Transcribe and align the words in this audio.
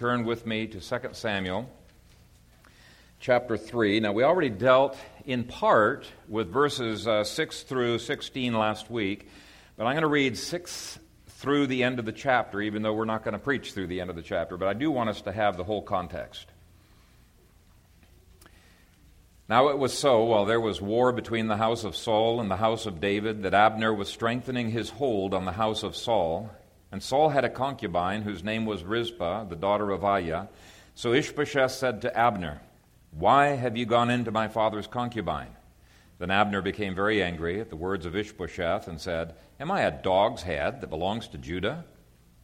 turn 0.00 0.24
with 0.24 0.46
me 0.46 0.66
to 0.66 0.80
2 0.80 0.98
Samuel 1.12 1.68
chapter 3.18 3.58
3. 3.58 4.00
Now, 4.00 4.12
we 4.12 4.22
already 4.22 4.48
dealt 4.48 4.96
in 5.26 5.44
part 5.44 6.10
with 6.26 6.50
verses 6.50 7.06
uh, 7.06 7.22
6 7.22 7.62
through 7.64 7.98
16 7.98 8.54
last 8.54 8.90
week, 8.90 9.28
but 9.76 9.84
I'm 9.84 9.92
going 9.92 10.00
to 10.00 10.08
read 10.08 10.38
6 10.38 10.98
through 11.28 11.66
the 11.66 11.82
end 11.82 11.98
of 11.98 12.06
the 12.06 12.12
chapter, 12.12 12.62
even 12.62 12.80
though 12.80 12.94
we're 12.94 13.04
not 13.04 13.24
going 13.24 13.34
to 13.34 13.38
preach 13.38 13.74
through 13.74 13.88
the 13.88 14.00
end 14.00 14.08
of 14.08 14.16
the 14.16 14.22
chapter, 14.22 14.56
but 14.56 14.68
I 14.68 14.72
do 14.72 14.90
want 14.90 15.10
us 15.10 15.20
to 15.20 15.32
have 15.32 15.58
the 15.58 15.64
whole 15.64 15.82
context. 15.82 16.46
Now 19.50 19.68
it 19.68 19.76
was 19.76 19.92
so, 19.92 20.24
while 20.24 20.46
there 20.46 20.62
was 20.62 20.80
war 20.80 21.12
between 21.12 21.46
the 21.46 21.58
house 21.58 21.84
of 21.84 21.94
Saul 21.94 22.40
and 22.40 22.50
the 22.50 22.56
house 22.56 22.86
of 22.86 23.02
David, 23.02 23.42
that 23.42 23.52
Abner 23.52 23.92
was 23.92 24.08
strengthening 24.08 24.70
his 24.70 24.88
hold 24.88 25.34
on 25.34 25.44
the 25.44 25.52
house 25.52 25.82
of 25.82 25.94
Saul. 25.94 26.50
And 26.92 27.02
Saul 27.02 27.28
had 27.28 27.44
a 27.44 27.50
concubine 27.50 28.22
whose 28.22 28.42
name 28.42 28.66
was 28.66 28.82
Rizpah, 28.82 29.44
the 29.44 29.56
daughter 29.56 29.90
of 29.90 30.02
Aiah. 30.02 30.48
So 30.94 31.12
Ishbosheth 31.12 31.72
said 31.72 32.02
to 32.02 32.16
Abner, 32.16 32.60
Why 33.12 33.48
have 33.48 33.76
you 33.76 33.86
gone 33.86 34.10
into 34.10 34.30
my 34.30 34.48
father's 34.48 34.86
concubine? 34.86 35.56
Then 36.18 36.30
Abner 36.30 36.60
became 36.60 36.94
very 36.94 37.22
angry 37.22 37.60
at 37.60 37.70
the 37.70 37.76
words 37.76 38.04
of 38.04 38.16
Ishbosheth 38.16 38.88
and 38.88 39.00
said, 39.00 39.34
Am 39.58 39.70
I 39.70 39.82
a 39.82 40.02
dog's 40.02 40.42
head 40.42 40.80
that 40.80 40.90
belongs 40.90 41.28
to 41.28 41.38
Judah? 41.38 41.84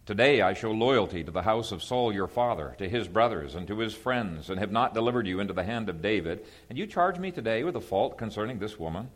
Today 0.06 0.41
I 0.41 0.55
show 0.55 0.70
loyalty 0.70 1.24
to 1.24 1.33
the 1.33 1.42
house 1.42 1.72
of 1.72 1.83
Saul 1.83 2.12
your 2.12 2.28
father, 2.28 2.77
to 2.78 2.88
his 2.88 3.08
brothers, 3.08 3.56
and 3.56 3.66
to 3.66 3.80
his 3.80 3.92
friends, 3.92 4.48
and 4.48 4.60
have 4.60 4.70
not 4.70 4.94
delivered 4.94 5.27
you 5.27 5.41
into 5.41 5.52
the 5.52 5.64
hand 5.64 5.88
of 5.88 6.00
David. 6.00 6.47
And 6.70 6.78
you 6.78 6.86
charge 6.86 7.19
me 7.19 7.33
today 7.33 7.64
with 7.64 7.74
a 7.74 7.80
fault 7.80 8.16
concerning 8.16 8.60
this 8.60 8.78
woman? 8.78 9.10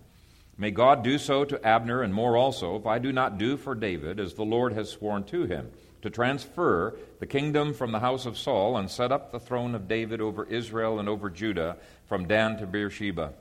May 0.60 0.70
God 0.70 1.02
do 1.02 1.16
so 1.16 1.46
to 1.46 1.66
Abner 1.66 2.02
and 2.02 2.12
more 2.12 2.36
also, 2.36 2.76
if 2.76 2.84
I 2.84 2.98
do 2.98 3.12
not 3.12 3.38
do 3.38 3.56
for 3.56 3.74
David 3.74 4.20
as 4.20 4.34
the 4.34 4.44
Lord 4.44 4.74
has 4.74 4.90
sworn 4.90 5.24
to 5.24 5.46
him, 5.46 5.70
to 6.02 6.10
transfer 6.10 6.98
the 7.18 7.26
kingdom 7.26 7.72
from 7.72 7.92
the 7.92 8.00
house 8.00 8.26
of 8.26 8.36
Saul 8.36 8.76
and 8.76 8.90
set 8.90 9.10
up 9.10 9.32
the 9.32 9.40
throne 9.40 9.74
of 9.74 9.88
David 9.88 10.20
over 10.20 10.44
Israel 10.44 11.00
and 11.00 11.08
over 11.08 11.30
Judah 11.30 11.78
from 12.04 12.28
Dan 12.28 12.58
to 12.58 12.66
Beersheba. 12.66 13.32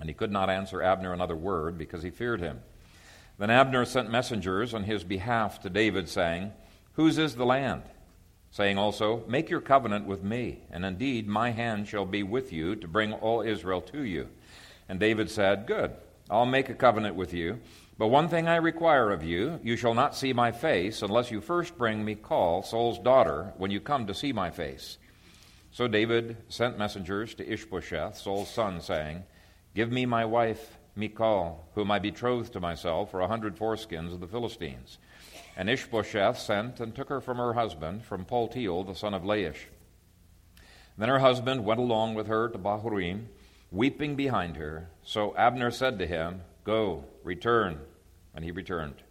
And 0.00 0.10
he 0.10 0.14
could 0.14 0.32
not 0.32 0.50
answer 0.50 0.82
Abner 0.82 1.12
another 1.12 1.36
word 1.36 1.78
because 1.78 2.02
he 2.02 2.10
feared 2.10 2.40
him. 2.40 2.60
Then 3.38 3.50
Abner 3.50 3.84
sent 3.84 4.10
messengers 4.10 4.74
on 4.74 4.82
his 4.82 5.04
behalf 5.04 5.60
to 5.60 5.70
David, 5.70 6.08
saying, 6.08 6.50
Whose 6.94 7.18
is 7.18 7.36
the 7.36 7.46
land? 7.46 7.82
Saying 8.50 8.78
also, 8.78 9.22
Make 9.28 9.48
your 9.48 9.60
covenant 9.60 10.06
with 10.06 10.24
me, 10.24 10.62
and 10.72 10.84
indeed 10.84 11.28
my 11.28 11.52
hand 11.52 11.86
shall 11.86 12.04
be 12.04 12.24
with 12.24 12.52
you 12.52 12.74
to 12.74 12.88
bring 12.88 13.12
all 13.12 13.42
Israel 13.42 13.80
to 13.80 14.02
you. 14.02 14.28
And 14.88 14.98
David 14.98 15.30
said, 15.30 15.66
Good. 15.68 15.92
I'll 16.30 16.46
make 16.46 16.68
a 16.68 16.74
covenant 16.74 17.16
with 17.16 17.34
you. 17.34 17.60
But 17.98 18.08
one 18.08 18.28
thing 18.28 18.48
I 18.48 18.56
require 18.56 19.10
of 19.10 19.22
you 19.22 19.60
you 19.62 19.76
shall 19.76 19.94
not 19.94 20.16
see 20.16 20.32
my 20.32 20.50
face 20.50 21.02
unless 21.02 21.30
you 21.30 21.40
first 21.40 21.76
bring 21.76 22.04
Michal, 22.04 22.62
Saul's 22.62 22.98
daughter, 22.98 23.52
when 23.56 23.70
you 23.70 23.80
come 23.80 24.06
to 24.06 24.14
see 24.14 24.32
my 24.32 24.50
face. 24.50 24.98
So 25.70 25.88
David 25.88 26.36
sent 26.48 26.78
messengers 26.78 27.34
to 27.34 27.48
Ishbosheth, 27.48 28.18
Saul's 28.18 28.50
son, 28.50 28.80
saying, 28.80 29.24
Give 29.74 29.90
me 29.90 30.04
my 30.04 30.24
wife 30.24 30.78
Michal, 30.94 31.66
whom 31.74 31.90
I 31.90 31.98
betrothed 31.98 32.52
to 32.52 32.60
myself 32.60 33.10
for 33.10 33.20
a 33.20 33.28
hundred 33.28 33.56
foreskins 33.56 34.12
of 34.12 34.20
the 34.20 34.26
Philistines. 34.26 34.98
And 35.56 35.70
Ishbosheth 35.70 36.38
sent 36.38 36.80
and 36.80 36.94
took 36.94 37.08
her 37.08 37.20
from 37.20 37.38
her 37.38 37.54
husband, 37.54 38.04
from 38.04 38.24
Paltiel, 38.24 38.86
the 38.86 38.94
son 38.94 39.14
of 39.14 39.22
Laish. 39.22 39.66
Then 40.98 41.08
her 41.08 41.20
husband 41.20 41.64
went 41.64 41.80
along 41.80 42.14
with 42.14 42.26
her 42.26 42.48
to 42.48 42.58
Bahurim 42.58 43.26
weeping 43.72 44.14
behind 44.14 44.56
her. 44.56 44.90
So 45.02 45.34
Abner 45.36 45.70
said 45.70 45.98
to 45.98 46.06
him, 46.06 46.42
Go, 46.64 47.04
return. 47.24 47.80
And 48.34 48.44
he 48.44 48.50
returned. 48.50 49.02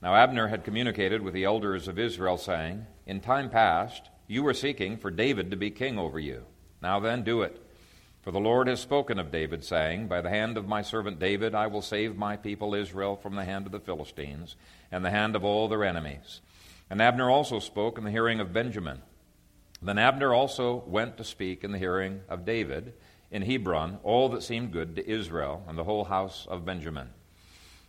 Now 0.00 0.14
Abner 0.14 0.48
had 0.48 0.64
communicated 0.64 1.22
with 1.22 1.34
the 1.34 1.44
elders 1.44 1.88
of 1.88 1.98
Israel, 1.98 2.36
saying, 2.36 2.86
In 3.06 3.20
time 3.20 3.50
past, 3.50 4.10
you 4.26 4.42
were 4.42 4.54
seeking 4.54 4.98
for 4.98 5.10
David 5.10 5.50
to 5.50 5.56
be 5.56 5.70
king 5.70 5.98
over 5.98 6.18
you. 6.20 6.44
Now 6.80 7.00
then, 7.00 7.24
do 7.24 7.42
it. 7.42 7.60
For 8.22 8.30
the 8.30 8.40
Lord 8.40 8.68
has 8.68 8.80
spoken 8.80 9.18
of 9.18 9.30
David, 9.30 9.64
saying, 9.64 10.08
By 10.08 10.20
the 10.20 10.30
hand 10.30 10.56
of 10.56 10.68
my 10.68 10.82
servant 10.82 11.18
David 11.18 11.54
I 11.54 11.66
will 11.66 11.82
save 11.82 12.16
my 12.16 12.36
people 12.36 12.74
Israel 12.74 13.16
from 13.16 13.34
the 13.34 13.44
hand 13.44 13.66
of 13.66 13.72
the 13.72 13.80
Philistines 13.80 14.56
and 14.90 15.04
the 15.04 15.10
hand 15.10 15.36
of 15.36 15.44
all 15.44 15.68
their 15.68 15.84
enemies. 15.84 16.40
And 16.88 17.02
Abner 17.02 17.30
also 17.30 17.58
spoke 17.58 17.98
in 17.98 18.04
the 18.04 18.10
hearing 18.10 18.40
of 18.40 18.52
Benjamin. 18.52 19.02
Then 19.82 19.98
Abner 19.98 20.32
also 20.32 20.84
went 20.86 21.18
to 21.18 21.24
speak 21.24 21.64
in 21.64 21.72
the 21.72 21.78
hearing 21.78 22.20
of 22.28 22.46
David 22.46 22.94
in 23.30 23.42
Hebron 23.42 23.98
all 24.02 24.28
that 24.30 24.42
seemed 24.42 24.72
good 24.72 24.96
to 24.96 25.08
Israel 25.08 25.64
and 25.68 25.76
the 25.76 25.84
whole 25.84 26.04
house 26.04 26.46
of 26.48 26.64
Benjamin. 26.64 27.08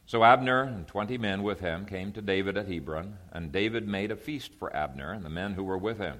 So 0.08 0.24
Abner 0.24 0.62
and 0.62 0.88
twenty 0.88 1.18
men 1.18 1.42
with 1.42 1.60
him 1.60 1.86
came 1.86 2.12
to 2.12 2.22
David 2.22 2.58
at 2.58 2.68
Hebron, 2.68 3.18
and 3.32 3.52
David 3.52 3.88
made 3.88 4.12
a 4.12 4.16
feast 4.16 4.54
for 4.54 4.76
Abner 4.76 5.12
and 5.12 5.26
the 5.26 5.30
men 5.30 5.54
who 5.54 5.64
were 5.64 5.78
with 5.78 5.98
him. 5.98 6.20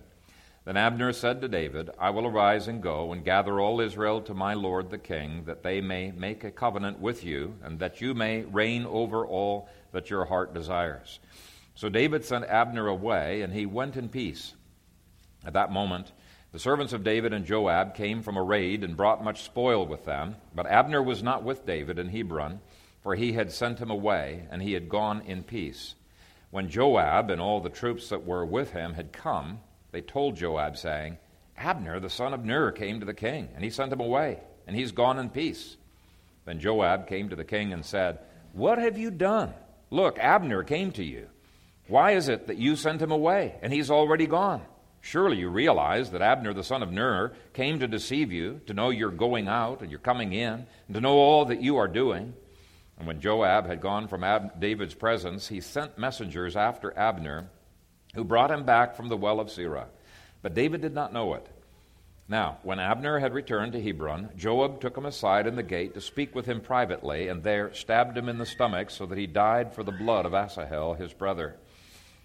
Then 0.66 0.78
Abner 0.78 1.14
said 1.14 1.42
to 1.42 1.48
David, 1.48 1.92
I 2.00 2.10
will 2.10 2.26
arise 2.26 2.68
and 2.68 2.82
go 2.82 3.14
and 3.14 3.24
gather 3.24 3.60
all 3.60 3.80
Israel 3.80 4.22
to 4.22 4.34
my 4.34 4.56
lord 4.56 4.90
the 4.90 4.98
king, 4.98 5.44
that 5.46 5.62
they 5.62 5.80
may 5.80 6.12
make 6.12 6.44
a 6.44 6.50
covenant 6.50 7.00
with 7.00 7.24
you, 7.24 7.54
and 7.64 7.78
that 7.78 8.02
you 8.02 8.16
may 8.16 8.42
reign 8.42 8.88
over 8.88 9.24
all 9.24 9.70
that 9.92 10.10
your 10.10 10.26
heart 10.26 10.56
desires. 10.56 11.20
So 11.76 11.88
David 11.88 12.26
sent 12.26 12.46
Abner 12.46 12.88
away, 12.88 13.44
and 13.44 13.54
he 13.54 13.68
went 13.68 13.96
in 13.96 14.10
peace. 14.10 14.56
At 15.46 15.54
that 15.54 15.72
moment, 15.72 16.12
the 16.56 16.60
servants 16.60 16.94
of 16.94 17.04
David 17.04 17.34
and 17.34 17.44
Joab 17.44 17.96
came 17.96 18.22
from 18.22 18.38
a 18.38 18.42
raid 18.42 18.86
and 18.86 18.96
brought 18.96 19.22
much 19.22 19.44
spoil 19.44 19.86
with 19.86 20.06
them. 20.06 20.38
But 20.56 20.68
Abner 20.68 21.04
was 21.04 21.22
not 21.22 21.44
with 21.44 21.66
David 21.66 22.00
in 22.00 22.08
Hebron, 22.08 22.62
for 23.04 23.14
he 23.14 23.34
had 23.34 23.52
sent 23.52 23.80
him 23.80 23.92
away, 23.92 24.48
and 24.50 24.62
he 24.62 24.72
had 24.72 24.88
gone 24.88 25.22
in 25.28 25.44
peace. 25.44 25.96
When 26.52 26.70
Joab 26.70 27.30
and 27.30 27.42
all 27.42 27.60
the 27.60 27.70
troops 27.70 28.08
that 28.08 28.26
were 28.26 28.46
with 28.46 28.72
him 28.72 28.94
had 28.94 29.12
come, 29.12 29.60
they 29.92 30.00
told 30.00 30.38
Joab, 30.38 30.78
saying, 30.78 31.18
Abner, 31.58 32.00
the 32.00 32.10
son 32.10 32.34
of 32.34 32.46
Ner, 32.46 32.72
came 32.72 33.02
to 33.02 33.06
the 33.06 33.14
king, 33.14 33.50
and 33.54 33.62
he 33.62 33.70
sent 33.70 33.92
him 33.92 34.00
away, 34.00 34.40
and 34.66 34.78
he's 34.78 34.94
gone 34.94 35.20
in 35.20 35.30
peace. 35.32 35.76
Then 36.46 36.62
Joab 36.62 37.10
came 37.10 37.28
to 37.28 37.36
the 37.36 37.44
king 37.44 37.74
and 37.74 37.84
said, 37.84 38.20
What 38.54 38.78
have 38.78 38.98
you 38.98 39.12
done? 39.12 39.54
Look, 39.90 40.20
Abner 40.20 40.64
came 40.64 40.94
to 40.94 41.04
you. 41.04 41.28
Why 41.90 42.12
is 42.12 42.30
it 42.30 42.48
that 42.48 42.56
you 42.56 42.78
sent 42.78 43.02
him 43.02 43.12
away, 43.12 43.56
and 43.62 43.74
he's 43.74 43.92
already 43.92 44.26
gone? 44.26 44.62
Surely 45.06 45.38
you 45.38 45.50
realize 45.50 46.10
that 46.10 46.24
Abner 46.24 46.52
the 46.52 46.64
son 46.64 46.82
of 46.82 46.92
Ner 46.92 47.32
came 47.54 47.78
to 47.78 47.88
deceive 47.88 48.32
you, 48.32 48.60
to 48.66 48.74
know 48.74 48.90
you're 48.90 49.12
going 49.12 49.48
out 49.48 49.82
and 49.82 49.92
you're 49.92 50.00
coming 50.00 50.34
in, 50.34 50.66
and 50.88 50.96
to 50.96 51.00
know 51.00 51.14
all 51.14 51.46
that 51.46 51.62
you 51.62 51.78
are 51.78 51.88
doing. 51.88 52.34
And 52.98 53.06
when 53.06 53.22
Joab 53.22 53.68
had 53.68 53.82
gone 53.82 54.08
from 54.08 54.24
Ab- 54.24 54.60
David's 54.60 54.96
presence, 54.96 55.48
he 55.48 55.62
sent 55.62 56.00
messengers 56.00 56.56
after 56.56 56.98
Abner, 56.98 57.52
who 58.16 58.24
brought 58.24 58.50
him 58.50 58.66
back 58.66 58.96
from 58.96 59.08
the 59.08 59.16
well 59.16 59.40
of 59.40 59.50
Sirah. 59.52 59.86
But 60.42 60.56
David 60.56 60.82
did 60.82 60.96
not 60.96 61.14
know 61.14 61.36
it. 61.36 61.46
Now, 62.28 62.58
when 62.64 62.80
Abner 62.80 63.20
had 63.20 63.36
returned 63.36 63.74
to 63.74 63.82
Hebron, 63.82 64.32
Joab 64.36 64.82
took 64.82 64.98
him 64.98 65.06
aside 65.06 65.46
in 65.46 65.56
the 65.56 65.62
gate 65.62 65.94
to 65.94 66.02
speak 66.02 66.34
with 66.34 66.48
him 66.48 66.62
privately, 66.62 67.28
and 67.28 67.44
there 67.44 67.72
stabbed 67.76 68.18
him 68.18 68.28
in 68.28 68.40
the 68.40 68.46
stomach 68.48 68.90
so 68.90 69.06
that 69.06 69.20
he 69.20 69.28
died 69.28 69.72
for 69.72 69.84
the 69.84 69.92
blood 69.92 70.26
of 70.26 70.34
Asahel, 70.34 70.96
his 70.96 71.14
brother. 71.14 71.58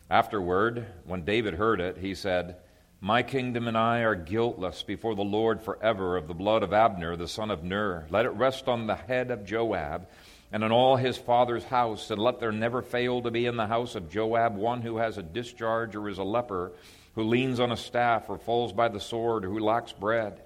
Afterward, 0.09 0.87
when 1.05 1.27
David 1.27 1.53
heard 1.55 1.83
it, 1.83 1.99
he 1.99 2.15
said, 2.15 2.57
my 3.03 3.23
kingdom 3.23 3.67
and 3.67 3.79
I 3.79 4.01
are 4.01 4.15
guiltless 4.15 4.83
before 4.83 5.15
the 5.15 5.23
Lord 5.23 5.63
forever 5.63 6.19
of 6.19 6.29
the 6.29 6.35
blood 6.35 6.63
of 6.63 6.75
Abner, 6.75 7.17
the 7.17 7.29
son 7.29 7.51
of 7.51 7.65
Ner. 7.65 8.07
Let 8.11 8.27
it 8.27 8.31
rest 8.31 8.69
on 8.69 8.87
the 8.87 8.95
head 8.95 9.31
of 9.31 9.47
Joab 9.47 10.07
and 10.53 10.63
on 10.63 10.71
all 10.71 10.97
his 10.97 11.17
father's 11.17 11.65
house, 11.65 12.11
and 12.11 12.21
let 12.21 12.41
there 12.41 12.53
never 12.53 12.83
fail 12.83 13.23
to 13.23 13.31
be 13.31 13.47
in 13.47 13.57
the 13.57 13.67
house 13.67 13.95
of 13.95 14.11
Joab 14.11 14.57
one 14.57 14.83
who 14.83 14.99
has 14.99 15.17
a 15.17 15.23
discharge 15.23 15.97
or 15.97 16.09
is 16.09 16.19
a 16.19 16.25
leper, 16.25 16.73
who 17.15 17.23
leans 17.23 17.59
on 17.59 17.73
a 17.73 17.77
staff 17.77 18.29
or 18.29 18.37
falls 18.37 18.73
by 18.73 18.89
the 18.89 19.01
sword, 19.01 19.45
or 19.45 19.49
who 19.49 19.61
lacks 19.61 19.93
bread. 19.93 20.43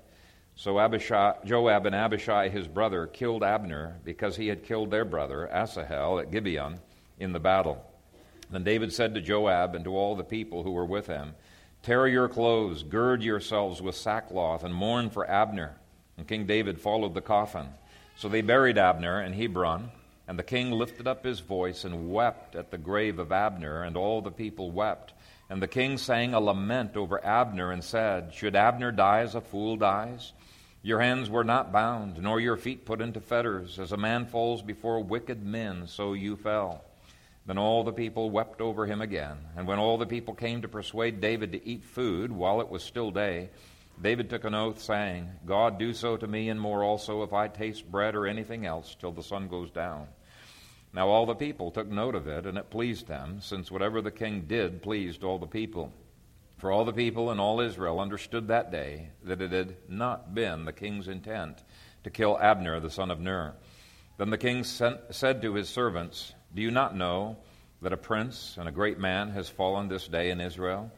So 0.54 0.78
Abishai, 0.78 1.38
Joab 1.44 1.87
and 1.87 1.94
Abishai 1.94 2.50
his 2.50 2.69
brother 2.69 3.09
killed 3.09 3.43
Abner 3.43 3.97
because 4.04 4.37
he 4.37 4.47
had 4.47 4.62
killed 4.62 4.93
their 4.93 5.04
brother 5.04 5.48
Asahel 5.48 6.20
at 6.20 6.31
Gibeon 6.31 6.78
in 7.19 7.32
the 7.32 7.41
battle. 7.41 7.84
Then 8.50 8.62
David 8.62 8.93
said 8.93 9.14
to 9.14 9.20
Joab 9.20 9.75
and 9.75 9.84
to 9.84 9.97
all 9.97 10.14
the 10.14 10.22
people 10.22 10.62
who 10.62 10.70
were 10.70 10.84
with 10.84 11.09
him, 11.09 11.34
Tear 11.84 12.06
your 12.06 12.30
clothes, 12.30 12.82
gird 12.82 13.22
yourselves 13.22 13.82
with 13.82 13.94
sackcloth, 13.94 14.64
and 14.64 14.75
mourn 14.75 15.10
for 15.10 15.28
Abner. 15.28 15.76
And 16.16 16.26
King 16.26 16.46
David 16.46 16.81
followed 16.81 17.12
the 17.12 17.20
coffin. 17.20 17.69
So 18.16 18.31
they 18.31 18.40
buried 18.40 18.78
Abner 18.78 19.20
in 19.20 19.34
Hebron, 19.34 19.90
and 20.26 20.38
the 20.38 20.44
king 20.44 20.70
lifted 20.70 21.06
up 21.06 21.26
his 21.26 21.40
voice 21.40 21.84
and 21.84 22.10
wept 22.10 22.56
at 22.56 22.70
the 22.70 22.78
grave 22.78 23.19
of 23.19 23.32
Abner, 23.32 23.82
and 23.82 23.98
all 23.98 24.22
the 24.22 24.31
people 24.31 24.70
wept. 24.70 25.12
And 25.50 25.60
the 25.60 25.69
king 25.69 25.98
sang 25.98 26.32
a 26.32 26.40
lament 26.40 26.96
over 26.96 27.22
Abner 27.22 27.70
and 27.70 27.84
said, 27.84 28.32
Should 28.32 28.56
Abner 28.56 28.90
die 28.90 29.20
as 29.20 29.34
a 29.34 29.42
fool 29.42 29.76
dies? 29.76 30.32
Your 30.82 31.00
hands 31.00 31.28
were 31.28 31.44
not 31.44 31.70
bound, 31.70 32.16
nor 32.19 32.40
your 32.40 32.56
feet 32.56 32.87
put 32.87 33.02
into 33.02 33.20
fetters. 33.20 33.78
As 33.78 33.92
a 33.92 33.98
man 33.98 34.25
falls 34.25 34.62
before 34.62 35.00
wicked 35.04 35.44
men, 35.44 35.87
so 35.87 36.14
you 36.14 36.37
fell. 36.37 36.82
Then 37.46 37.58
all 37.58 37.85
the 37.85 37.93
people 37.93 38.31
wept 38.31 38.61
over 38.61 38.87
him 38.87 39.00
again. 39.00 39.37
And 39.56 39.67
when 39.67 39.79
all 39.79 39.99
the 39.99 40.06
people 40.06 40.35
came 40.35 40.62
to 40.62 40.69
persuade 40.69 41.20
David 41.20 41.52
to 41.52 41.67
eat 41.67 41.85
food 41.85 42.32
while 42.32 42.61
it 42.61 42.70
was 42.70 42.82
still 42.82 43.11
day, 43.11 43.50
David 44.00 44.31
took 44.31 44.44
an 44.44 44.55
oath, 44.55 44.81
saying, 44.81 45.31
God 45.46 45.79
do 45.79 45.93
so 45.93 46.17
to 46.17 46.26
me 46.26 46.49
and 46.49 46.61
more 46.61 46.82
also 46.82 47.23
if 47.23 47.32
I 47.32 47.49
taste 47.49 47.91
bread 47.91 48.14
or 48.14 48.26
anything 48.26 48.67
else 48.67 48.96
till 48.99 49.12
the 49.12 49.23
sun 49.23 49.49
goes 49.49 49.70
down. 49.70 50.08
Now 50.93 51.08
all 51.08 51.26
the 51.26 51.35
people 51.35 51.70
took 51.70 51.88
note 51.88 52.14
of 52.14 52.26
it, 52.26 52.46
and 52.46 52.56
it 52.56 52.70
pleased 52.70 53.08
them, 53.08 53.41
since 53.41 53.70
whatever 53.70 54.00
the 54.00 54.11
king 54.11 54.47
did 54.47 54.82
pleased 54.82 55.23
all 55.23 55.38
the 55.38 55.47
people. 55.47 55.93
For 56.58 56.70
all 56.70 56.85
the 56.85 56.93
people 56.93 57.31
and 57.31 57.40
all 57.40 57.61
Israel 57.61 58.00
understood 58.00 58.49
that 58.49 58.70
day 58.70 59.11
that 59.25 59.43
it 59.43 59.52
had 59.52 59.76
not 59.88 60.35
been 60.35 60.64
the 60.64 60.73
king's 60.73 61.08
intent 61.08 61.62
to 62.05 62.11
kill 62.11 62.38
Abner 62.38 62.81
the 62.81 62.90
son 62.90 63.11
of 63.11 63.20
Ner. 63.20 63.55
Then 64.19 64.31
the 64.31 64.38
king 64.38 64.62
sent, 64.62 65.00
said 65.11 65.43
to 65.43 65.55
his 65.55 65.69
servants, 65.69 66.32
Do 66.54 66.62
you 66.62 66.70
not 66.70 66.96
know 66.96 67.36
that 67.82 67.92
a 67.92 67.96
prince 67.96 68.56
and 68.58 68.68
a 68.68 68.72
great 68.72 69.00
man 69.00 69.30
has 69.30 69.48
fallen 69.48 69.88
this 69.88 70.06
day 70.06 70.30
in 70.30 70.40
Israel? 70.40 70.90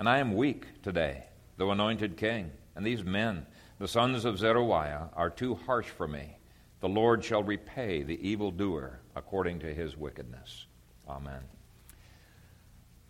And 0.00 0.08
I 0.08 0.18
am 0.18 0.34
weak 0.34 0.66
today, 0.82 1.24
though 1.56 1.70
anointed 1.70 2.16
king. 2.16 2.50
And 2.74 2.84
these 2.84 3.04
men, 3.04 3.46
the 3.78 3.86
sons 3.86 4.24
of 4.24 4.38
Zeruiah, 4.38 5.10
are 5.14 5.30
too 5.30 5.54
harsh 5.54 5.86
for 5.86 6.08
me. 6.08 6.36
The 6.80 6.88
Lord 6.88 7.24
shall 7.24 7.44
repay 7.44 8.02
the 8.02 8.28
evildoer 8.28 8.98
according 9.14 9.60
to 9.60 9.72
his 9.72 9.96
wickedness. 9.96 10.66
Amen. 11.08 11.40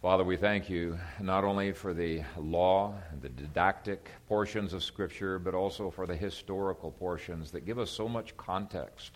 Father, 0.02 0.22
we 0.22 0.36
thank 0.36 0.68
you 0.68 0.98
not 1.18 1.44
only 1.44 1.72
for 1.72 1.94
the 1.94 2.22
law 2.36 2.94
and 3.10 3.22
the 3.22 3.30
didactic 3.30 4.10
portions 4.28 4.74
of 4.74 4.84
Scripture, 4.84 5.38
but 5.38 5.54
also 5.54 5.90
for 5.90 6.06
the 6.06 6.14
historical 6.14 6.90
portions 6.90 7.50
that 7.52 7.64
give 7.64 7.78
us 7.78 7.90
so 7.90 8.06
much 8.06 8.36
context 8.36 9.12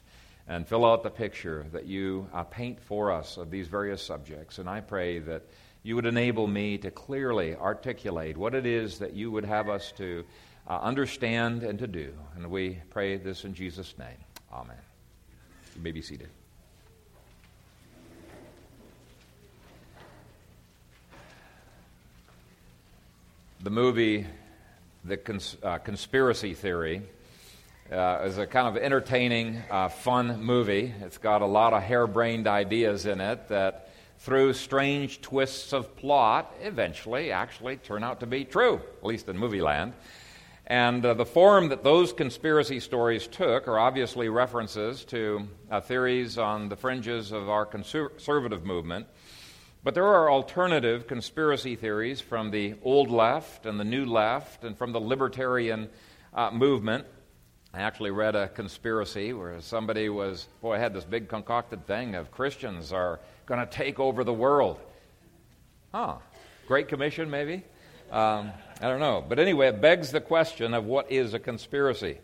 and 0.48 0.66
fill 0.66 0.84
out 0.84 1.02
the 1.02 1.10
picture 1.10 1.66
that 1.72 1.86
you 1.86 2.28
uh, 2.32 2.42
paint 2.44 2.80
for 2.80 3.12
us 3.12 3.36
of 3.36 3.50
these 3.50 3.68
various 3.68 4.02
subjects. 4.02 4.58
And 4.58 4.68
I 4.68 4.80
pray 4.80 5.18
that 5.20 5.42
you 5.82 5.94
would 5.96 6.06
enable 6.06 6.46
me 6.46 6.78
to 6.78 6.90
clearly 6.90 7.56
articulate 7.56 8.36
what 8.36 8.54
it 8.54 8.66
is 8.66 8.98
that 8.98 9.14
you 9.14 9.30
would 9.30 9.44
have 9.44 9.68
us 9.68 9.92
to 9.92 10.24
uh, 10.68 10.78
understand 10.80 11.62
and 11.62 11.78
to 11.78 11.86
do. 11.86 12.12
And 12.36 12.50
we 12.50 12.78
pray 12.90 13.16
this 13.16 13.44
in 13.44 13.54
Jesus' 13.54 13.94
name. 13.98 14.18
Amen. 14.52 14.76
You 15.76 15.82
may 15.82 15.92
be 15.92 16.02
seated. 16.02 16.28
The 23.62 23.70
movie, 23.70 24.26
The 25.04 25.18
Cons- 25.18 25.56
uh, 25.62 25.78
Conspiracy 25.78 26.54
Theory, 26.54 27.02
uh, 27.90 28.30
a 28.38 28.46
kind 28.46 28.68
of 28.68 28.76
entertaining, 28.80 29.62
uh, 29.70 29.88
fun 29.88 30.42
movie. 30.42 30.94
It's 31.00 31.18
got 31.18 31.42
a 31.42 31.46
lot 31.46 31.72
of 31.72 31.82
harebrained 31.82 32.46
ideas 32.46 33.06
in 33.06 33.20
it 33.20 33.48
that 33.48 33.88
through 34.18 34.52
strange 34.52 35.20
twists 35.20 35.72
of 35.72 35.96
plot, 35.96 36.54
eventually 36.62 37.32
actually 37.32 37.78
turn 37.78 38.04
out 38.04 38.20
to 38.20 38.26
be 38.26 38.44
true, 38.44 38.80
at 38.98 39.04
least 39.04 39.28
in 39.28 39.36
movie 39.36 39.62
land. 39.62 39.94
And 40.66 41.04
uh, 41.04 41.14
the 41.14 41.26
form 41.26 41.70
that 41.70 41.82
those 41.82 42.12
conspiracy 42.12 42.78
stories 42.78 43.26
took 43.26 43.66
are 43.66 43.78
obviously 43.78 44.28
references 44.28 45.04
to 45.06 45.48
uh, 45.68 45.80
theories 45.80 46.38
on 46.38 46.68
the 46.68 46.76
fringes 46.76 47.32
of 47.32 47.48
our 47.48 47.66
conservative 47.66 48.64
movement. 48.64 49.08
But 49.82 49.94
there 49.94 50.06
are 50.06 50.30
alternative 50.30 51.08
conspiracy 51.08 51.74
theories 51.74 52.20
from 52.20 52.52
the 52.52 52.74
old 52.82 53.10
left 53.10 53.66
and 53.66 53.80
the 53.80 53.84
new 53.84 54.04
left 54.04 54.62
and 54.62 54.78
from 54.78 54.92
the 54.92 55.00
libertarian 55.00 55.88
uh, 56.32 56.52
movement. 56.52 57.06
I 57.72 57.82
actually 57.82 58.10
read 58.10 58.34
a 58.34 58.48
conspiracy 58.48 59.32
where 59.32 59.60
somebody 59.60 60.08
was, 60.08 60.48
boy, 60.60 60.74
I 60.74 60.78
had 60.78 60.92
this 60.92 61.04
big 61.04 61.28
concocted 61.28 61.86
thing 61.86 62.16
of 62.16 62.32
Christians 62.32 62.92
are 62.92 63.20
going 63.46 63.60
to 63.60 63.66
take 63.66 64.00
over 64.00 64.24
the 64.24 64.32
world. 64.32 64.80
Huh. 65.92 66.16
Great 66.66 66.88
Commission, 66.88 67.30
maybe? 67.30 67.62
Um, 68.10 68.50
I 68.80 68.88
don't 68.88 68.98
know. 68.98 69.24
But 69.26 69.38
anyway, 69.38 69.68
it 69.68 69.80
begs 69.80 70.10
the 70.10 70.20
question 70.20 70.74
of 70.74 70.84
what 70.84 71.12
is 71.12 71.32
a 71.32 71.38
conspiracy. 71.38 72.18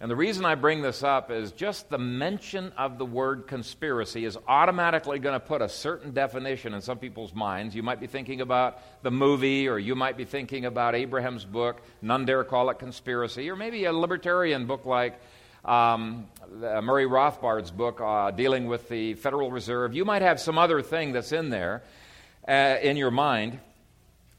And 0.00 0.08
the 0.08 0.16
reason 0.16 0.44
I 0.44 0.54
bring 0.54 0.80
this 0.80 1.02
up 1.02 1.28
is 1.32 1.50
just 1.50 1.88
the 1.88 1.98
mention 1.98 2.70
of 2.76 2.98
the 2.98 3.04
word 3.04 3.48
conspiracy 3.48 4.24
is 4.24 4.38
automatically 4.46 5.18
going 5.18 5.32
to 5.32 5.44
put 5.44 5.60
a 5.60 5.68
certain 5.68 6.12
definition 6.12 6.72
in 6.72 6.80
some 6.82 6.98
people's 6.98 7.34
minds. 7.34 7.74
You 7.74 7.82
might 7.82 7.98
be 7.98 8.06
thinking 8.06 8.40
about 8.40 8.78
the 9.02 9.10
movie, 9.10 9.66
or 9.66 9.76
you 9.76 9.96
might 9.96 10.16
be 10.16 10.24
thinking 10.24 10.66
about 10.66 10.94
Abraham's 10.94 11.44
book, 11.44 11.82
None 12.00 12.26
Dare 12.26 12.44
Call 12.44 12.70
It 12.70 12.78
Conspiracy, 12.78 13.50
or 13.50 13.56
maybe 13.56 13.86
a 13.86 13.92
libertarian 13.92 14.66
book 14.66 14.86
like 14.86 15.20
um, 15.64 16.28
Murray 16.60 17.06
Rothbard's 17.06 17.72
book 17.72 18.00
uh, 18.00 18.30
dealing 18.30 18.68
with 18.68 18.88
the 18.88 19.14
Federal 19.14 19.50
Reserve. 19.50 19.94
You 19.94 20.04
might 20.04 20.22
have 20.22 20.38
some 20.38 20.58
other 20.58 20.80
thing 20.80 21.10
that's 21.10 21.32
in 21.32 21.50
there 21.50 21.82
uh, 22.46 22.76
in 22.80 22.96
your 22.96 23.10
mind. 23.10 23.58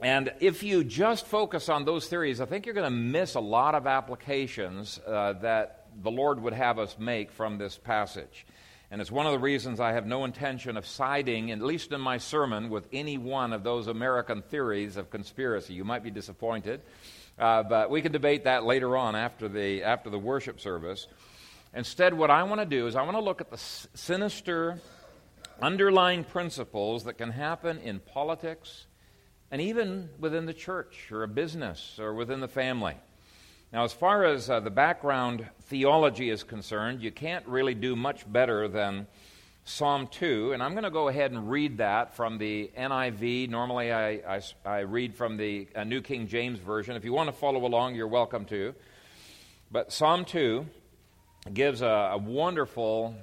And 0.02 0.32
if 0.40 0.64
you 0.64 0.84
just 0.86 1.28
focus 1.28 1.68
on 1.68 1.84
those 1.84 2.08
theories, 2.08 2.40
I 2.40 2.46
think 2.46 2.66
you're 2.66 2.76
going 2.76 2.90
to 2.90 2.98
miss 2.98 3.36
a 3.36 3.42
lot 3.42 3.76
of 3.76 3.86
applications 3.86 5.00
uh, 5.06 5.34
that 5.42 5.88
the 6.02 6.12
Lord 6.12 6.42
would 6.42 6.54
have 6.54 6.80
us 6.80 6.96
make 6.98 7.32
from 7.32 7.58
this 7.58 7.78
passage. 7.78 8.46
And 8.92 9.02
it's 9.02 9.12
one 9.12 9.26
of 9.26 9.34
the 9.34 9.40
reasons 9.40 9.80
I 9.80 9.92
have 9.92 10.06
no 10.06 10.24
intention 10.24 10.78
of 10.78 10.88
siding, 10.88 11.52
at 11.52 11.62
least 11.62 11.92
in 11.92 12.00
my 12.00 12.18
sermon, 12.18 12.70
with 12.70 12.88
any 12.94 13.18
one 13.18 13.52
of 13.52 13.64
those 13.64 13.88
American 13.88 14.42
theories 14.42 14.96
of 14.96 15.12
conspiracy. 15.12 15.74
You 15.74 15.84
might 15.84 16.04
be 16.04 16.12
disappointed. 16.12 16.82
Uh, 17.38 17.64
but 17.64 17.90
we 17.90 18.02
can 18.02 18.12
debate 18.12 18.46
that 18.46 18.66
later 18.66 18.98
on 18.98 19.16
after 19.16 19.48
the, 19.48 19.84
after 19.84 20.10
the 20.10 20.20
worship 20.20 20.60
service. 20.60 21.08
Instead, 21.74 22.14
what 22.14 22.32
I 22.32 22.44
want 22.44 22.62
to 22.62 22.66
do 22.66 22.88
is 22.88 22.96
I 22.96 23.04
want 23.04 23.16
to 23.16 23.22
look 23.22 23.42
at 23.42 23.52
the 23.52 23.58
sinister 23.58 24.80
underlying 25.62 26.24
principles 26.24 27.04
that 27.04 27.18
can 27.18 27.32
happen 27.32 27.80
in 27.80 28.00
politics 28.00 28.88
and 29.52 29.62
even 29.62 30.10
within 30.20 30.46
the 30.46 30.54
church 30.54 31.12
or 31.12 31.24
a 31.24 31.28
business 31.28 31.98
or 32.00 32.14
within 32.14 32.40
the 32.40 32.48
family. 32.48 32.96
Now, 33.72 33.84
as 33.84 33.94
far 33.94 34.26
as 34.26 34.50
uh, 34.50 34.60
the 34.60 34.72
background 34.72 35.48
theology 35.64 36.30
is 36.30 36.44
concerned, 36.44 37.02
you 37.02 37.12
can't 37.12 37.46
really 37.48 37.76
do 37.76 37.96
much 37.96 38.32
better 38.32 38.68
than 38.68 39.08
Psalm 39.64 40.08
2, 40.08 40.54
and 40.54 40.64
I'm 40.64 40.72
going 40.72 40.84
to 40.84 40.90
go 40.90 41.10
ahead 41.10 41.32
and 41.32 41.52
read 41.52 41.78
that 41.78 42.16
from 42.16 42.40
the 42.40 42.72
NIV. 42.76 43.50
Normally, 43.50 43.92
I, 43.92 44.38
I, 44.38 44.42
I 44.66 44.80
read 44.80 45.14
from 45.14 45.38
the 45.38 45.68
uh, 45.76 45.84
New 45.84 46.02
King 46.02 46.28
James 46.28 46.58
Version. 46.58 46.96
If 46.96 47.06
you 47.06 47.14
want 47.14 47.28
to 47.28 47.34
follow 47.34 47.64
along, 47.64 47.94
you're 47.94 48.08
welcome 48.08 48.46
to. 48.46 48.74
But 49.72 49.94
Psalm 49.94 50.26
2 50.26 50.66
gives 51.54 51.84
a, 51.84 52.12
a 52.14 52.18
wonderful 52.18 53.16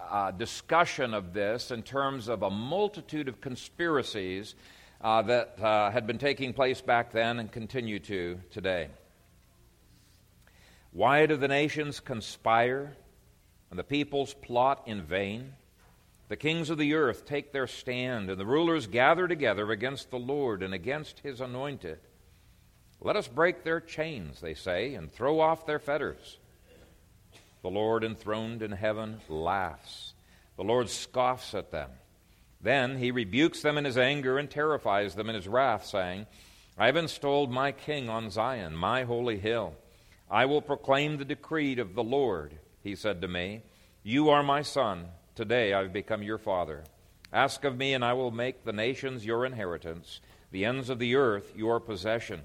uh, 0.00 0.30
discussion 0.30 1.12
of 1.12 1.34
this 1.34 1.70
in 1.70 1.82
terms 1.82 2.28
of 2.28 2.42
a 2.42 2.50
multitude 2.50 3.28
of 3.28 3.42
conspiracies 3.42 4.54
uh, 5.04 5.20
that 5.20 5.60
uh, 5.60 5.90
had 5.90 6.06
been 6.06 6.16
taking 6.16 6.54
place 6.54 6.80
back 6.80 7.12
then 7.12 7.38
and 7.38 7.52
continue 7.52 7.98
to 7.98 8.40
today. 8.50 8.88
Why 10.92 11.26
do 11.26 11.36
the 11.36 11.46
nations 11.46 12.00
conspire 12.00 12.96
and 13.68 13.78
the 13.78 13.84
peoples 13.84 14.32
plot 14.32 14.84
in 14.86 15.02
vain? 15.02 15.52
The 16.28 16.36
kings 16.36 16.70
of 16.70 16.78
the 16.78 16.94
earth 16.94 17.26
take 17.26 17.52
their 17.52 17.66
stand, 17.66 18.30
and 18.30 18.40
the 18.40 18.46
rulers 18.46 18.86
gather 18.86 19.28
together 19.28 19.70
against 19.70 20.10
the 20.10 20.18
Lord 20.18 20.62
and 20.62 20.72
against 20.72 21.20
his 21.20 21.42
anointed. 21.42 21.98
Let 22.98 23.16
us 23.16 23.28
break 23.28 23.62
their 23.62 23.80
chains, 23.80 24.40
they 24.40 24.54
say, 24.54 24.94
and 24.94 25.12
throw 25.12 25.38
off 25.38 25.66
their 25.66 25.78
fetters. 25.78 26.38
The 27.60 27.68
Lord 27.68 28.04
enthroned 28.04 28.62
in 28.62 28.72
heaven 28.72 29.20
laughs. 29.28 30.14
The 30.56 30.64
Lord 30.64 30.88
scoffs 30.88 31.54
at 31.54 31.70
them. 31.70 31.90
Then 32.64 32.96
he 32.96 33.10
rebukes 33.10 33.60
them 33.60 33.76
in 33.76 33.84
his 33.84 33.98
anger 33.98 34.38
and 34.38 34.50
terrifies 34.50 35.14
them 35.14 35.28
in 35.28 35.34
his 35.34 35.46
wrath, 35.46 35.84
saying, 35.84 36.26
I 36.78 36.86
have 36.86 36.96
installed 36.96 37.50
my 37.50 37.72
king 37.72 38.08
on 38.08 38.30
Zion, 38.30 38.74
my 38.74 39.04
holy 39.04 39.38
hill. 39.38 39.74
I 40.30 40.46
will 40.46 40.62
proclaim 40.62 41.18
the 41.18 41.26
decree 41.26 41.78
of 41.78 41.94
the 41.94 42.02
Lord. 42.02 42.58
He 42.82 42.96
said 42.96 43.20
to 43.20 43.28
me, 43.28 43.64
You 44.02 44.30
are 44.30 44.42
my 44.42 44.62
son. 44.62 45.08
Today 45.34 45.74
I 45.74 45.82
have 45.82 45.92
become 45.92 46.22
your 46.22 46.38
father. 46.38 46.84
Ask 47.30 47.64
of 47.64 47.76
me, 47.76 47.92
and 47.92 48.02
I 48.02 48.14
will 48.14 48.30
make 48.30 48.64
the 48.64 48.72
nations 48.72 49.26
your 49.26 49.44
inheritance, 49.44 50.20
the 50.50 50.64
ends 50.64 50.88
of 50.88 50.98
the 50.98 51.16
earth 51.16 51.52
your 51.54 51.80
possession. 51.80 52.40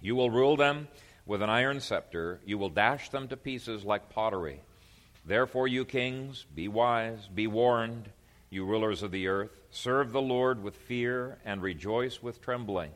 You 0.00 0.14
will 0.14 0.30
rule 0.30 0.56
them 0.56 0.86
with 1.26 1.42
an 1.42 1.50
iron 1.50 1.80
scepter, 1.80 2.38
you 2.46 2.58
will 2.58 2.68
dash 2.68 3.08
them 3.08 3.26
to 3.26 3.36
pieces 3.36 3.84
like 3.84 4.08
pottery. 4.08 4.60
Therefore, 5.26 5.66
you 5.66 5.84
kings, 5.84 6.46
be 6.54 6.68
wise, 6.68 7.26
be 7.26 7.48
warned, 7.48 8.08
you 8.52 8.66
rulers 8.66 9.02
of 9.02 9.10
the 9.10 9.28
earth. 9.28 9.50
Serve 9.70 10.12
the 10.12 10.20
Lord 10.20 10.62
with 10.62 10.76
fear 10.76 11.38
and 11.44 11.62
rejoice 11.62 12.22
with 12.22 12.42
trembling. 12.42 12.90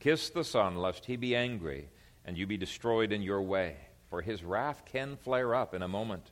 Kiss 0.00 0.30
the 0.30 0.42
Son, 0.42 0.76
lest 0.76 1.04
he 1.04 1.16
be 1.16 1.36
angry 1.36 1.90
and 2.24 2.36
you 2.36 2.46
be 2.46 2.56
destroyed 2.56 3.12
in 3.12 3.20
your 3.20 3.42
way, 3.42 3.76
for 4.08 4.22
his 4.22 4.42
wrath 4.42 4.84
can 4.86 5.16
flare 5.16 5.54
up 5.54 5.74
in 5.74 5.82
a 5.82 5.88
moment. 5.88 6.30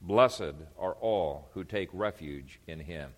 Blessed 0.00 0.54
are 0.76 0.94
all 0.94 1.48
who 1.54 1.62
take 1.62 1.88
refuge 1.92 2.58
in 2.66 2.80
him. 2.80 3.10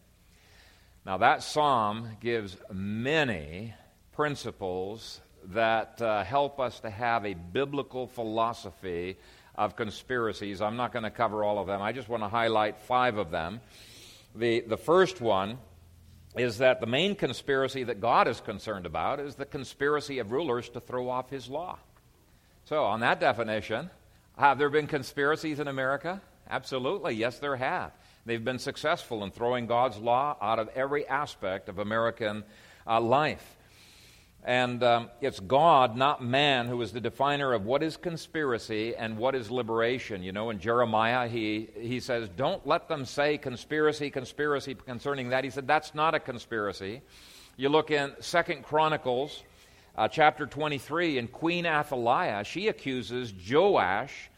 Now, 1.06 1.16
that 1.16 1.42
psalm 1.42 2.16
gives 2.20 2.56
many 2.70 3.74
principles 4.12 5.20
that 5.46 6.00
uh, 6.00 6.24
help 6.24 6.60
us 6.60 6.80
to 6.80 6.90
have 6.90 7.24
a 7.24 7.34
biblical 7.34 8.06
philosophy 8.06 9.16
of 9.54 9.76
conspiracies. 9.76 10.60
I'm 10.60 10.76
not 10.76 10.92
going 10.92 11.02
to 11.04 11.10
cover 11.10 11.42
all 11.42 11.58
of 11.58 11.66
them, 11.66 11.80
I 11.80 11.92
just 11.92 12.10
want 12.10 12.22
to 12.22 12.28
highlight 12.28 12.78
five 12.82 13.16
of 13.16 13.30
them. 13.30 13.60
The, 14.34 14.60
the 14.60 14.76
first 14.76 15.20
one 15.20 15.58
is 16.36 16.58
that 16.58 16.80
the 16.80 16.86
main 16.86 17.14
conspiracy 17.14 17.84
that 17.84 18.00
God 18.00 18.26
is 18.26 18.40
concerned 18.40 18.86
about 18.86 19.20
is 19.20 19.36
the 19.36 19.44
conspiracy 19.44 20.18
of 20.18 20.32
rulers 20.32 20.68
to 20.70 20.80
throw 20.80 21.08
off 21.08 21.30
his 21.30 21.48
law. 21.48 21.78
So, 22.64 22.84
on 22.84 23.00
that 23.00 23.20
definition, 23.20 23.90
have 24.36 24.58
there 24.58 24.70
been 24.70 24.86
conspiracies 24.86 25.60
in 25.60 25.68
America? 25.68 26.20
Absolutely, 26.48 27.14
yes, 27.14 27.38
there 27.38 27.56
have. 27.56 27.92
They've 28.26 28.44
been 28.44 28.58
successful 28.58 29.22
in 29.22 29.30
throwing 29.30 29.66
God's 29.66 29.98
law 29.98 30.36
out 30.40 30.58
of 30.58 30.68
every 30.74 31.06
aspect 31.06 31.68
of 31.68 31.78
American 31.78 32.42
uh, 32.86 33.00
life. 33.00 33.56
And 34.46 34.82
um, 34.82 35.08
it's 35.22 35.40
God, 35.40 35.96
not 35.96 36.22
man, 36.22 36.66
who 36.66 36.82
is 36.82 36.92
the 36.92 37.00
definer 37.00 37.54
of 37.54 37.64
what 37.64 37.82
is 37.82 37.96
conspiracy 37.96 38.94
and 38.94 39.16
what 39.16 39.34
is 39.34 39.50
liberation. 39.50 40.22
You 40.22 40.32
know, 40.32 40.50
in 40.50 40.58
Jeremiah, 40.58 41.26
he, 41.28 41.70
he 41.74 41.98
says, 41.98 42.28
Don't 42.36 42.66
let 42.66 42.86
them 42.86 43.06
say 43.06 43.38
conspiracy, 43.38 44.10
conspiracy 44.10 44.74
concerning 44.74 45.30
that. 45.30 45.44
He 45.44 45.50
said, 45.50 45.66
That's 45.66 45.94
not 45.94 46.14
a 46.14 46.20
conspiracy. 46.20 47.00
You 47.56 47.70
look 47.70 47.90
in 47.90 48.12
Second 48.20 48.64
Chronicles, 48.64 49.42
uh, 49.96 50.08
chapter 50.08 50.44
23, 50.44 51.16
and 51.16 51.32
Queen 51.32 51.64
Athaliah, 51.64 52.44
she 52.44 52.68
accuses 52.68 53.32
Joash 53.32 54.30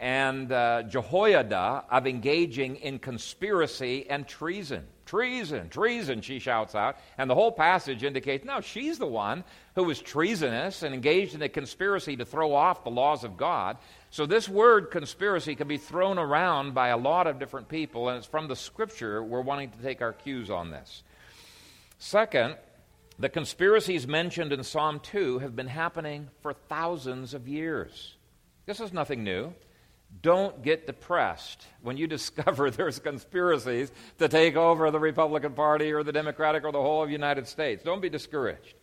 and 0.00 0.50
uh, 0.50 0.84
Jehoiada 0.84 1.84
of 1.90 2.06
engaging 2.06 2.76
in 2.76 2.98
conspiracy 2.98 4.08
and 4.08 4.26
treason. 4.26 4.86
Treason, 5.04 5.68
treason, 5.68 6.20
she 6.20 6.38
shouts 6.38 6.74
out. 6.74 6.96
And 7.18 7.28
the 7.28 7.34
whole 7.34 7.52
passage 7.52 8.02
indicates 8.02 8.44
no, 8.44 8.60
she's 8.60 8.98
the 8.98 9.06
one 9.06 9.44
who 9.74 9.84
was 9.84 10.00
treasonous 10.00 10.82
and 10.82 10.94
engaged 10.94 11.34
in 11.34 11.42
a 11.42 11.48
conspiracy 11.48 12.16
to 12.16 12.24
throw 12.24 12.54
off 12.54 12.84
the 12.84 12.90
laws 12.90 13.24
of 13.24 13.36
God. 13.36 13.78
So, 14.10 14.26
this 14.26 14.48
word 14.48 14.90
conspiracy 14.90 15.54
can 15.54 15.68
be 15.68 15.78
thrown 15.78 16.18
around 16.18 16.74
by 16.74 16.88
a 16.88 16.96
lot 16.96 17.26
of 17.26 17.38
different 17.38 17.68
people, 17.68 18.08
and 18.08 18.18
it's 18.18 18.26
from 18.26 18.48
the 18.48 18.56
scripture 18.56 19.22
we're 19.22 19.40
wanting 19.40 19.70
to 19.70 19.78
take 19.78 20.02
our 20.02 20.12
cues 20.12 20.50
on 20.50 20.70
this. 20.70 21.02
Second, 21.98 22.56
the 23.18 23.28
conspiracies 23.28 24.06
mentioned 24.06 24.52
in 24.52 24.62
Psalm 24.62 25.00
2 25.00 25.38
have 25.38 25.54
been 25.54 25.68
happening 25.68 26.28
for 26.40 26.52
thousands 26.52 27.34
of 27.34 27.46
years. 27.48 28.16
This 28.66 28.80
is 28.80 28.92
nothing 28.92 29.24
new. 29.24 29.52
Don't 30.20 30.62
get 30.62 30.86
depressed 30.86 31.66
when 31.80 31.96
you 31.96 32.06
discover 32.08 32.70
there's 32.70 32.98
conspiracies 32.98 33.90
to 34.18 34.28
take 34.28 34.56
over 34.56 34.90
the 34.90 35.00
Republican 35.00 35.54
Party 35.54 35.92
or 35.92 36.02
the 36.02 36.12
Democratic 36.12 36.64
or 36.64 36.72
the 36.72 36.80
whole 36.80 37.02
of 37.02 37.08
the 37.08 37.14
United 37.14 37.46
States. 37.46 37.82
Don't 37.82 38.02
be 38.02 38.10
discouraged. 38.10 38.74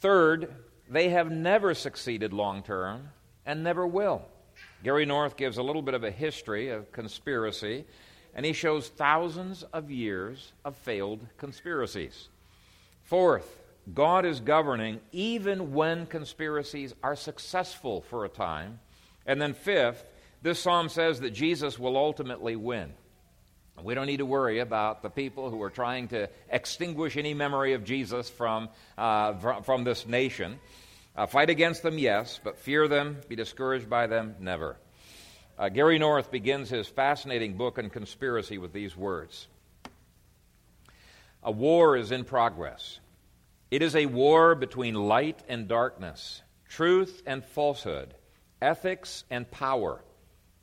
Third, 0.00 0.52
they 0.88 1.10
have 1.10 1.30
never 1.30 1.74
succeeded 1.74 2.32
long 2.32 2.62
term 2.62 3.08
and 3.44 3.62
never 3.62 3.86
will. 3.86 4.22
Gary 4.82 5.06
North 5.06 5.36
gives 5.36 5.58
a 5.58 5.62
little 5.62 5.82
bit 5.82 5.94
of 5.94 6.04
a 6.04 6.10
history 6.10 6.68
of 6.68 6.92
conspiracy, 6.92 7.84
and 8.34 8.44
he 8.44 8.52
shows 8.52 8.88
thousands 8.88 9.62
of 9.72 9.90
years 9.90 10.52
of 10.64 10.76
failed 10.76 11.26
conspiracies. 11.38 12.28
Fourth, 13.02 13.58
God 13.94 14.26
is 14.26 14.40
governing 14.40 15.00
even 15.12 15.72
when 15.72 16.06
conspiracies 16.06 16.94
are 17.02 17.16
successful 17.16 18.02
for 18.02 18.24
a 18.24 18.28
time. 18.28 18.80
And 19.26 19.40
then 19.40 19.54
fifth, 19.54 20.04
this 20.46 20.60
psalm 20.60 20.88
says 20.88 21.18
that 21.22 21.32
Jesus 21.32 21.76
will 21.76 21.96
ultimately 21.96 22.54
win. 22.54 22.92
We 23.82 23.94
don't 23.94 24.06
need 24.06 24.18
to 24.18 24.26
worry 24.26 24.60
about 24.60 25.02
the 25.02 25.10
people 25.10 25.50
who 25.50 25.60
are 25.60 25.70
trying 25.70 26.06
to 26.08 26.30
extinguish 26.48 27.16
any 27.16 27.34
memory 27.34 27.72
of 27.72 27.82
Jesus 27.82 28.30
from, 28.30 28.68
uh, 28.96 29.60
from 29.62 29.82
this 29.82 30.06
nation. 30.06 30.60
Uh, 31.16 31.26
fight 31.26 31.50
against 31.50 31.82
them, 31.82 31.98
yes, 31.98 32.38
but 32.44 32.58
fear 32.58 32.86
them, 32.86 33.16
be 33.28 33.34
discouraged 33.34 33.90
by 33.90 34.06
them, 34.06 34.36
never. 34.38 34.76
Uh, 35.58 35.68
Gary 35.68 35.98
North 35.98 36.30
begins 36.30 36.70
his 36.70 36.86
fascinating 36.86 37.56
book 37.56 37.76
on 37.76 37.90
conspiracy 37.90 38.56
with 38.56 38.72
these 38.72 38.96
words 38.96 39.48
A 41.42 41.50
war 41.50 41.96
is 41.96 42.12
in 42.12 42.22
progress. 42.22 43.00
It 43.72 43.82
is 43.82 43.96
a 43.96 44.06
war 44.06 44.54
between 44.54 44.94
light 44.94 45.42
and 45.48 45.66
darkness, 45.66 46.40
truth 46.68 47.20
and 47.26 47.44
falsehood, 47.44 48.14
ethics 48.62 49.24
and 49.28 49.50
power 49.50 50.00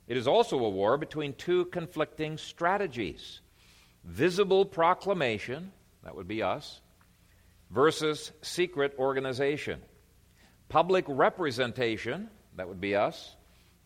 it 0.06 0.16
is 0.16 0.28
also 0.28 0.58
a 0.58 0.68
war 0.68 0.96
between 0.98 1.34
two 1.34 1.66
conflicting 1.66 2.38
strategies 2.38 3.40
visible 4.04 4.66
proclamation, 4.66 5.72
that 6.02 6.14
would 6.14 6.28
be 6.28 6.42
us, 6.42 6.82
versus 7.70 8.32
secret 8.42 8.94
organization. 8.98 9.80
Public 10.68 11.06
representation, 11.08 12.28
that 12.56 12.68
would 12.68 12.80
be 12.80 12.94
us, 12.94 13.34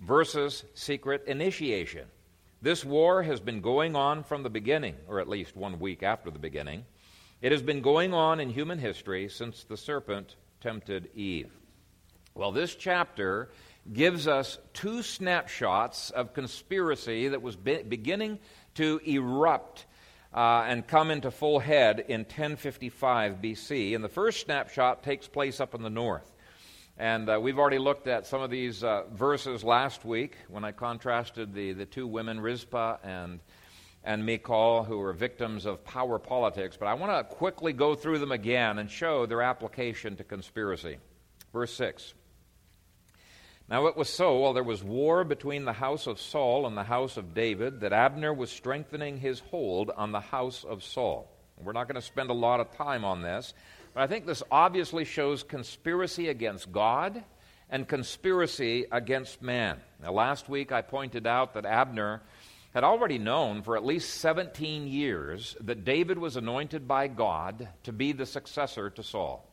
versus 0.01 0.65
secret 0.75 1.25
initiation. 1.27 2.07
This 2.61 2.85
war 2.85 3.23
has 3.23 3.39
been 3.39 3.61
going 3.61 3.95
on 3.95 4.25
from 4.25 4.43
the 4.43 4.51
beginning, 4.51 4.97
or 5.07 5.21
at 5.21 5.29
least 5.29 5.57
one 5.57 5.79
week 5.79 6.03
after 6.03 6.31
the 6.31 6.39
beginning. 6.39 6.85
It 7.41 7.53
has 7.53 7.63
been 7.63 7.83
going 7.83 8.13
on 8.13 8.41
in 8.41 8.51
human 8.51 8.81
history 8.81 9.29
since 9.29 9.63
the 9.63 9.77
serpent 9.77 10.35
tempted 10.61 11.09
Eve. 11.15 11.53
Well, 12.35 12.51
this 12.51 12.75
chapter 12.75 13.51
gives 13.93 14.27
us 14.29 14.59
two 14.73 15.03
snapshots 15.03 16.11
of 16.11 16.35
conspiracy 16.35 17.29
that 17.29 17.43
was 17.43 17.57
be- 17.57 17.83
beginning 17.83 18.39
to 18.75 19.01
erupt 19.05 19.87
uh, 20.35 20.65
and 20.67 20.87
come 20.87 21.11
into 21.11 21.31
full 21.31 21.59
head 21.59 22.05
in 22.09 22.21
1055 22.21 23.37
BC. 23.43 23.95
And 23.95 24.05
the 24.05 24.09
first 24.09 24.41
snapshot 24.41 25.03
takes 25.03 25.27
place 25.27 25.61
up 25.61 25.75
in 25.75 25.83
the 25.83 25.91
north. 25.91 26.31
And 26.99 27.31
uh, 27.31 27.39
we've 27.41 27.59
already 27.59 27.79
looked 27.79 28.09
at 28.09 28.27
some 28.27 28.43
of 28.43 28.51
these 28.51 28.83
uh, 28.83 29.05
verses 29.13 29.63
last 29.63 30.05
week 30.05 30.37
when 30.49 30.65
I 30.65 30.73
contrasted 30.73 31.55
the, 31.55 31.73
the 31.73 31.87
two 31.87 32.07
women, 32.07 32.41
Rizpah 32.41 32.97
and, 33.05 33.39
and 34.03 34.27
Michal, 34.27 34.83
who 34.83 34.99
were 34.99 35.13
victims 35.13 35.65
of 35.65 35.85
power 35.85 36.19
politics. 36.19 36.77
But 36.77 36.87
I 36.87 36.95
want 36.95 37.13
to 37.13 37.37
quickly 37.37 37.73
go 37.73 37.95
through 37.95 38.19
them 38.19 38.33
again 38.33 38.79
and 38.79 38.91
show 38.91 39.27
their 39.27 39.43
application 39.43 40.17
to 40.17 40.25
conspiracy. 40.25 40.99
Verse 41.53 41.73
6 41.75 42.15
now 43.69 43.87
it 43.87 43.97
was 43.97 44.09
so, 44.09 44.39
while 44.39 44.55
there 44.55 44.63
was 44.63 44.83
war 44.83 45.25
between 45.25 45.65
the 45.65 45.75
house 45.75 46.07
of 46.07 46.21
Saul 46.21 46.67
and 46.67 46.77
the 46.77 46.85
house 46.85 47.17
of 47.19 47.35
David, 47.35 47.81
that 47.81 47.93
Abner 47.93 48.33
was 48.33 48.51
strengthening 48.51 49.19
his 49.19 49.41
hold 49.41 49.91
on 49.95 50.11
the 50.11 50.21
house 50.21 50.65
of 50.65 50.83
Saul. 50.83 51.31
We're 51.63 51.73
not 51.73 51.89
going 51.89 52.01
to 52.01 52.03
spend 52.03 52.31
a 52.31 52.35
lot 52.35 52.61
of 52.61 52.75
time 52.77 53.05
on 53.05 53.21
this, 53.23 53.53
but 53.93 54.03
I 54.03 54.07
think 54.07 54.27
this 54.27 54.43
obviously 54.51 55.05
shows 55.05 55.43
conspiracy 55.43 56.29
against 56.29 56.73
God 56.73 57.23
and 57.69 57.87
conspiracy 57.87 58.87
against 58.91 59.43
man. 59.43 59.79
Now, 60.03 60.13
last 60.13 60.49
week 60.49 60.73
I 60.73 60.83
pointed 60.83 61.27
out 61.27 61.55
that 61.55 61.67
Abner 61.67 62.23
had 62.73 62.85
already 62.85 63.19
known 63.19 63.63
for 63.63 63.77
at 63.77 63.85
least 63.85 64.15
17 64.21 64.87
years 64.87 65.57
that 65.61 65.85
David 65.85 66.19
was 66.19 66.37
anointed 66.37 66.87
by 66.87 67.09
God 67.09 67.69
to 67.85 67.93
be 67.93 68.13
the 68.13 68.27
successor 68.27 68.91
to 68.91 69.03
Saul. 69.03 69.48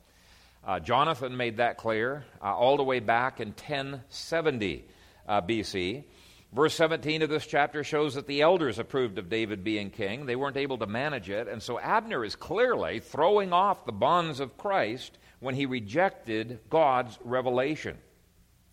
Uh, 0.66 0.80
Jonathan 0.80 1.38
made 1.38 1.58
that 1.58 1.78
clear 1.78 2.26
uh, 2.42 2.46
all 2.46 2.76
the 2.76 2.84
way 2.84 3.00
back 3.00 3.40
in 3.40 3.50
1070 3.50 4.84
uh, 5.28 5.42
BC. 5.42 6.04
Verse 6.52 6.74
17 6.74 7.22
of 7.22 7.30
this 7.30 7.46
chapter 7.46 7.84
shows 7.84 8.16
that 8.16 8.26
the 8.26 8.42
elders 8.42 8.80
approved 8.80 9.20
of 9.20 9.30
David 9.30 9.64
being 9.64 9.92
king. 9.92 10.26
They 10.26 10.36
weren't 10.36 10.58
able 10.58 10.80
to 10.80 10.88
manage 10.88 11.30
it. 11.30 11.48
And 11.48 11.62
so 11.62 11.80
Abner 11.80 12.26
is 12.26 12.36
clearly 12.36 13.00
throwing 13.00 13.54
off 13.54 13.86
the 13.86 13.92
bonds 13.92 14.40
of 14.40 14.58
Christ 14.58 15.20
when 15.40 15.54
he 15.54 15.68
rejected 15.68 16.60
God's 16.70 17.20
revelation. 17.24 18.00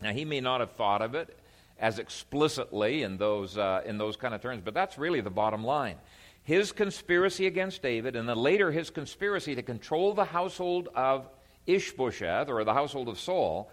Now, 0.00 0.14
he 0.14 0.24
may 0.24 0.40
not 0.40 0.60
have 0.60 0.70
thought 0.72 1.02
of 1.02 1.14
it 1.14 1.38
as 1.78 1.98
explicitly 1.98 3.02
in 3.02 3.18
those, 3.18 3.58
uh, 3.58 3.82
in 3.84 3.98
those 3.98 4.16
kind 4.16 4.32
of 4.32 4.40
terms, 4.40 4.62
but 4.64 4.72
that's 4.72 4.96
really 4.96 5.20
the 5.20 5.30
bottom 5.30 5.62
line. 5.62 5.96
His 6.42 6.72
conspiracy 6.72 7.46
against 7.46 7.82
David, 7.82 8.16
and 8.16 8.26
then 8.26 8.38
later 8.38 8.72
his 8.72 8.88
conspiracy 8.88 9.56
to 9.56 9.62
control 9.62 10.14
the 10.14 10.24
household 10.24 10.88
of 10.94 11.28
Ishbosheth, 11.66 12.48
or 12.48 12.64
the 12.64 12.74
household 12.74 13.08
of 13.08 13.18
Saul, 13.18 13.70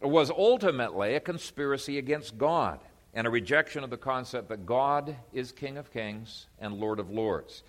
was 0.00 0.30
ultimately 0.30 1.14
a 1.14 1.20
conspiracy 1.20 1.98
against 1.98 2.38
God 2.38 2.80
and 3.12 3.26
a 3.26 3.30
rejection 3.30 3.84
of 3.84 3.90
the 3.90 3.96
concept 3.96 4.48
that 4.48 4.66
God 4.66 5.16
is 5.32 5.52
King 5.52 5.76
of 5.76 5.92
kings 5.92 6.46
and 6.58 6.74
Lord 6.74 6.98
of 6.98 7.10
lords. 7.10 7.62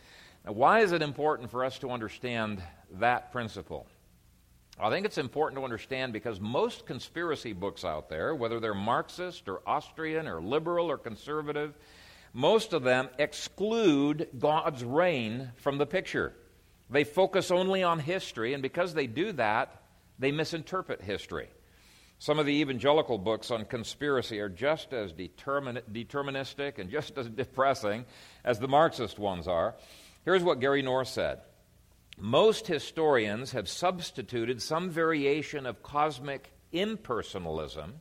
Now, 0.45 0.53
why 0.53 0.79
is 0.81 0.91
it 0.91 1.01
important 1.01 1.51
for 1.51 1.65
us 1.65 1.79
to 1.79 1.91
understand 1.91 2.61
that 2.93 3.31
principle? 3.31 3.87
I 4.79 4.89
think 4.89 5.05
it's 5.05 5.17
important 5.17 5.59
to 5.59 5.65
understand 5.65 6.13
because 6.13 6.39
most 6.39 6.85
conspiracy 6.85 7.53
books 7.53 7.85
out 7.85 8.09
there, 8.09 8.33
whether 8.33 8.59
they're 8.59 8.73
Marxist 8.73 9.47
or 9.47 9.61
Austrian 9.67 10.27
or 10.27 10.41
liberal 10.41 10.89
or 10.89 10.97
conservative, 10.97 11.77
most 12.33 12.73
of 12.73 12.83
them 12.83 13.09
exclude 13.19 14.29
God's 14.39 14.83
reign 14.83 15.51
from 15.57 15.77
the 15.77 15.85
picture. 15.85 16.33
They 16.91 17.05
focus 17.05 17.51
only 17.51 17.83
on 17.83 17.99
history, 17.99 18.53
and 18.53 18.61
because 18.61 18.93
they 18.93 19.07
do 19.07 19.31
that, 19.33 19.81
they 20.19 20.31
misinterpret 20.31 21.01
history. 21.01 21.49
Some 22.19 22.37
of 22.37 22.45
the 22.45 22.61
evangelical 22.61 23.17
books 23.17 23.49
on 23.49 23.65
conspiracy 23.65 24.39
are 24.39 24.49
just 24.49 24.93
as 24.93 25.13
determin- 25.13 25.81
deterministic 25.91 26.77
and 26.77 26.91
just 26.91 27.17
as 27.17 27.27
depressing 27.29 28.05
as 28.43 28.59
the 28.59 28.67
Marxist 28.67 29.17
ones 29.17 29.47
are. 29.47 29.75
Here's 30.25 30.43
what 30.43 30.59
Gary 30.59 30.83
North 30.83 31.07
said 31.07 31.39
Most 32.19 32.67
historians 32.67 33.53
have 33.53 33.67
substituted 33.67 34.61
some 34.61 34.91
variation 34.91 35.65
of 35.65 35.81
cosmic 35.81 36.51
impersonalism, 36.73 37.93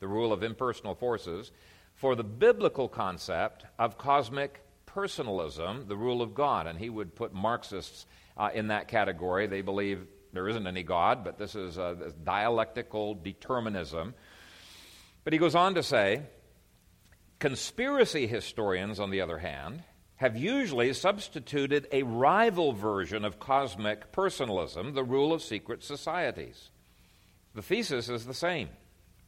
the 0.00 0.08
rule 0.08 0.32
of 0.32 0.42
impersonal 0.42 0.94
forces, 0.94 1.50
for 1.94 2.14
the 2.14 2.24
biblical 2.24 2.88
concept 2.88 3.64
of 3.78 3.96
cosmic 3.96 4.60
personalism, 4.88 5.86
the 5.86 5.96
rule 5.96 6.22
of 6.22 6.34
God. 6.34 6.66
And 6.66 6.78
he 6.78 6.90
would 6.90 7.14
put 7.14 7.32
Marxists 7.32 8.06
uh, 8.36 8.50
in 8.54 8.68
that 8.68 8.88
category. 8.88 9.46
They 9.46 9.62
believe 9.62 10.06
there 10.32 10.48
isn't 10.48 10.66
any 10.66 10.82
God, 10.82 11.24
but 11.24 11.38
this 11.38 11.54
is 11.54 11.78
a 11.78 11.96
this 11.98 12.12
dialectical 12.12 13.14
determinism. 13.14 14.14
But 15.24 15.32
he 15.32 15.38
goes 15.38 15.54
on 15.54 15.74
to 15.74 15.82
say 15.82 16.22
conspiracy 17.38 18.26
historians, 18.26 18.98
on 19.00 19.10
the 19.10 19.20
other 19.20 19.38
hand, 19.38 19.82
have 20.16 20.36
usually 20.36 20.92
substituted 20.92 21.86
a 21.92 22.02
rival 22.02 22.72
version 22.72 23.24
of 23.24 23.38
cosmic 23.38 24.10
personalism, 24.10 24.94
the 24.94 25.04
rule 25.04 25.32
of 25.32 25.42
secret 25.42 25.84
societies. 25.84 26.70
The 27.54 27.62
thesis 27.62 28.08
is 28.08 28.26
the 28.26 28.34
same 28.34 28.68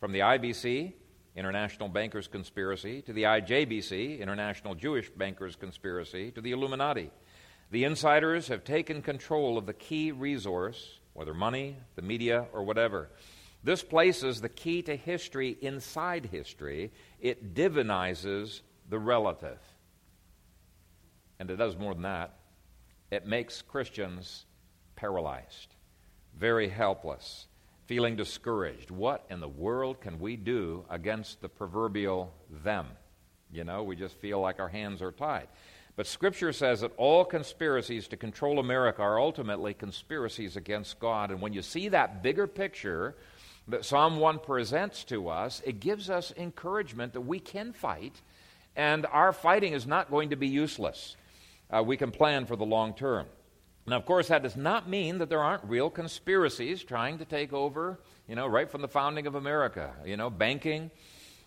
from 0.00 0.12
the 0.12 0.21
IBC, 0.21 0.95
International 1.37 1.89
Bankers 1.89 2.29
Conspiracy, 2.29 3.03
to 3.03 3.13
the 3.13 3.25
IJBC, 3.25 4.19
International 4.21 4.75
Jewish 4.75 5.11
Bankers 5.11 5.57
Conspiracy, 5.57 6.31
to 6.33 6.41
the 6.41 6.53
Illuminati. 6.53 7.11
The 7.71 7.85
insiders 7.85 8.49
have 8.49 8.65
taken 8.65 9.01
control 9.01 9.57
of 9.57 9.67
the 9.67 9.73
key 9.73 10.11
resource, 10.11 10.99
whether 11.13 11.33
money, 11.33 11.77
the 11.95 12.03
media, 12.03 12.47
or 12.53 12.65
whatever. 12.65 13.11
This 13.63 13.83
places 13.83 14.41
the 14.41 14.49
key 14.49 14.83
to 14.83 14.97
history 14.97 15.57
inside 15.61 16.27
history. 16.27 16.93
It 17.21 17.55
divinizes 17.55 18.63
the 18.89 18.99
relative. 18.99 19.59
And 21.39 21.51
it 21.51 21.57
does 21.57 21.77
more 21.77 21.95
than 21.95 22.03
that. 22.03 22.35
It 23.11 23.27
makes 23.27 23.63
Christians 23.63 24.47
paralyzed, 24.97 25.75
very 26.37 26.69
helpless, 26.69 27.47
feeling 27.91 28.15
discouraged. 28.15 28.89
What 28.93 29.27
in 29.31 29.41
the 29.41 29.49
world 29.49 30.01
can 30.01 30.21
we 30.21 30.37
do 30.37 30.85
against 30.89 31.41
the 31.41 31.49
proverbial 31.49 32.33
them? 32.63 32.87
You 33.53 33.65
know, 33.65 33.83
we 33.83 33.97
just 33.97 34.15
feel 34.19 34.39
like 34.39 34.61
our 34.61 34.69
hands 34.69 35.03
are 35.03 35.11
tied. 35.11 35.49
But 35.97 36.07
Scripture 36.07 36.53
says 36.53 36.83
that 36.83 36.93
all 36.97 37.25
conspiracies 37.25 38.07
to 38.07 38.17
control 38.17 38.61
America 38.61 39.03
are 39.03 39.19
ultimately 39.19 39.75
conspiracies 39.75 40.55
against 40.55 41.01
God. 41.01 41.33
And 41.33 41.41
when 41.41 41.53
you 41.53 41.63
see 41.63 41.89
that 41.89 42.23
bigger 42.23 42.47
picture 42.47 43.17
that 43.67 43.85
Psalm 43.85 44.19
1 44.21 44.39
presents 44.39 45.03
to 45.07 45.29
us, 45.29 45.61
it 45.67 45.81
gives 45.81 46.09
us 46.09 46.33
encouragement 46.37 47.15
that 47.15 47.23
we 47.23 47.41
can 47.41 47.73
fight, 47.73 48.23
and 48.77 49.05
our 49.07 49.33
fighting 49.33 49.73
is 49.73 49.85
not 49.85 50.13
going 50.13 50.31
to 50.31 50.37
be 50.37 50.47
useless 50.47 51.17
uh, 51.73 51.83
we 51.83 51.97
can 51.97 52.13
plan 52.13 52.47
for 52.47 52.55
the 52.55 52.65
long 52.65 52.95
term. 52.95 53.27
Now, 53.87 53.97
of 53.97 54.05
course, 54.05 54.29
that 54.29 54.43
does 54.43 54.57
not 54.57 54.89
mean 54.89 55.19
that 55.19 55.29
there 55.29 55.43
aren't 55.43 55.65
real 55.65 55.91
conspiracies 55.91 56.85
trying 56.85 57.19
to 57.19 57.25
take 57.25 57.53
over, 57.53 57.99
you 58.29 58.37
know, 58.37 58.47
right 58.47 58.71
from 58.71 58.83
the 58.83 58.89
founding 58.89 59.27
of 59.27 59.35
America, 59.35 59.95
you 60.05 60.17
know, 60.17 60.31
banking 60.31 60.91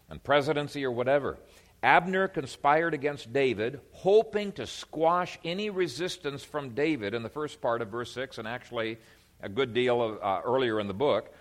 and 0.10 0.24
presidency 0.24 0.84
or 0.84 0.92
whatever. 0.92 1.38
Abner 1.84 2.28
conspired 2.30 2.94
against 2.94 3.34
David, 3.34 3.82
hoping 3.92 4.54
to 4.54 4.66
squash 4.66 5.38
any 5.44 5.70
resistance 5.70 6.44
from 6.44 6.70
David 6.70 7.14
in 7.14 7.24
the 7.24 7.30
first 7.30 7.62
part 7.62 7.82
of 7.82 7.90
verse 7.90 8.12
6, 8.14 8.38
and 8.38 8.48
actually 8.48 8.98
a 9.42 9.50
good 9.50 9.74
deal 9.74 10.02
of, 10.02 10.20
uh, 10.22 10.42
earlier 10.46 10.80
in 10.80 10.88
the 10.88 10.94
book. 10.94 11.34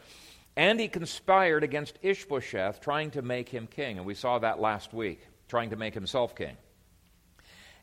And 0.57 0.79
he 0.79 0.89
conspired 0.89 1.63
against 1.63 1.99
Ishbosheth, 2.03 2.81
trying 2.81 3.13
to 3.13 3.23
make 3.23 3.49
him 3.49 3.67
king. 3.67 3.99
And 3.99 4.07
we 4.07 4.15
saw 4.15 4.39
that 4.41 4.61
last 4.61 4.93
week, 4.93 5.21
trying 5.49 5.71
to 5.71 5.77
make 5.77 5.95
himself 5.95 6.35
king. 6.35 6.57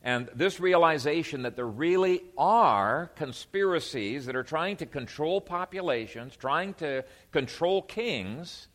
And 0.02 0.30
this 0.34 0.60
realization 0.60 1.42
that 1.42 1.56
there 1.56 1.68
really 1.68 2.22
are 2.38 3.12
conspiracies 3.16 4.26
that 4.28 4.36
are 4.36 4.44
trying 4.44 4.78
to 4.78 4.86
control 4.86 5.42
populations, 5.42 6.38
trying 6.38 6.74
to 6.76 7.04
control 7.32 7.82
kings, 7.82 8.70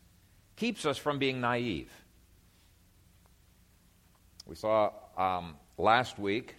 keeps 0.57 0.85
us 0.85 0.99
from 0.99 1.19
being 1.19 1.41
naive. 1.41 1.91
We 4.47 4.55
saw 4.55 4.91
um, 5.17 5.57
last 5.79 6.19
week 6.19 6.57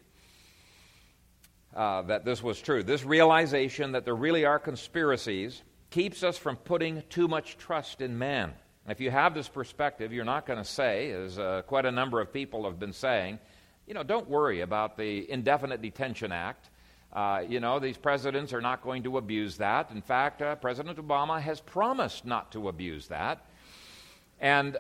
uh, 1.75 2.01
that 2.03 2.25
this 2.25 2.41
was 2.41 2.60
true. 2.60 2.81
This 2.81 3.03
realization 3.03 3.91
that 3.91 4.03
there 4.03 4.15
really 4.15 4.45
are 4.45 4.57
conspiracies 4.57 5.62
keeps 5.91 6.24
us 6.24 6.38
from 6.38 6.55
putting 6.55 7.03
too 7.10 7.27
much 7.27 7.57
trust 7.57 8.01
in 8.01 8.17
man. 8.17 8.53
If 8.88 9.00
you 9.00 9.12
have 9.12 9.34
this 9.34 9.48
perspective, 9.48 10.12
you're 10.12 10.25
not 10.25 10.45
going 10.45 10.60
to 10.60 10.65
say, 10.65 11.12
as 11.12 11.38
uh, 11.38 11.62
quite 11.67 11.86
a 11.86 11.91
number 11.91 12.19
of 12.19 12.34
people 12.34 12.65
have 12.65 12.79
been 12.79 12.93
saying, 12.93 13.39
you 13.88 13.94
know, 13.94 14.04
don't 14.04 14.27
worry 14.30 14.62
about 14.62 14.98
the 14.98 15.30
Indefinite 15.30 15.82
Detention 15.82 16.32
Act. 16.32 16.70
Uh, 17.13 17.44
you 17.48 17.60
know, 17.60 17.80
these 17.80 17.98
presidents 17.98 18.51
are 18.51 18.62
not 18.62 18.82
going 18.82 19.04
to 19.04 19.18
abuse 19.18 19.58
that. 19.58 19.92
In 19.92 20.01
fact, 20.01 20.42
uh, 20.42 20.56
President 20.56 20.98
Obama 20.98 21.39
has 21.39 21.62
promised 21.62 22.25
not 22.25 22.51
to 22.51 22.68
abuse 22.68 23.08
that. 23.08 23.46
And 24.39 24.77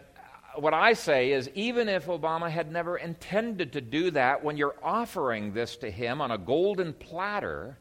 what 0.55 0.73
I 0.73 0.93
say 0.93 1.31
is, 1.31 1.49
even 1.53 1.87
if 1.87 2.07
Obama 2.07 2.49
had 2.49 2.71
never 2.71 2.97
intended 2.97 3.73
to 3.73 3.81
do 3.81 4.11
that, 4.11 4.43
when 4.43 4.57
you're 4.57 4.75
offering 4.83 5.53
this 5.53 5.77
to 5.77 5.89
him 5.89 6.19
on 6.19 6.31
a 6.31 6.37
golden 6.37 6.93
platter, 6.93 7.77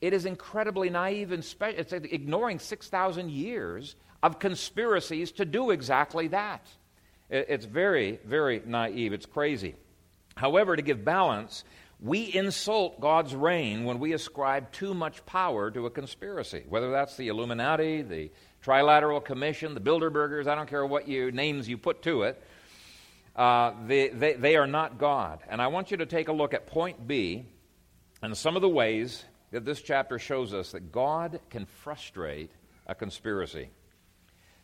it 0.00 0.12
is 0.12 0.24
incredibly 0.24 0.90
naive 0.90 1.32
and 1.32 1.44
it's 1.60 1.92
ignoring 1.92 2.58
6,000 2.58 3.30
years 3.30 3.96
of 4.22 4.38
conspiracies 4.38 5.32
to 5.32 5.44
do 5.44 5.70
exactly 5.70 6.28
that. 6.28 6.66
It's 7.28 7.64
very, 7.64 8.18
very 8.24 8.62
naive. 8.66 9.12
It's 9.12 9.26
crazy. 9.26 9.74
However, 10.36 10.76
to 10.76 10.82
give 10.82 11.04
balance, 11.04 11.64
we 12.00 12.32
insult 12.34 13.00
God's 13.00 13.34
reign 13.34 13.84
when 13.84 13.98
we 13.98 14.14
ascribe 14.14 14.72
too 14.72 14.94
much 14.94 15.24
power 15.26 15.70
to 15.70 15.86
a 15.86 15.90
conspiracy, 15.90 16.64
whether 16.68 16.90
that's 16.90 17.16
the 17.16 17.28
Illuminati, 17.28 18.02
the 18.02 18.30
Trilateral 18.64 19.24
Commission, 19.24 19.74
the 19.74 19.80
Bilderbergers, 19.80 20.46
I 20.46 20.54
don't 20.54 20.68
care 20.68 20.84
what 20.84 21.08
you, 21.08 21.30
names 21.30 21.68
you 21.68 21.76
put 21.76 22.02
to 22.02 22.22
it. 22.22 22.42
Uh, 23.36 23.72
they, 23.86 24.08
they, 24.08 24.32
they 24.34 24.56
are 24.56 24.66
not 24.66 24.98
God. 24.98 25.40
And 25.48 25.62
I 25.62 25.68
want 25.68 25.90
you 25.90 25.98
to 25.98 26.06
take 26.06 26.28
a 26.28 26.32
look 26.32 26.54
at 26.54 26.66
point 26.66 27.06
B 27.06 27.44
and 28.22 28.36
some 28.36 28.56
of 28.56 28.62
the 28.62 28.68
ways 28.68 29.24
that 29.50 29.64
this 29.64 29.80
chapter 29.80 30.18
shows 30.18 30.54
us 30.54 30.72
that 30.72 30.92
God 30.92 31.40
can 31.50 31.66
frustrate 31.66 32.50
a 32.86 32.94
conspiracy. 32.94 33.70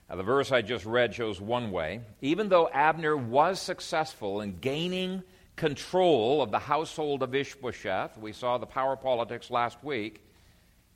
Now, 0.09 0.17
the 0.17 0.23
verse 0.23 0.53
I 0.53 0.63
just 0.63 0.85
read 0.85 1.15
shows 1.15 1.41
one 1.41 1.71
way. 1.71 2.01
Even 2.21 2.49
though 2.49 2.69
Abner 2.69 3.17
was 3.17 3.61
successful 3.61 4.41
in 4.41 4.59
gaining 4.59 5.23
control 5.57 6.42
of 6.42 6.51
the 6.51 6.59
household 6.59 7.23
of 7.23 7.35
Ishbosheth. 7.35 8.19
We 8.19 8.33
saw 8.33 8.59
the 8.59 8.66
power 8.66 8.95
politics 8.95 9.51
last 9.51 9.83
week. 9.83 10.23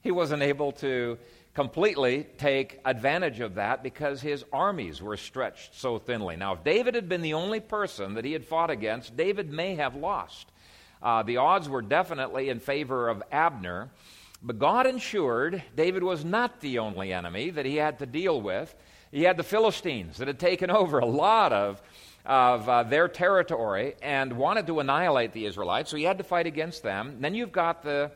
He 0.03 0.11
wasn't 0.11 0.43
able 0.43 0.73
to 0.73 1.19
completely 1.55 2.27
take 2.39 2.81
advantage 2.85 3.41
of 3.41 3.57
that 3.57 3.83
because 3.83 4.21
his 4.21 4.45
armies 4.53 5.03
were 5.03 5.17
stretched 5.17 5.79
so 5.79 5.99
thinly. 5.99 6.37
Now, 6.37 6.55
if 6.55 6.65
David 6.65 6.95
had 6.95 7.09
been 7.09 7.23
the 7.23 7.35
only 7.35 7.61
person 7.61 8.15
that 8.15 8.25
he 8.25 8.33
had 8.33 8.45
fought 8.45 8.71
against, 8.71 9.17
David 9.17 9.51
may 9.51 9.75
have 9.75 9.97
lost. 9.97 10.47
Uh, 11.03 11.23
the 11.23 11.39
odds 11.39 11.69
were 11.69 11.83
definitely 11.83 12.51
in 12.51 12.61
favor 12.61 13.09
of 13.09 13.23
Abner, 13.33 13.89
but 14.43 14.59
God 14.59 14.87
ensured 14.87 15.63
David 15.75 16.03
was 16.03 16.25
not 16.25 16.61
the 16.61 16.79
only 16.79 17.13
enemy 17.13 17.51
that 17.51 17.67
he 17.67 17.77
had 17.77 17.99
to 17.99 18.07
deal 18.07 18.41
with. 18.41 18.75
He 19.11 19.25
had 19.25 19.37
the 19.37 19.43
Philistines 19.43 20.19
that 20.19 20.29
had 20.29 20.39
taken 20.39 20.71
over 20.71 20.99
a 20.99 21.07
lot 21.07 21.53
of 21.53 21.83
of 22.25 22.69
uh, 22.69 22.83
their 22.83 23.09
territory 23.09 23.95
and 24.03 24.35
wanted 24.35 24.67
to 24.67 24.81
annihilate 24.81 25.33
the 25.33 25.47
Israelites, 25.47 25.91
so 25.91 25.97
he 25.97 26.05
had 26.05 26.19
to 26.19 26.25
fight 26.25 26.47
against 26.47 26.83
them. 26.83 27.17
Then 27.21 27.35
you've 27.35 27.53
got 27.53 27.83
the, 27.83 28.11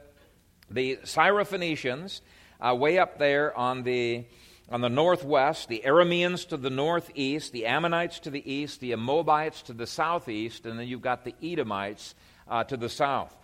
the 0.70 0.96
Syrophoenicians 1.04 2.20
uh, 2.60 2.74
way 2.74 2.98
up 2.98 3.18
there 3.18 3.56
on 3.56 3.82
the, 3.82 4.26
on 4.70 4.82
the 4.82 4.88
northwest, 4.88 5.68
the 5.68 5.82
Arameans 5.84 6.46
to 6.48 6.56
the 6.56 6.70
northeast, 6.70 7.52
the 7.52 7.66
Ammonites 7.66 8.18
to 8.20 8.30
the 8.30 8.52
east, 8.52 8.80
the 8.80 8.92
Amobites 8.92 9.62
to 9.62 9.72
the 9.72 9.86
southeast, 9.86 10.66
and 10.66 10.78
then 10.78 10.86
you've 10.86 11.02
got 11.02 11.24
the 11.24 11.34
Edomites 11.42 12.14
uh, 12.46 12.62
to 12.64 12.76
the 12.76 12.88
south. 12.88 13.34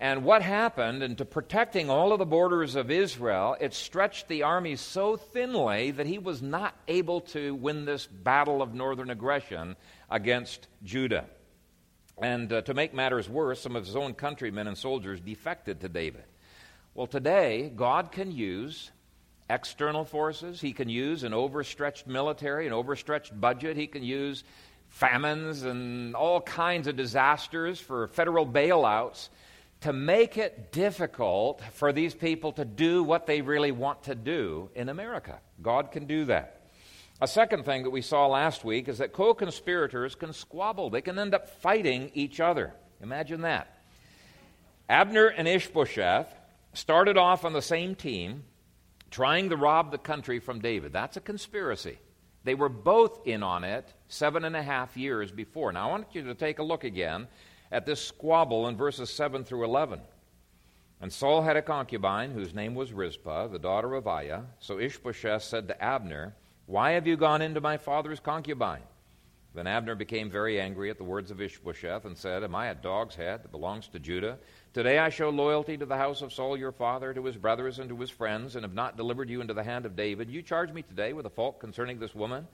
And 0.00 0.24
what 0.24 0.42
happened, 0.42 1.02
and 1.02 1.16
to 1.18 1.24
protecting 1.24 1.88
all 1.88 2.12
of 2.12 2.18
the 2.18 2.26
borders 2.26 2.74
of 2.74 2.90
Israel, 2.90 3.56
it 3.60 3.74
stretched 3.74 4.26
the 4.26 4.42
army 4.42 4.74
so 4.76 5.16
thinly 5.16 5.92
that 5.92 6.06
he 6.06 6.18
was 6.18 6.42
not 6.42 6.74
able 6.88 7.20
to 7.20 7.54
win 7.54 7.84
this 7.84 8.06
battle 8.06 8.60
of 8.60 8.74
northern 8.74 9.10
aggression 9.10 9.76
against 10.10 10.66
Judah. 10.82 11.26
And 12.18 12.52
uh, 12.52 12.62
to 12.62 12.74
make 12.74 12.92
matters 12.92 13.28
worse, 13.28 13.60
some 13.60 13.76
of 13.76 13.86
his 13.86 13.96
own 13.96 14.14
countrymen 14.14 14.66
and 14.66 14.76
soldiers 14.76 15.20
defected 15.20 15.80
to 15.80 15.88
David. 15.88 16.24
Well, 16.94 17.06
today, 17.06 17.72
God 17.74 18.12
can 18.12 18.32
use 18.32 18.90
external 19.50 20.04
forces, 20.04 20.60
He 20.60 20.72
can 20.72 20.88
use 20.88 21.22
an 21.22 21.34
overstretched 21.34 22.06
military, 22.06 22.66
an 22.66 22.72
overstretched 22.72 23.38
budget, 23.40 23.76
He 23.76 23.86
can 23.86 24.02
use 24.02 24.44
famines 24.88 25.64
and 25.64 26.14
all 26.14 26.40
kinds 26.40 26.86
of 26.86 26.96
disasters 26.96 27.80
for 27.80 28.08
federal 28.08 28.46
bailouts 28.46 29.28
to 29.84 29.92
make 29.92 30.38
it 30.38 30.72
difficult 30.72 31.60
for 31.74 31.92
these 31.92 32.14
people 32.14 32.52
to 32.52 32.64
do 32.64 33.02
what 33.02 33.26
they 33.26 33.42
really 33.42 33.70
want 33.70 34.02
to 34.04 34.14
do 34.14 34.70
in 34.74 34.88
America. 34.88 35.38
God 35.60 35.92
can 35.92 36.06
do 36.06 36.24
that. 36.24 36.62
A 37.20 37.28
second 37.28 37.66
thing 37.66 37.82
that 37.82 37.90
we 37.90 38.00
saw 38.00 38.26
last 38.26 38.64
week 38.64 38.88
is 38.88 38.96
that 38.96 39.12
co 39.12 39.34
conspirators 39.34 40.14
can 40.14 40.32
squabble, 40.32 40.88
they 40.88 41.02
can 41.02 41.18
end 41.18 41.34
up 41.34 41.50
fighting 41.60 42.10
each 42.14 42.40
other. 42.40 42.72
Imagine 43.02 43.42
that. 43.42 43.78
Abner 44.88 45.26
and 45.26 45.46
Ishbosheth 45.46 46.34
started 46.72 47.18
off 47.18 47.44
on 47.44 47.52
the 47.52 47.60
same 47.60 47.94
team, 47.94 48.44
trying 49.10 49.50
to 49.50 49.56
rob 49.56 49.90
the 49.90 49.98
country 49.98 50.38
from 50.38 50.60
David. 50.60 50.94
That's 50.94 51.18
a 51.18 51.20
conspiracy. 51.20 51.98
They 52.44 52.54
were 52.54 52.70
both 52.70 53.26
in 53.26 53.42
on 53.42 53.64
it 53.64 53.92
seven 54.08 54.46
and 54.46 54.56
a 54.56 54.62
half 54.62 54.96
years 54.96 55.30
before. 55.30 55.72
Now, 55.72 55.88
I 55.88 55.90
want 55.90 56.06
you 56.12 56.22
to 56.22 56.34
take 56.34 56.58
a 56.58 56.62
look 56.62 56.84
again 56.84 57.28
at 57.72 57.86
this 57.86 58.04
squabble 58.04 58.68
in 58.68 58.76
verses 58.76 59.10
7 59.10 59.44
through 59.44 59.64
11. 59.64 60.00
And 61.00 61.12
Saul 61.12 61.42
had 61.42 61.56
a 61.56 61.62
concubine 61.62 62.30
whose 62.30 62.54
name 62.54 62.74
was 62.74 62.92
Rizpah, 62.92 63.48
the 63.48 63.58
daughter 63.58 63.94
of 63.94 64.06
Aiah. 64.06 64.44
So 64.60 64.78
Ishbosheth 64.78 65.42
said 65.42 65.68
to 65.68 65.82
Abner, 65.82 66.34
Why 66.66 66.92
have 66.92 67.06
you 67.06 67.16
gone 67.16 67.42
into 67.42 67.60
my 67.60 67.76
father's 67.76 68.20
concubine? 68.20 68.82
Then 69.54 69.66
Abner 69.68 69.94
became 69.94 70.30
very 70.30 70.60
angry 70.60 70.90
at 70.90 70.98
the 70.98 71.04
words 71.04 71.30
of 71.30 71.40
Ishbosheth 71.40 72.06
and 72.06 72.16
said, 72.16 72.42
Am 72.42 72.56
I 72.56 72.68
a 72.68 72.74
dog's 72.74 73.14
head 73.14 73.42
that 73.42 73.52
belongs 73.52 73.86
to 73.88 74.00
Judah? 74.00 74.38
Today 74.72 74.98
I 74.98 75.10
show 75.10 75.30
loyalty 75.30 75.76
to 75.76 75.86
the 75.86 75.96
house 75.96 76.22
of 76.22 76.32
Saul 76.32 76.56
your 76.56 76.72
father, 76.72 77.14
to 77.14 77.24
his 77.24 77.36
brothers, 77.36 77.78
and 77.78 77.88
to 77.88 78.00
his 78.00 78.10
friends, 78.10 78.56
and 78.56 78.64
have 78.64 78.74
not 78.74 78.96
delivered 78.96 79.30
you 79.30 79.40
into 79.40 79.54
the 79.54 79.62
hand 79.62 79.86
of 79.86 79.94
David. 79.94 80.28
You 80.28 80.42
charge 80.42 80.72
me 80.72 80.82
today 80.82 81.12
with 81.12 81.26
a 81.26 81.30
fault 81.30 81.60
concerning 81.60 82.00
this 82.00 82.16
woman. 82.16 82.48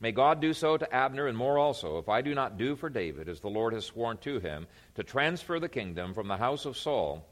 May 0.00 0.12
God 0.12 0.40
do 0.40 0.54
so 0.54 0.76
to 0.76 0.94
Abner 0.94 1.26
and 1.26 1.36
more 1.36 1.58
also, 1.58 1.98
if 1.98 2.08
I 2.08 2.22
do 2.22 2.34
not 2.34 2.56
do 2.56 2.76
for 2.76 2.88
David, 2.88 3.28
as 3.28 3.40
the 3.40 3.48
Lord 3.48 3.72
has 3.72 3.84
sworn 3.84 4.18
to 4.18 4.38
him, 4.38 4.66
to 4.94 5.02
transfer 5.02 5.58
the 5.58 5.68
kingdom 5.68 6.14
from 6.14 6.28
the 6.28 6.36
house 6.36 6.66
of 6.66 6.76
Saul 6.76 7.26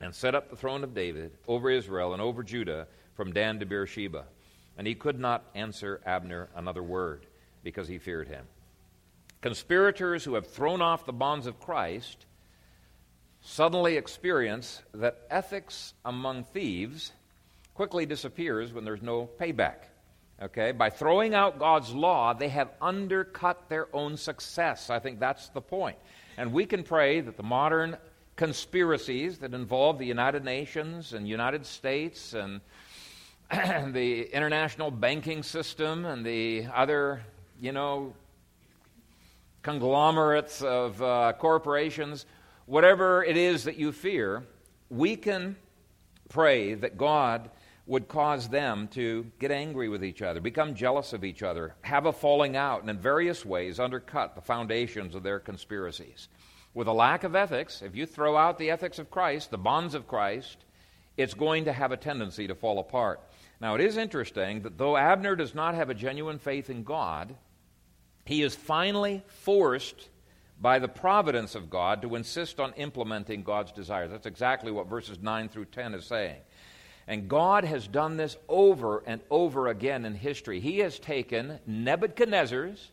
and 0.00 0.14
set 0.14 0.34
up 0.34 0.50
the 0.50 0.56
throne 0.56 0.82
of 0.82 0.94
David 0.94 1.32
over 1.46 1.70
Israel 1.70 2.12
and 2.12 2.20
over 2.20 2.42
Judah 2.42 2.88
from 3.14 3.32
Dan 3.32 3.60
to 3.60 3.66
Beersheba. 3.66 4.24
And 4.76 4.86
he 4.86 4.94
could 4.94 5.20
not 5.20 5.44
answer 5.54 6.00
Abner 6.04 6.48
another 6.56 6.82
word 6.82 7.26
because 7.62 7.86
he 7.86 7.98
feared 7.98 8.26
him. 8.26 8.44
Conspirators 9.40 10.24
who 10.24 10.34
have 10.34 10.48
thrown 10.48 10.82
off 10.82 11.06
the 11.06 11.12
bonds 11.12 11.46
of 11.46 11.60
Christ 11.60 12.26
suddenly 13.42 13.96
experience 13.96 14.82
that 14.94 15.26
ethics 15.30 15.94
among 16.04 16.44
thieves 16.44 17.12
quickly 17.74 18.04
disappears 18.04 18.72
when 18.72 18.84
there's 18.84 19.02
no 19.02 19.28
payback. 19.38 19.84
Okay? 20.42 20.72
By 20.72 20.90
throwing 20.90 21.34
out 21.34 21.58
God's 21.58 21.92
law, 21.92 22.32
they 22.32 22.48
have 22.48 22.70
undercut 22.80 23.68
their 23.68 23.94
own 23.94 24.16
success. 24.16 24.90
I 24.90 24.98
think 24.98 25.20
that's 25.20 25.48
the 25.50 25.60
point. 25.60 25.96
And 26.36 26.52
we 26.52 26.64
can 26.64 26.82
pray 26.82 27.20
that 27.20 27.36
the 27.36 27.42
modern 27.42 27.96
conspiracies 28.36 29.38
that 29.38 29.52
involve 29.52 29.98
the 29.98 30.06
United 30.06 30.44
Nations 30.44 31.12
and 31.12 31.28
United 31.28 31.66
States 31.66 32.32
and 32.32 32.60
the 33.92 34.22
international 34.34 34.90
banking 34.90 35.42
system 35.42 36.06
and 36.06 36.24
the 36.24 36.66
other, 36.74 37.20
you 37.60 37.72
know, 37.72 38.14
conglomerates 39.62 40.62
of 40.62 41.02
uh, 41.02 41.34
corporations, 41.38 42.24
whatever 42.64 43.22
it 43.24 43.36
is 43.36 43.64
that 43.64 43.76
you 43.76 43.92
fear, 43.92 44.44
we 44.88 45.16
can 45.16 45.56
pray 46.30 46.74
that 46.74 46.96
God 46.96 47.50
would 47.90 48.06
cause 48.06 48.48
them 48.48 48.86
to 48.86 49.26
get 49.40 49.50
angry 49.50 49.88
with 49.88 50.04
each 50.04 50.22
other, 50.22 50.40
become 50.40 50.76
jealous 50.76 51.12
of 51.12 51.24
each 51.24 51.42
other, 51.42 51.74
have 51.82 52.06
a 52.06 52.12
falling 52.12 52.54
out, 52.54 52.82
and 52.82 52.88
in 52.88 52.96
various 52.96 53.44
ways 53.44 53.80
undercut 53.80 54.36
the 54.36 54.40
foundations 54.40 55.16
of 55.16 55.24
their 55.24 55.40
conspiracies. 55.40 56.28
With 56.72 56.86
a 56.86 56.92
lack 56.92 57.24
of 57.24 57.34
ethics, 57.34 57.82
if 57.82 57.96
you 57.96 58.06
throw 58.06 58.36
out 58.36 58.58
the 58.58 58.70
ethics 58.70 59.00
of 59.00 59.10
Christ, 59.10 59.50
the 59.50 59.58
bonds 59.58 59.96
of 59.96 60.06
Christ, 60.06 60.58
it's 61.16 61.34
going 61.34 61.64
to 61.64 61.72
have 61.72 61.90
a 61.90 61.96
tendency 61.96 62.46
to 62.46 62.54
fall 62.54 62.78
apart. 62.78 63.22
Now, 63.60 63.74
it 63.74 63.80
is 63.80 63.96
interesting 63.96 64.62
that 64.62 64.78
though 64.78 64.96
Abner 64.96 65.34
does 65.34 65.56
not 65.56 65.74
have 65.74 65.90
a 65.90 65.94
genuine 65.94 66.38
faith 66.38 66.70
in 66.70 66.84
God, 66.84 67.34
he 68.24 68.42
is 68.42 68.54
finally 68.54 69.24
forced 69.26 70.10
by 70.60 70.78
the 70.78 70.86
providence 70.86 71.56
of 71.56 71.70
God 71.70 72.02
to 72.02 72.14
insist 72.14 72.60
on 72.60 72.72
implementing 72.74 73.42
God's 73.42 73.72
desires. 73.72 74.12
That's 74.12 74.26
exactly 74.26 74.70
what 74.70 74.86
verses 74.86 75.18
9 75.20 75.48
through 75.48 75.64
10 75.64 75.94
is 75.94 76.06
saying. 76.06 76.38
And 77.06 77.28
God 77.28 77.64
has 77.64 77.88
done 77.88 78.16
this 78.16 78.36
over 78.48 79.02
and 79.06 79.20
over 79.30 79.68
again 79.68 80.04
in 80.04 80.14
history. 80.14 80.60
He 80.60 80.78
has 80.78 80.98
taken 80.98 81.58
Nebuchadnezzar's 81.66 82.90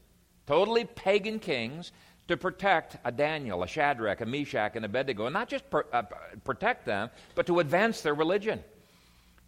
totally 0.47 0.85
pagan 0.85 1.39
kings 1.39 1.91
to 2.27 2.37
protect 2.37 2.97
a 3.05 3.11
Daniel, 3.11 3.63
a 3.63 3.67
Shadrach, 3.67 4.21
a 4.21 4.25
Meshach, 4.25 4.75
and 4.75 4.85
Abednego, 4.85 5.25
and 5.25 5.33
not 5.33 5.49
just 5.49 5.63
uh, 5.71 6.03
protect 6.43 6.85
them, 6.85 7.09
but 7.35 7.45
to 7.47 7.59
advance 7.59 8.01
their 8.01 8.13
religion. 8.13 8.63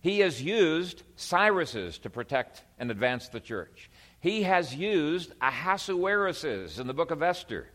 He 0.02 0.20
has 0.20 0.42
used 0.42 1.04
Cyrus's 1.18 1.98
to 2.00 2.10
protect 2.10 2.64
and 2.78 2.90
advance 2.90 3.28
the 3.28 3.40
church. 3.40 3.90
He 4.22 4.44
has 4.44 4.74
used 4.74 5.34
Ahasuerus's 5.42 6.80
in 6.80 6.88
the 6.88 6.94
book 6.94 7.12
of 7.12 7.22
Esther. 7.22 7.68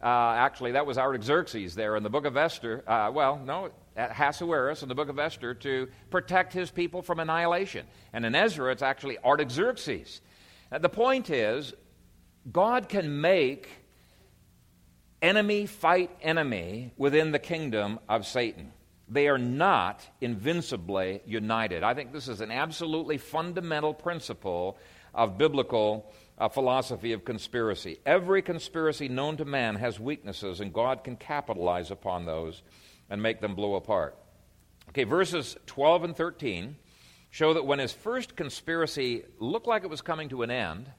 Uh, 0.00 0.06
actually, 0.06 0.72
that 0.72 0.86
was 0.86 0.96
Artaxerxes 0.96 1.74
there 1.74 1.96
in 1.96 2.02
the 2.02 2.10
book 2.10 2.24
of 2.24 2.36
Esther. 2.36 2.84
Uh, 2.86 3.10
well, 3.12 3.40
no, 3.44 3.70
Ahasuerus 3.96 4.82
in 4.82 4.88
the 4.88 4.94
book 4.94 5.08
of 5.08 5.18
Esther 5.18 5.54
to 5.54 5.88
protect 6.10 6.52
his 6.52 6.70
people 6.70 7.02
from 7.02 7.18
annihilation. 7.18 7.84
And 8.12 8.24
in 8.24 8.34
Ezra, 8.34 8.70
it's 8.70 8.82
actually 8.82 9.18
Artaxerxes. 9.18 10.20
Uh, 10.70 10.78
the 10.78 10.88
point 10.88 11.30
is, 11.30 11.74
God 12.50 12.88
can 12.88 13.20
make 13.20 13.68
enemy 15.20 15.66
fight 15.66 16.10
enemy 16.22 16.92
within 16.96 17.32
the 17.32 17.40
kingdom 17.40 17.98
of 18.08 18.24
Satan. 18.24 18.72
They 19.08 19.26
are 19.26 19.38
not 19.38 20.06
invincibly 20.20 21.22
united. 21.26 21.82
I 21.82 21.94
think 21.94 22.12
this 22.12 22.28
is 22.28 22.40
an 22.40 22.52
absolutely 22.52 23.18
fundamental 23.18 23.94
principle 23.94 24.76
of 25.12 25.38
biblical 25.38 26.12
uh, 26.38 26.48
philosophy 26.48 27.12
of 27.12 27.24
conspiracy. 27.24 27.98
Every 28.06 28.42
conspiracy 28.42 29.08
known 29.08 29.36
to 29.38 29.44
man 29.44 29.76
has 29.76 29.98
weaknesses, 29.98 30.60
and 30.60 30.72
God 30.72 31.04
can 31.04 31.16
capitalize 31.16 31.90
upon 31.90 32.24
those 32.24 32.62
and 33.10 33.22
make 33.22 33.40
them 33.40 33.54
blow 33.54 33.74
apart. 33.74 34.16
Okay, 34.90 35.04
verses 35.04 35.56
12 35.66 36.04
and 36.04 36.16
13 36.16 36.76
show 37.30 37.54
that 37.54 37.66
when 37.66 37.78
his 37.78 37.92
first 37.92 38.36
conspiracy 38.36 39.24
looked 39.38 39.66
like 39.66 39.84
it 39.84 39.90
was 39.90 40.00
coming 40.00 40.28
to 40.30 40.42
an 40.42 40.50
end, 40.50 40.90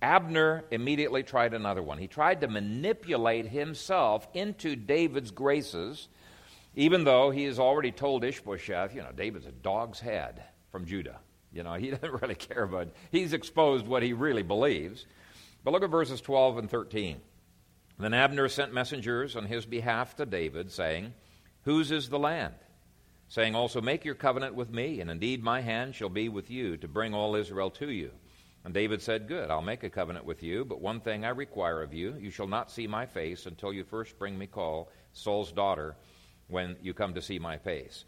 Abner 0.00 0.64
immediately 0.70 1.22
tried 1.22 1.52
another 1.52 1.82
one. 1.82 1.98
He 1.98 2.06
tried 2.06 2.40
to 2.40 2.48
manipulate 2.48 3.46
himself 3.46 4.26
into 4.32 4.74
David's 4.76 5.30
graces, 5.30 6.08
even 6.74 7.04
though 7.04 7.30
he 7.30 7.44
has 7.44 7.58
already 7.58 7.92
told 7.92 8.24
Ishbosheth, 8.24 8.94
you 8.94 9.02
know, 9.02 9.12
David's 9.14 9.46
a 9.46 9.52
dog's 9.52 10.00
head 10.00 10.42
from 10.70 10.86
Judah. 10.86 11.18
You 11.52 11.62
know, 11.62 11.74
he 11.74 11.90
doesn't 11.90 12.22
really 12.22 12.34
care 12.34 12.64
about 12.64 12.88
He's 13.10 13.32
exposed 13.32 13.86
what 13.86 14.02
he 14.02 14.12
really 14.12 14.42
believes. 14.42 15.06
But 15.64 15.72
look 15.72 15.82
at 15.82 15.90
verses 15.90 16.20
12 16.20 16.58
and 16.58 16.70
13. 16.70 17.20
Then 17.98 18.14
Abner 18.14 18.48
sent 18.48 18.72
messengers 18.72 19.36
on 19.36 19.44
his 19.44 19.66
behalf 19.66 20.16
to 20.16 20.24
David, 20.24 20.72
saying, 20.72 21.12
Whose 21.64 21.90
is 21.90 22.08
the 22.08 22.18
land? 22.18 22.54
Saying 23.28 23.54
also, 23.54 23.82
Make 23.82 24.06
your 24.06 24.14
covenant 24.14 24.54
with 24.54 24.70
me, 24.70 25.00
and 25.00 25.10
indeed 25.10 25.42
my 25.42 25.60
hand 25.60 25.94
shall 25.94 26.08
be 26.08 26.30
with 26.30 26.50
you 26.50 26.78
to 26.78 26.88
bring 26.88 27.12
all 27.12 27.36
Israel 27.36 27.70
to 27.72 27.90
you. 27.90 28.10
And 28.64 28.72
David 28.72 29.02
said, 29.02 29.28
Good, 29.28 29.50
I'll 29.50 29.60
make 29.60 29.84
a 29.84 29.90
covenant 29.90 30.24
with 30.24 30.42
you, 30.42 30.64
but 30.64 30.80
one 30.80 31.00
thing 31.00 31.24
I 31.24 31.30
require 31.30 31.82
of 31.82 31.92
you 31.92 32.16
you 32.18 32.30
shall 32.30 32.46
not 32.46 32.70
see 32.70 32.86
my 32.86 33.04
face 33.04 33.44
until 33.44 33.72
you 33.72 33.84
first 33.84 34.18
bring 34.18 34.38
Michal 34.38 34.90
Saul's 35.12 35.52
daughter 35.52 35.96
when 36.48 36.76
you 36.82 36.94
come 36.94 37.14
to 37.14 37.22
see 37.22 37.38
my 37.38 37.58
face. 37.58 38.04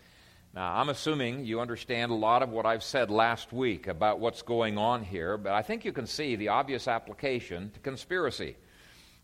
Now, 0.55 0.77
I'm 0.77 0.91
assuming 0.91 1.47
you 1.47 1.61
understand 1.61 2.13
a 2.13 2.15
lot 2.15 2.43
of 2.43 2.51
what 2.51 2.67
I've 2.67 2.83
said 2.83 3.11
last 3.11 3.55
week 3.55 3.87
about 3.87 4.21
what's 4.21 4.43
going 4.43 4.77
on 4.77 5.03
here, 5.03 5.39
but 5.39 5.53
I 5.53 5.63
think 5.63 5.83
you 5.83 5.93
can 5.93 6.07
see 6.07 6.37
the 6.37 6.49
obvious 6.49 6.87
application 6.87 7.71
to 7.71 7.81
conspiracy. 7.81 8.57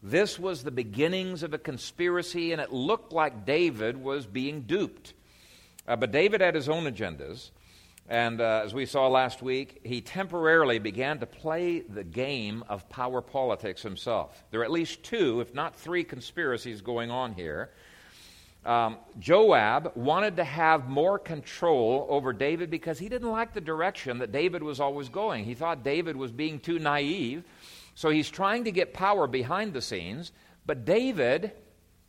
This 0.02 0.38
was 0.38 0.62
the 0.62 0.70
beginnings 0.70 1.42
of 1.42 1.52
a 1.52 1.58
conspiracy, 1.58 2.52
and 2.52 2.62
it 2.62 2.72
looked 2.72 3.12
like 3.12 3.44
David 3.44 4.02
was 4.02 4.24
being 4.24 4.62
duped. 4.62 5.12
Uh, 5.86 5.96
but 5.96 6.12
David 6.12 6.40
had 6.40 6.54
his 6.54 6.70
own 6.70 6.84
agendas, 6.84 7.50
and 8.08 8.40
uh, 8.40 8.62
as 8.64 8.72
we 8.72 8.86
saw 8.86 9.06
last 9.08 9.42
week, 9.42 9.80
he 9.84 10.00
temporarily 10.00 10.78
began 10.78 11.18
to 11.18 11.26
play 11.26 11.80
the 11.80 12.04
game 12.04 12.64
of 12.70 12.88
power 12.88 13.20
politics 13.20 13.82
himself. 13.82 14.44
There 14.50 14.60
are 14.60 14.64
at 14.64 14.70
least 14.70 15.02
two, 15.02 15.42
if 15.42 15.52
not 15.52 15.76
three, 15.76 16.04
conspiracies 16.04 16.80
going 16.80 17.10
on 17.10 17.34
here. 17.34 17.68
Um, 18.64 18.98
Joab 19.18 19.92
wanted 19.94 20.36
to 20.36 20.44
have 20.44 20.88
more 20.88 21.18
control 21.18 22.06
over 22.10 22.32
David 22.32 22.70
because 22.70 22.98
he 22.98 23.08
didn't 23.08 23.30
like 23.30 23.54
the 23.54 23.60
direction 23.60 24.18
that 24.18 24.32
David 24.32 24.62
was 24.62 24.80
always 24.80 25.08
going. 25.08 25.44
He 25.44 25.54
thought 25.54 25.84
David 25.84 26.16
was 26.16 26.32
being 26.32 26.58
too 26.58 26.78
naive. 26.78 27.44
So 27.94 28.10
he's 28.10 28.28
trying 28.28 28.64
to 28.64 28.70
get 28.70 28.92
power 28.92 29.26
behind 29.26 29.72
the 29.72 29.80
scenes. 29.80 30.32
But 30.66 30.84
David 30.84 31.52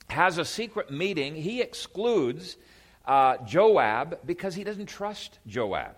has 0.10 0.38
a 0.38 0.46
secret 0.46 0.92
meeting. 0.92 1.36
He 1.36 1.62
excludes 1.62 2.58
uh, 3.06 3.38
Joab 3.46 4.20
because 4.26 4.56
he 4.56 4.64
doesn't 4.64 4.88
trust 4.88 5.40
Joab. 5.48 5.96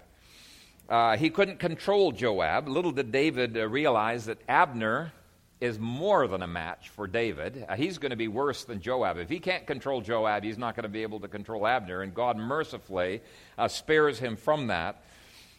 Uh, 0.87 1.17
he 1.17 1.29
couldn't 1.29 1.59
control 1.59 2.11
Joab. 2.11 2.67
Little 2.67 2.91
did 2.91 3.11
David 3.11 3.57
uh, 3.57 3.67
realize 3.67 4.25
that 4.25 4.37
Abner 4.47 5.13
is 5.61 5.79
more 5.79 6.27
than 6.27 6.41
a 6.41 6.47
match 6.47 6.89
for 6.89 7.07
David. 7.07 7.65
Uh, 7.69 7.75
he's 7.75 7.99
going 7.99 8.09
to 8.09 8.17
be 8.17 8.27
worse 8.27 8.63
than 8.65 8.81
Joab. 8.81 9.17
If 9.17 9.29
he 9.29 9.39
can't 9.39 9.65
control 9.65 10.01
Joab, 10.01 10.43
he's 10.43 10.57
not 10.57 10.75
going 10.75 10.83
to 10.83 10.89
be 10.89 11.03
able 11.03 11.19
to 11.19 11.27
control 11.27 11.67
Abner, 11.67 12.01
and 12.01 12.13
God 12.13 12.35
mercifully 12.35 13.21
uh, 13.57 13.67
spares 13.67 14.19
him 14.19 14.35
from 14.35 14.67
that. 14.67 15.03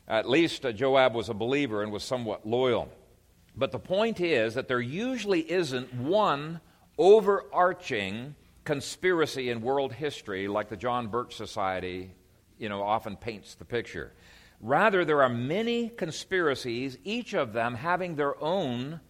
At 0.08 0.28
least 0.28 0.66
uh, 0.66 0.72
Joab 0.72 1.14
was 1.14 1.28
a 1.28 1.34
believer 1.34 1.82
and 1.82 1.92
was 1.92 2.02
somewhat 2.02 2.46
loyal. 2.46 2.92
But 3.56 3.70
the 3.70 3.78
point 3.78 4.20
is 4.20 4.54
that 4.54 4.68
there 4.68 4.80
usually 4.80 5.50
isn't 5.50 5.94
one 5.94 6.60
overarching 6.98 8.34
conspiracy 8.64 9.50
in 9.50 9.62
world 9.62 9.92
history 9.92 10.48
like 10.48 10.68
the 10.68 10.76
John 10.76 11.08
Birch 11.08 11.36
Society 11.36 12.10
you 12.62 12.68
know, 12.68 12.82
often 12.82 13.16
paints 13.16 13.56
the 13.56 13.64
picture. 13.64 14.12
Rather, 14.60 15.04
there 15.04 15.22
are 15.22 15.28
many 15.28 15.88
conspiracies, 15.88 16.96
each 17.02 17.34
of 17.34 17.52
them 17.52 17.74
having 17.74 18.14
their 18.14 18.40
own 18.40 19.00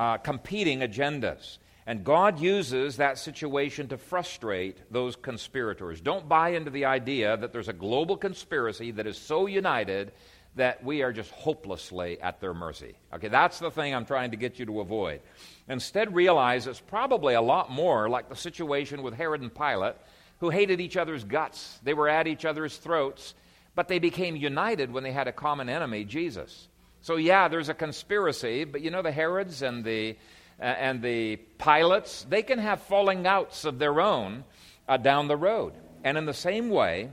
uh, 0.00 0.16
competing 0.16 0.80
agendas. 0.80 1.58
And 1.86 2.04
God 2.04 2.40
uses 2.40 2.96
that 2.96 3.18
situation 3.18 3.88
to 3.88 3.98
frustrate 3.98 4.78
those 4.90 5.14
conspirators. 5.14 6.00
Don't 6.00 6.26
buy 6.26 6.50
into 6.50 6.70
the 6.70 6.86
idea 6.86 7.36
that 7.36 7.52
there's 7.52 7.68
a 7.68 7.74
global 7.74 8.16
conspiracy 8.16 8.92
that 8.92 9.06
is 9.06 9.18
so 9.18 9.46
united 9.46 10.12
that 10.56 10.82
we 10.82 11.02
are 11.02 11.12
just 11.12 11.30
hopelessly 11.32 12.18
at 12.22 12.40
their 12.40 12.54
mercy. 12.54 12.94
Okay, 13.12 13.28
that's 13.28 13.58
the 13.58 13.70
thing 13.70 13.94
I'm 13.94 14.06
trying 14.06 14.30
to 14.30 14.38
get 14.38 14.58
you 14.58 14.64
to 14.66 14.80
avoid. 14.80 15.20
Instead, 15.68 16.14
realize 16.14 16.66
it's 16.66 16.80
probably 16.80 17.34
a 17.34 17.42
lot 17.42 17.70
more 17.70 18.08
like 18.08 18.30
the 18.30 18.36
situation 18.36 19.02
with 19.02 19.12
Herod 19.12 19.42
and 19.42 19.54
Pilate, 19.54 19.96
who 20.38 20.48
hated 20.48 20.80
each 20.80 20.96
other's 20.96 21.24
guts. 21.24 21.78
They 21.82 21.92
were 21.92 22.08
at 22.08 22.26
each 22.26 22.46
other's 22.46 22.78
throats, 22.78 23.34
but 23.74 23.88
they 23.88 23.98
became 23.98 24.34
united 24.34 24.90
when 24.90 25.04
they 25.04 25.12
had 25.12 25.28
a 25.28 25.32
common 25.32 25.68
enemy, 25.68 26.04
Jesus. 26.04 26.68
So, 27.02 27.16
yeah, 27.16 27.48
there's 27.48 27.68
a 27.68 27.74
conspiracy, 27.74 28.64
but 28.64 28.82
you 28.82 28.90
know, 28.90 29.02
the 29.02 29.12
Herods 29.12 29.62
and 29.62 29.84
the, 29.84 30.16
uh, 30.60 30.64
and 30.64 31.02
the 31.02 31.38
Pilates, 31.58 32.28
they 32.28 32.42
can 32.42 32.58
have 32.58 32.82
falling 32.82 33.26
outs 33.26 33.64
of 33.64 33.78
their 33.78 34.00
own 34.00 34.44
uh, 34.88 34.96
down 34.96 35.28
the 35.28 35.36
road. 35.36 35.72
And 36.04 36.18
in 36.18 36.26
the 36.26 36.34
same 36.34 36.68
way, 36.68 37.10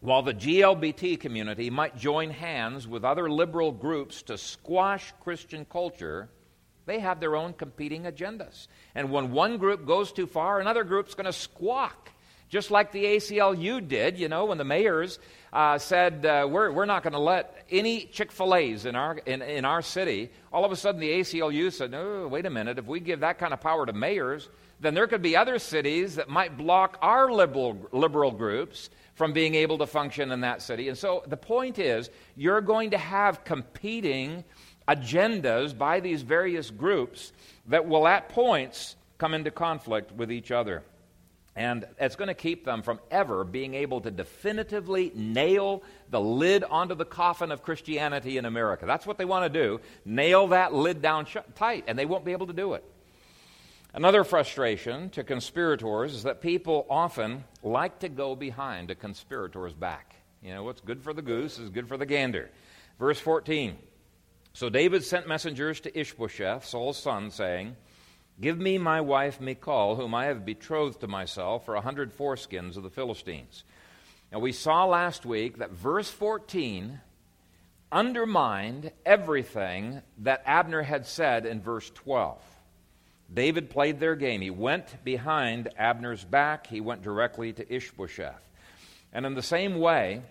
while 0.00 0.22
the 0.22 0.34
GLBT 0.34 1.18
community 1.18 1.70
might 1.70 1.96
join 1.96 2.30
hands 2.30 2.86
with 2.86 3.04
other 3.04 3.28
liberal 3.28 3.72
groups 3.72 4.22
to 4.22 4.38
squash 4.38 5.12
Christian 5.20 5.64
culture, 5.64 6.28
they 6.86 7.00
have 7.00 7.20
their 7.20 7.36
own 7.36 7.52
competing 7.52 8.04
agendas. 8.04 8.68
And 8.94 9.10
when 9.10 9.32
one 9.32 9.58
group 9.58 9.84
goes 9.86 10.12
too 10.12 10.26
far, 10.26 10.60
another 10.60 10.84
group's 10.84 11.14
going 11.14 11.26
to 11.26 11.32
squawk. 11.32 12.10
Just 12.48 12.70
like 12.70 12.92
the 12.92 13.04
ACLU 13.04 13.86
did, 13.86 14.18
you 14.18 14.28
know, 14.28 14.46
when 14.46 14.58
the 14.58 14.64
mayors 14.64 15.18
uh, 15.52 15.78
said, 15.78 16.24
uh, 16.24 16.46
we're, 16.50 16.70
we're 16.70 16.86
not 16.86 17.02
going 17.02 17.12
to 17.12 17.18
let 17.18 17.66
any 17.70 18.04
Chick 18.06 18.32
fil 18.32 18.54
A's 18.54 18.86
in 18.86 18.96
our, 18.96 19.18
in, 19.26 19.42
in 19.42 19.64
our 19.64 19.82
city, 19.82 20.30
all 20.52 20.64
of 20.64 20.72
a 20.72 20.76
sudden 20.76 21.00
the 21.00 21.10
ACLU 21.10 21.70
said, 21.72 21.90
no, 21.90 22.26
wait 22.26 22.46
a 22.46 22.50
minute, 22.50 22.78
if 22.78 22.86
we 22.86 23.00
give 23.00 23.20
that 23.20 23.38
kind 23.38 23.52
of 23.52 23.60
power 23.60 23.84
to 23.84 23.92
mayors, 23.92 24.48
then 24.80 24.94
there 24.94 25.06
could 25.06 25.22
be 25.22 25.36
other 25.36 25.58
cities 25.58 26.14
that 26.14 26.28
might 26.28 26.56
block 26.56 26.98
our 27.02 27.30
liberal, 27.30 27.76
liberal 27.92 28.30
groups 28.30 28.90
from 29.14 29.32
being 29.32 29.54
able 29.54 29.76
to 29.78 29.86
function 29.86 30.30
in 30.30 30.40
that 30.40 30.62
city. 30.62 30.88
And 30.88 30.96
so 30.96 31.24
the 31.26 31.36
point 31.36 31.78
is, 31.78 32.08
you're 32.36 32.60
going 32.60 32.92
to 32.92 32.98
have 32.98 33.44
competing 33.44 34.44
agendas 34.86 35.76
by 35.76 36.00
these 36.00 36.22
various 36.22 36.70
groups 36.70 37.32
that 37.66 37.86
will, 37.86 38.06
at 38.06 38.28
points, 38.28 38.96
come 39.18 39.34
into 39.34 39.50
conflict 39.50 40.12
with 40.12 40.30
each 40.30 40.50
other. 40.50 40.82
And 41.58 41.86
it's 41.98 42.14
going 42.14 42.28
to 42.28 42.34
keep 42.34 42.64
them 42.64 42.82
from 42.82 43.00
ever 43.10 43.42
being 43.42 43.74
able 43.74 44.00
to 44.02 44.12
definitively 44.12 45.10
nail 45.16 45.82
the 46.08 46.20
lid 46.20 46.62
onto 46.62 46.94
the 46.94 47.04
coffin 47.04 47.50
of 47.50 47.64
Christianity 47.64 48.38
in 48.38 48.44
America. 48.44 48.86
That's 48.86 49.04
what 49.04 49.18
they 49.18 49.24
want 49.24 49.52
to 49.52 49.60
do 49.62 49.80
nail 50.04 50.46
that 50.48 50.72
lid 50.72 51.02
down 51.02 51.26
sh- 51.26 51.38
tight, 51.56 51.82
and 51.88 51.98
they 51.98 52.06
won't 52.06 52.24
be 52.24 52.30
able 52.30 52.46
to 52.46 52.52
do 52.52 52.74
it. 52.74 52.84
Another 53.92 54.22
frustration 54.22 55.10
to 55.10 55.24
conspirators 55.24 56.14
is 56.14 56.22
that 56.22 56.40
people 56.40 56.86
often 56.88 57.42
like 57.64 57.98
to 57.98 58.08
go 58.08 58.36
behind 58.36 58.92
a 58.92 58.94
conspirator's 58.94 59.74
back. 59.74 60.14
You 60.40 60.54
know, 60.54 60.62
what's 60.62 60.80
good 60.80 61.02
for 61.02 61.12
the 61.12 61.22
goose 61.22 61.58
is 61.58 61.70
good 61.70 61.88
for 61.88 61.96
the 61.96 62.06
gander. 62.06 62.50
Verse 63.00 63.18
14 63.18 63.76
So 64.52 64.68
David 64.68 65.02
sent 65.02 65.26
messengers 65.26 65.80
to 65.80 65.98
Ishbosheth, 65.98 66.66
Saul's 66.66 66.98
son, 66.98 67.32
saying, 67.32 67.74
Give 68.40 68.58
me 68.58 68.78
my 68.78 69.00
wife 69.00 69.40
Michal, 69.40 69.96
whom 69.96 70.14
I 70.14 70.26
have 70.26 70.44
betrothed 70.44 71.00
to 71.00 71.08
myself, 71.08 71.64
for 71.64 71.74
a 71.74 71.80
hundred 71.80 72.16
foreskins 72.16 72.76
of 72.76 72.84
the 72.84 72.90
Philistines. 72.90 73.64
Now, 74.30 74.38
we 74.38 74.52
saw 74.52 74.84
last 74.84 75.26
week 75.26 75.58
that 75.58 75.70
verse 75.70 76.10
14 76.10 77.00
undermined 77.90 78.92
everything 79.04 80.02
that 80.18 80.42
Abner 80.44 80.82
had 80.82 81.06
said 81.06 81.46
in 81.46 81.60
verse 81.60 81.90
12. 81.90 82.40
David 83.32 83.70
played 83.70 83.98
their 83.98 84.14
game. 84.14 84.40
He 84.40 84.50
went 84.50 85.02
behind 85.04 85.68
Abner's 85.76 86.24
back, 86.24 86.66
he 86.66 86.80
went 86.80 87.02
directly 87.02 87.52
to 87.54 87.74
Ishbosheth. 87.74 88.42
And 89.12 89.26
in 89.26 89.34
the 89.34 89.42
same 89.42 89.78
way, 89.78 90.22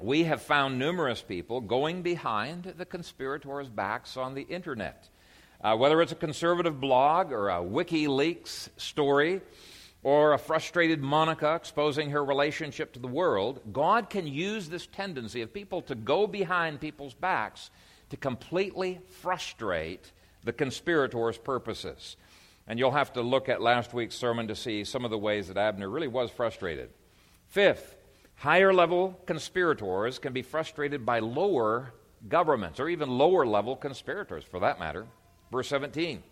we 0.00 0.24
have 0.24 0.42
found 0.42 0.78
numerous 0.78 1.20
people 1.20 1.60
going 1.60 2.02
behind 2.02 2.74
the 2.76 2.86
conspirators' 2.86 3.68
backs 3.68 4.16
on 4.16 4.34
the 4.34 4.42
internet. 4.42 5.08
Uh, 5.60 5.76
whether 5.76 6.00
it's 6.00 6.12
a 6.12 6.16
conservative 6.16 6.80
blog 6.80 7.32
or 7.32 7.48
a 7.48 7.54
WikiLeaks 7.54 8.68
story 8.76 9.40
or 10.04 10.32
a 10.32 10.38
frustrated 10.38 11.02
Monica 11.02 11.54
exposing 11.56 12.10
her 12.10 12.24
relationship 12.24 12.92
to 12.92 13.00
the 13.00 13.08
world, 13.08 13.60
God 13.72 14.08
can 14.08 14.26
use 14.28 14.68
this 14.68 14.86
tendency 14.86 15.42
of 15.42 15.52
people 15.52 15.82
to 15.82 15.96
go 15.96 16.28
behind 16.28 16.80
people's 16.80 17.14
backs 17.14 17.70
to 18.10 18.16
completely 18.16 19.00
frustrate 19.20 20.12
the 20.44 20.52
conspirators' 20.52 21.38
purposes. 21.38 22.16
And 22.68 22.78
you'll 22.78 22.92
have 22.92 23.12
to 23.14 23.22
look 23.22 23.48
at 23.48 23.60
last 23.60 23.92
week's 23.92 24.14
sermon 24.14 24.46
to 24.48 24.54
see 24.54 24.84
some 24.84 25.04
of 25.04 25.10
the 25.10 25.18
ways 25.18 25.48
that 25.48 25.56
Abner 25.56 25.88
really 25.88 26.06
was 26.06 26.30
frustrated. 26.30 26.90
Fifth, 27.48 27.96
higher 28.36 28.72
level 28.72 29.18
conspirators 29.26 30.20
can 30.20 30.32
be 30.32 30.42
frustrated 30.42 31.04
by 31.04 31.18
lower 31.18 31.94
governments, 32.28 32.78
or 32.78 32.88
even 32.88 33.10
lower 33.10 33.44
level 33.44 33.74
conspirators 33.74 34.44
for 34.44 34.60
that 34.60 34.78
matter. 34.78 35.06
Verse 35.50 35.68
17. 35.68 36.22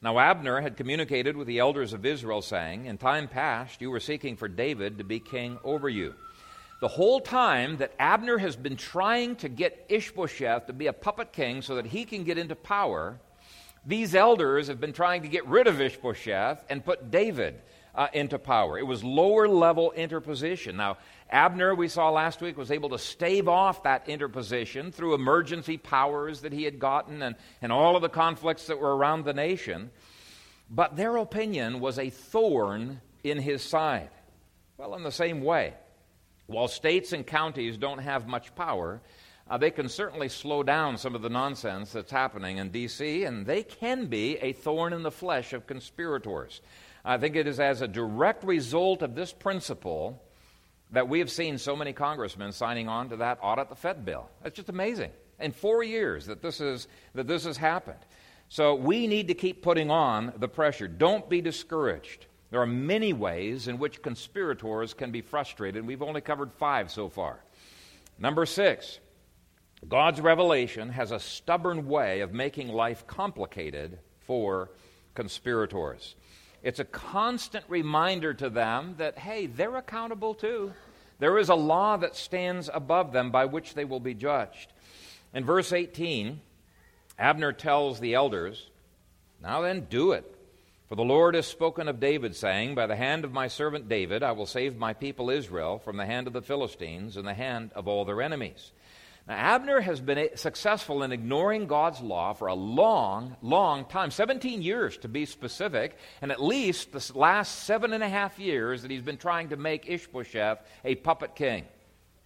Now 0.00 0.18
Abner 0.18 0.60
had 0.60 0.76
communicated 0.76 1.36
with 1.36 1.48
the 1.48 1.58
elders 1.58 1.92
of 1.92 2.06
Israel, 2.06 2.40
saying, 2.40 2.86
In 2.86 2.98
time 2.98 3.26
past 3.26 3.80
you 3.80 3.90
were 3.90 3.98
seeking 3.98 4.36
for 4.36 4.46
David 4.46 4.98
to 4.98 5.04
be 5.04 5.18
king 5.18 5.58
over 5.64 5.88
you. 5.88 6.14
The 6.80 6.88
whole 6.88 7.20
time 7.20 7.78
that 7.78 7.92
Abner 7.98 8.38
has 8.38 8.54
been 8.54 8.76
trying 8.76 9.34
to 9.36 9.48
get 9.48 9.86
Ishbosheth 9.88 10.66
to 10.66 10.72
be 10.72 10.86
a 10.86 10.92
puppet 10.92 11.32
king 11.32 11.62
so 11.62 11.74
that 11.74 11.86
he 11.86 12.04
can 12.04 12.22
get 12.22 12.38
into 12.38 12.54
power, 12.54 13.18
these 13.84 14.14
elders 14.14 14.68
have 14.68 14.80
been 14.80 14.92
trying 14.92 15.22
to 15.22 15.28
get 15.28 15.44
rid 15.48 15.66
of 15.66 15.80
Ishbosheth 15.80 16.64
and 16.70 16.84
put 16.84 17.10
David 17.10 17.60
uh, 17.98 18.06
into 18.12 18.38
power. 18.38 18.78
It 18.78 18.86
was 18.86 19.02
lower 19.02 19.48
level 19.48 19.90
interposition. 19.90 20.76
Now, 20.76 20.98
Abner, 21.30 21.74
we 21.74 21.88
saw 21.88 22.10
last 22.10 22.40
week, 22.40 22.56
was 22.56 22.70
able 22.70 22.90
to 22.90 22.98
stave 22.98 23.48
off 23.48 23.82
that 23.82 24.08
interposition 24.08 24.92
through 24.92 25.14
emergency 25.14 25.76
powers 25.76 26.42
that 26.42 26.52
he 26.52 26.62
had 26.62 26.78
gotten 26.78 27.22
and, 27.22 27.34
and 27.60 27.72
all 27.72 27.96
of 27.96 28.02
the 28.02 28.08
conflicts 28.08 28.68
that 28.68 28.78
were 28.78 28.96
around 28.96 29.24
the 29.24 29.32
nation. 29.32 29.90
But 30.70 30.94
their 30.94 31.16
opinion 31.16 31.80
was 31.80 31.98
a 31.98 32.08
thorn 32.08 33.00
in 33.24 33.38
his 33.38 33.62
side. 33.62 34.10
Well, 34.76 34.94
in 34.94 35.02
the 35.02 35.10
same 35.10 35.42
way, 35.42 35.74
while 36.46 36.68
states 36.68 37.12
and 37.12 37.26
counties 37.26 37.76
don't 37.76 37.98
have 37.98 38.28
much 38.28 38.54
power, 38.54 39.00
uh, 39.50 39.58
they 39.58 39.72
can 39.72 39.88
certainly 39.88 40.28
slow 40.28 40.62
down 40.62 40.98
some 40.98 41.16
of 41.16 41.22
the 41.22 41.28
nonsense 41.28 41.90
that's 41.90 42.12
happening 42.12 42.58
in 42.58 42.70
D.C., 42.70 43.24
and 43.24 43.44
they 43.44 43.64
can 43.64 44.06
be 44.06 44.36
a 44.36 44.52
thorn 44.52 44.92
in 44.92 45.02
the 45.02 45.10
flesh 45.10 45.52
of 45.52 45.66
conspirators. 45.66 46.60
I 47.08 47.16
think 47.16 47.36
it 47.36 47.46
is 47.46 47.58
as 47.58 47.80
a 47.80 47.88
direct 47.88 48.44
result 48.44 49.00
of 49.00 49.14
this 49.14 49.32
principle 49.32 50.22
that 50.90 51.08
we 51.08 51.20
have 51.20 51.30
seen 51.30 51.56
so 51.56 51.74
many 51.74 51.94
congressmen 51.94 52.52
signing 52.52 52.86
on 52.86 53.08
to 53.08 53.16
that 53.16 53.38
audit 53.40 53.70
the 53.70 53.74
Fed 53.74 54.04
bill. 54.04 54.28
It's 54.44 54.56
just 54.56 54.68
amazing. 54.68 55.10
In 55.40 55.52
four 55.52 55.82
years 55.82 56.26
that 56.26 56.42
this, 56.42 56.60
is, 56.60 56.86
that 57.14 57.26
this 57.26 57.44
has 57.44 57.56
happened. 57.56 57.98
So 58.50 58.74
we 58.74 59.06
need 59.06 59.28
to 59.28 59.34
keep 59.34 59.62
putting 59.62 59.90
on 59.90 60.34
the 60.36 60.48
pressure. 60.48 60.86
Don't 60.86 61.26
be 61.30 61.40
discouraged. 61.40 62.26
There 62.50 62.60
are 62.60 62.66
many 62.66 63.14
ways 63.14 63.68
in 63.68 63.78
which 63.78 64.02
conspirators 64.02 64.92
can 64.92 65.10
be 65.10 65.22
frustrated. 65.22 65.86
We've 65.86 66.02
only 66.02 66.20
covered 66.20 66.52
five 66.52 66.90
so 66.90 67.08
far. 67.08 67.42
Number 68.18 68.44
six, 68.44 69.00
God's 69.88 70.20
revelation 70.20 70.90
has 70.90 71.10
a 71.10 71.18
stubborn 71.18 71.88
way 71.88 72.20
of 72.20 72.34
making 72.34 72.68
life 72.68 73.06
complicated 73.06 73.98
for 74.18 74.72
conspirators. 75.14 76.14
It's 76.62 76.80
a 76.80 76.84
constant 76.84 77.64
reminder 77.68 78.34
to 78.34 78.50
them 78.50 78.94
that, 78.98 79.18
hey, 79.18 79.46
they're 79.46 79.76
accountable 79.76 80.34
too. 80.34 80.72
There 81.18 81.38
is 81.38 81.48
a 81.48 81.54
law 81.54 81.96
that 81.96 82.16
stands 82.16 82.70
above 82.72 83.12
them 83.12 83.30
by 83.30 83.44
which 83.44 83.74
they 83.74 83.84
will 83.84 84.00
be 84.00 84.14
judged. 84.14 84.72
In 85.34 85.44
verse 85.44 85.72
18, 85.72 86.40
Abner 87.18 87.52
tells 87.52 88.00
the 88.00 88.14
elders, 88.14 88.70
Now 89.42 89.62
then, 89.62 89.86
do 89.90 90.12
it. 90.12 90.34
For 90.88 90.94
the 90.94 91.02
Lord 91.02 91.34
has 91.34 91.46
spoken 91.46 91.86
of 91.86 92.00
David, 92.00 92.34
saying, 92.34 92.74
By 92.74 92.86
the 92.86 92.96
hand 92.96 93.24
of 93.24 93.32
my 93.32 93.48
servant 93.48 93.88
David 93.88 94.22
I 94.22 94.32
will 94.32 94.46
save 94.46 94.76
my 94.76 94.94
people 94.94 95.28
Israel 95.28 95.78
from 95.78 95.96
the 95.96 96.06
hand 96.06 96.26
of 96.26 96.32
the 96.32 96.40
Philistines 96.40 97.16
and 97.16 97.26
the 97.28 97.34
hand 97.34 97.72
of 97.74 97.86
all 97.86 98.04
their 98.04 98.22
enemies. 98.22 98.72
Now, 99.28 99.34
Abner 99.34 99.80
has 99.82 100.00
been 100.00 100.30
successful 100.36 101.02
in 101.02 101.12
ignoring 101.12 101.66
God's 101.66 102.00
law 102.00 102.32
for 102.32 102.48
a 102.48 102.54
long, 102.54 103.36
long 103.42 103.84
time 103.84 104.10
17 104.10 104.62
years 104.62 104.96
to 104.98 105.08
be 105.08 105.26
specific, 105.26 105.98
and 106.22 106.32
at 106.32 106.42
least 106.42 106.92
the 106.92 107.12
last 107.14 107.64
seven 107.64 107.92
and 107.92 108.02
a 108.02 108.08
half 108.08 108.38
years 108.38 108.80
that 108.80 108.90
he's 108.90 109.02
been 109.02 109.18
trying 109.18 109.50
to 109.50 109.56
make 109.58 109.86
Ishbosheth 109.86 110.60
a 110.82 110.94
puppet 110.94 111.36
king. 111.36 111.66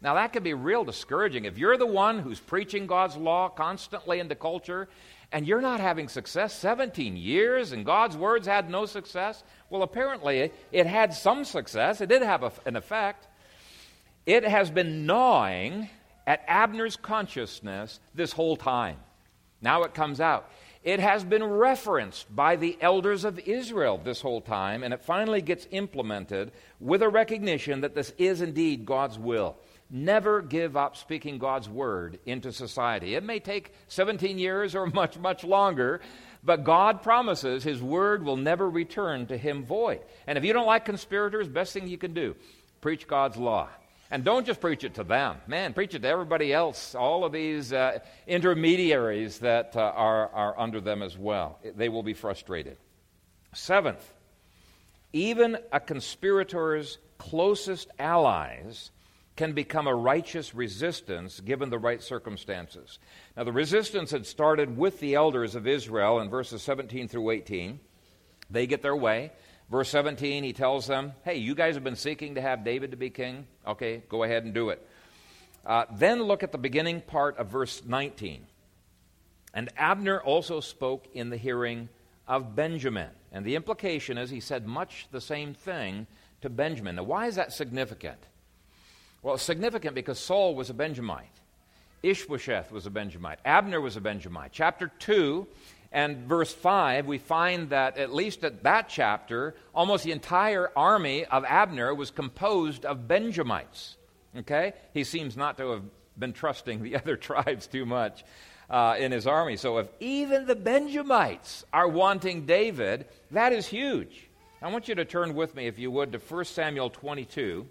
Now, 0.01 0.15
that 0.15 0.33
can 0.33 0.45
be 0.45 0.55
real 0.55 0.85
discouraging. 0.85 1.45
If 1.45 1.59
you're 1.59 1.77
the 1.77 1.87
one 1.87 2.21
who's 2.21 2.39
preaching 2.39 2.87
God's 2.87 3.17
law 3.17 3.49
constantly 3.49 4.21
into 4.21 4.37
culture 4.37 4.89
and 5.33 5.45
you're 5.45 5.61
not 5.61 5.81
having 5.81 6.07
success 6.07 6.55
17 6.55 7.17
years 7.17 7.73
and 7.73 7.85
God's 7.85 8.17
words 8.17 8.47
had 8.47 8.71
no 8.71 8.87
success? 8.87 9.43
Well, 9.71 9.83
apparently 9.83 10.53
it 10.71 10.87
had 10.87 11.15
some 11.15 11.45
success. 11.45 12.01
It 12.01 12.09
did 12.09 12.23
have 12.23 12.45
a, 12.45 12.53
an 12.65 12.77
effect. 12.77 13.27
It 14.25 14.45
has 14.45 14.71
been 14.71 15.05
gnawing 15.05 15.89
at 16.27 16.45
Abner's 16.47 16.97
consciousness 16.97 18.01
this 18.15 18.33
whole 18.33 18.57
time. 18.57 18.97
Now 19.61 19.85
it 19.85 19.95
comes 19.95 20.21
out. 20.21 20.51
It 20.83 20.99
has 20.99 21.23
been 21.23 21.45
referenced 21.45 22.35
by 22.35 22.57
the 22.57 22.77
elders 22.81 23.25
of 23.25 23.39
Israel 23.39 24.01
this 24.03 24.21
whole 24.21 24.41
time, 24.41 24.83
and 24.83 24.93
it 24.93 25.05
finally 25.05 25.41
gets 25.41 25.69
implemented 25.71 26.51
with 26.81 27.03
a 27.03 27.09
recognition 27.09 27.83
that 27.83 27.95
this 27.95 28.13
is 28.19 28.41
indeed 28.41 28.85
God's 28.85 29.19
will. 29.19 29.57
never 29.95 30.41
give 30.41 30.75
up 30.75 30.97
speaking 30.97 31.37
God's 31.37 31.69
word 31.69 32.19
into 32.25 32.51
society. 32.51 33.15
It 33.15 33.23
may 33.23 33.39
take 33.41 33.75
17 33.89 34.39
years 34.39 34.75
or 34.75 34.87
much, 35.01 35.19
much 35.19 35.45
longer, 35.45 36.01
but 36.43 36.65
God 36.65 37.03
promises 37.03 37.63
his 37.63 37.83
word 37.83 38.25
will 38.25 38.39
never 38.39 38.69
return 38.69 39.27
to 39.27 39.37
him 39.37 39.65
void. 39.65 40.01
And 40.27 40.39
if 40.39 40.45
you 40.45 40.55
don't 40.55 40.67
like 40.67 40.87
conspirators, 40.87 41.47
best 41.47 41.75
thing 41.75 41.87
you 41.87 41.99
can 41.99 42.15
do, 42.15 42.35
preach 42.81 43.07
God's 43.07 43.37
law. 43.37 43.69
And 44.13 44.25
don't 44.25 44.45
just 44.45 44.61
preach 44.61 44.85
it 44.85 44.97
to 44.97 45.05
them. 45.05 45.39
Man, 45.47 45.73
preach 45.73 45.95
it 45.95 46.03
to 46.03 46.09
everybody 46.09 46.53
else, 46.53 46.95
all 46.95 47.25
of 47.25 47.33
these 47.33 47.73
uh, 47.73 48.01
intermediaries 48.27 49.39
that 49.39 49.75
uh, 49.75 49.81
are, 49.81 50.29
are 50.35 50.61
under 50.61 50.83
them 50.83 51.03
as 51.03 51.17
well. 51.17 51.59
They 51.65 51.89
will 51.89 52.03
be 52.03 52.13
frustrated. 52.13 52.77
Seventh, 53.55 54.13
even 55.15 55.57
a 55.73 55.81
conspirator's 55.81 56.99
closest 57.17 57.89
allies 57.99 58.91
can 59.37 59.55
become 59.55 59.87
a 59.87 59.95
righteous 59.95 60.55
resistance 60.55 61.41
given 61.41 61.71
the 61.71 61.79
right 61.79 62.03
circumstances. 62.03 62.99
Now, 63.35 63.45
the 63.45 63.53
resistance 63.53 64.11
had 64.11 64.27
started 64.27 64.77
with 64.77 65.01
the 65.01 65.15
elders 65.15 65.55
of 65.55 65.67
Israel 65.67 66.21
in 66.21 66.29
verses 66.29 66.63
17 66.63 67.09
through 67.09 67.31
18. 67.31 67.81
They 68.51 68.67
get 68.67 68.83
their 68.83 68.95
way. 68.95 69.33
Verse 69.73 69.89
17, 69.89 70.45
he 70.45 70.53
tells 70.53 70.87
them, 70.87 71.15
Hey, 71.25 71.37
you 71.37 71.55
guys 71.55 71.77
have 71.77 71.83
been 71.83 71.97
seeking 71.97 72.35
to 72.35 72.43
have 72.43 72.63
David 72.63 72.91
to 72.91 72.99
be 72.99 73.09
king. 73.09 73.47
Okay, 73.67 74.03
go 74.11 74.23
ahead 74.23 74.45
and 74.45 74.53
do 74.53 74.69
it. 74.69 74.87
Uh, 75.65 75.87
then 75.95 76.23
look 76.23 76.43
at 76.43 76.53
the 76.53 76.59
beginning 76.59 77.01
part 77.01 77.39
of 77.39 77.47
verse 77.47 77.83
19. 77.83 78.47
And 79.55 79.71
Abner 79.79 80.21
also 80.21 80.61
spoke 80.61 81.09
in 81.15 81.31
the 81.31 81.39
hearing 81.39 81.89
of 82.29 82.55
Benjamin. 82.55 83.09
And 83.33 83.47
the 83.47 83.55
implication 83.55 84.19
is 84.19 84.29
he 84.29 84.41
said 84.41 84.67
much 84.67 85.07
the 85.11 85.23
same 85.23 85.55
thing 85.55 86.07
to 86.43 86.51
Benjamin. 86.51 86.97
Now, 86.97 87.05
why 87.05 87.27
is 87.27 87.37
that 87.37 87.51
significant? 87.55 88.19
Well, 89.23 89.37
it's 89.37 89.43
significant 89.43 89.95
because 89.95 90.19
Saul 90.19 90.55
was 90.55 90.69
a 90.69 90.75
Benjamite. 90.75 91.41
Ishbosheth 92.03 92.71
was 92.73 92.85
a 92.85 92.91
Benjamite. 92.91 93.39
Abner 93.47 93.81
was 93.81 93.97
a 93.97 94.03
Benjamite. 94.03 94.53
Chapter 94.53 94.93
2 94.99 95.47
and 95.93 96.27
verse 96.27 96.53
5, 96.53 97.07
we 97.07 97.19
find 97.19 97.71
that 97.71 97.99
at 97.99 98.13
least 98.13 98.45
at 98.45 98.63
that 98.63 98.89
chapter, 98.89 99.55
almost 99.75 100.05
the 100.05 100.13
entire 100.13 100.71
army 100.75 101.27
of 101.27 101.45
Abner 101.45 101.95
was 101.95 102.11
composed 102.11 102.87
of 102.87 103.07
Benjamites. 103.07 103.97
Okay? 104.39 104.73
He 104.95 105.05
seems 105.05 105.37
not 105.37 105.59
to 105.59 105.71
have 105.73 105.83
been 106.19 106.33
trusting 106.33 106.83
the 106.83 106.97
other 107.01 107.17
tribes 107.17 107.67
too 107.67 107.85
much 107.85 108.25
uh, 108.71 108.97
in 108.99 109.13
his 109.13 109.27
army. 109.27 109.57
So 109.57 109.79
if 109.79 109.89
even 110.01 110.47
the 110.47 110.57
Benjamites 110.57 111.65
are 111.75 111.89
wanting 111.89 112.47
David, 112.47 113.07
that 113.31 113.53
is 113.53 113.67
huge. 113.67 114.29
I 114.63 114.71
want 114.71 114.89
you 114.89 114.95
to 114.95 115.05
turn 115.05 115.35
with 115.35 115.55
me, 115.55 115.67
if 115.67 115.79
you 115.79 115.91
would, 115.91 116.13
to 116.13 116.19
1 116.19 116.45
Samuel 116.47 116.89
22. 116.89 117.67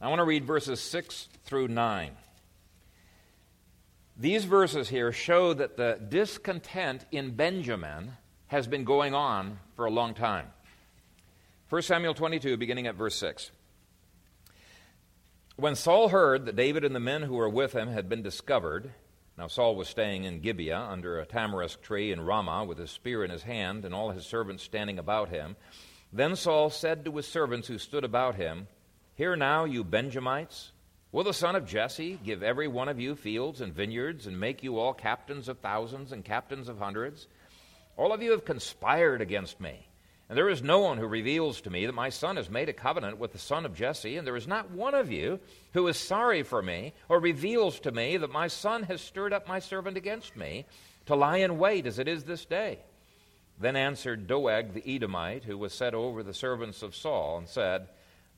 I 0.00 0.08
want 0.08 0.18
to 0.18 0.24
read 0.24 0.44
verses 0.44 0.80
6 0.80 1.28
through 1.44 1.68
9. 1.68 2.10
These 4.22 4.44
verses 4.44 4.88
here 4.88 5.10
show 5.10 5.52
that 5.52 5.76
the 5.76 5.98
discontent 6.08 7.04
in 7.10 7.34
Benjamin 7.34 8.12
has 8.46 8.68
been 8.68 8.84
going 8.84 9.16
on 9.16 9.58
for 9.74 9.84
a 9.84 9.90
long 9.90 10.14
time. 10.14 10.46
1 11.70 11.82
Samuel 11.82 12.14
22, 12.14 12.56
beginning 12.56 12.86
at 12.86 12.94
verse 12.94 13.16
6. 13.16 13.50
When 15.56 15.74
Saul 15.74 16.10
heard 16.10 16.46
that 16.46 16.54
David 16.54 16.84
and 16.84 16.94
the 16.94 17.00
men 17.00 17.22
who 17.22 17.34
were 17.34 17.48
with 17.48 17.72
him 17.72 17.88
had 17.88 18.08
been 18.08 18.22
discovered, 18.22 18.92
now 19.36 19.48
Saul 19.48 19.74
was 19.74 19.88
staying 19.88 20.22
in 20.22 20.38
Gibeah 20.38 20.78
under 20.78 21.18
a 21.18 21.26
tamarisk 21.26 21.82
tree 21.82 22.12
in 22.12 22.20
Ramah 22.20 22.64
with 22.64 22.78
his 22.78 22.92
spear 22.92 23.24
in 23.24 23.30
his 23.32 23.42
hand 23.42 23.84
and 23.84 23.92
all 23.92 24.10
his 24.12 24.24
servants 24.24 24.62
standing 24.62 25.00
about 25.00 25.30
him. 25.30 25.56
Then 26.12 26.36
Saul 26.36 26.70
said 26.70 27.04
to 27.06 27.16
his 27.16 27.26
servants 27.26 27.66
who 27.66 27.76
stood 27.76 28.04
about 28.04 28.36
him, 28.36 28.68
Hear 29.16 29.34
now, 29.34 29.64
you 29.64 29.82
Benjamites. 29.82 30.70
Will 31.12 31.24
the 31.24 31.34
son 31.34 31.56
of 31.56 31.66
Jesse 31.66 32.18
give 32.24 32.42
every 32.42 32.68
one 32.68 32.88
of 32.88 32.98
you 32.98 33.14
fields 33.14 33.60
and 33.60 33.74
vineyards 33.74 34.26
and 34.26 34.40
make 34.40 34.62
you 34.62 34.78
all 34.78 34.94
captains 34.94 35.46
of 35.46 35.58
thousands 35.58 36.10
and 36.10 36.24
captains 36.24 36.70
of 36.70 36.78
hundreds? 36.78 37.28
All 37.98 38.14
of 38.14 38.22
you 38.22 38.30
have 38.30 38.46
conspired 38.46 39.20
against 39.20 39.60
me. 39.60 39.86
And 40.30 40.38
there 40.38 40.48
is 40.48 40.62
no 40.62 40.80
one 40.80 40.96
who 40.96 41.06
reveals 41.06 41.60
to 41.60 41.70
me 41.70 41.84
that 41.84 41.94
my 41.94 42.08
son 42.08 42.36
has 42.36 42.48
made 42.48 42.70
a 42.70 42.72
covenant 42.72 43.18
with 43.18 43.32
the 43.32 43.38
son 43.38 43.66
of 43.66 43.74
Jesse, 43.74 44.16
and 44.16 44.26
there 44.26 44.36
is 44.36 44.48
not 44.48 44.70
one 44.70 44.94
of 44.94 45.12
you 45.12 45.38
who 45.74 45.86
is 45.88 45.98
sorry 45.98 46.42
for 46.42 46.62
me 46.62 46.94
or 47.10 47.20
reveals 47.20 47.78
to 47.80 47.92
me 47.92 48.16
that 48.16 48.32
my 48.32 48.48
son 48.48 48.84
has 48.84 49.02
stirred 49.02 49.34
up 49.34 49.46
my 49.46 49.58
servant 49.58 49.98
against 49.98 50.34
me 50.34 50.64
to 51.04 51.14
lie 51.14 51.36
in 51.38 51.58
wait 51.58 51.84
as 51.84 51.98
it 51.98 52.08
is 52.08 52.24
this 52.24 52.46
day. 52.46 52.78
Then 53.60 53.76
answered 53.76 54.26
Doeg 54.26 54.72
the 54.72 54.96
Edomite, 54.96 55.44
who 55.44 55.58
was 55.58 55.74
set 55.74 55.92
over 55.92 56.22
the 56.22 56.32
servants 56.32 56.82
of 56.82 56.96
Saul, 56.96 57.36
and 57.36 57.46
said, 57.46 57.88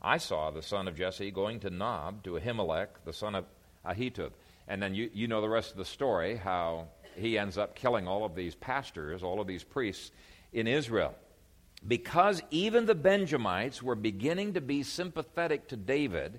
I 0.04 0.18
saw 0.18 0.50
the 0.50 0.62
son 0.62 0.86
of 0.86 0.96
Jesse 0.96 1.30
going 1.30 1.60
to 1.60 1.70
Nob, 1.70 2.22
to 2.24 2.32
Ahimelech, 2.32 2.88
the 3.06 3.12
son 3.14 3.34
of 3.34 3.46
Ahitub. 3.86 4.32
And 4.68 4.82
then 4.82 4.94
you, 4.94 5.10
you 5.14 5.28
know 5.28 5.40
the 5.40 5.48
rest 5.48 5.70
of 5.70 5.78
the 5.78 5.84
story, 5.84 6.36
how 6.36 6.88
he 7.16 7.38
ends 7.38 7.56
up 7.56 7.74
killing 7.74 8.06
all 8.06 8.24
of 8.24 8.34
these 8.34 8.54
pastors, 8.54 9.22
all 9.22 9.40
of 9.40 9.46
these 9.46 9.64
priests 9.64 10.10
in 10.52 10.66
Israel. 10.66 11.14
Because 11.86 12.42
even 12.50 12.84
the 12.84 12.94
Benjamites 12.94 13.82
were 13.82 13.94
beginning 13.94 14.54
to 14.54 14.60
be 14.60 14.82
sympathetic 14.82 15.68
to 15.68 15.76
David, 15.76 16.38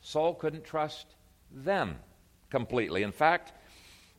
Saul 0.00 0.34
couldn't 0.34 0.64
trust 0.64 1.06
them 1.52 1.96
completely. 2.48 3.02
In 3.02 3.12
fact, 3.12 3.52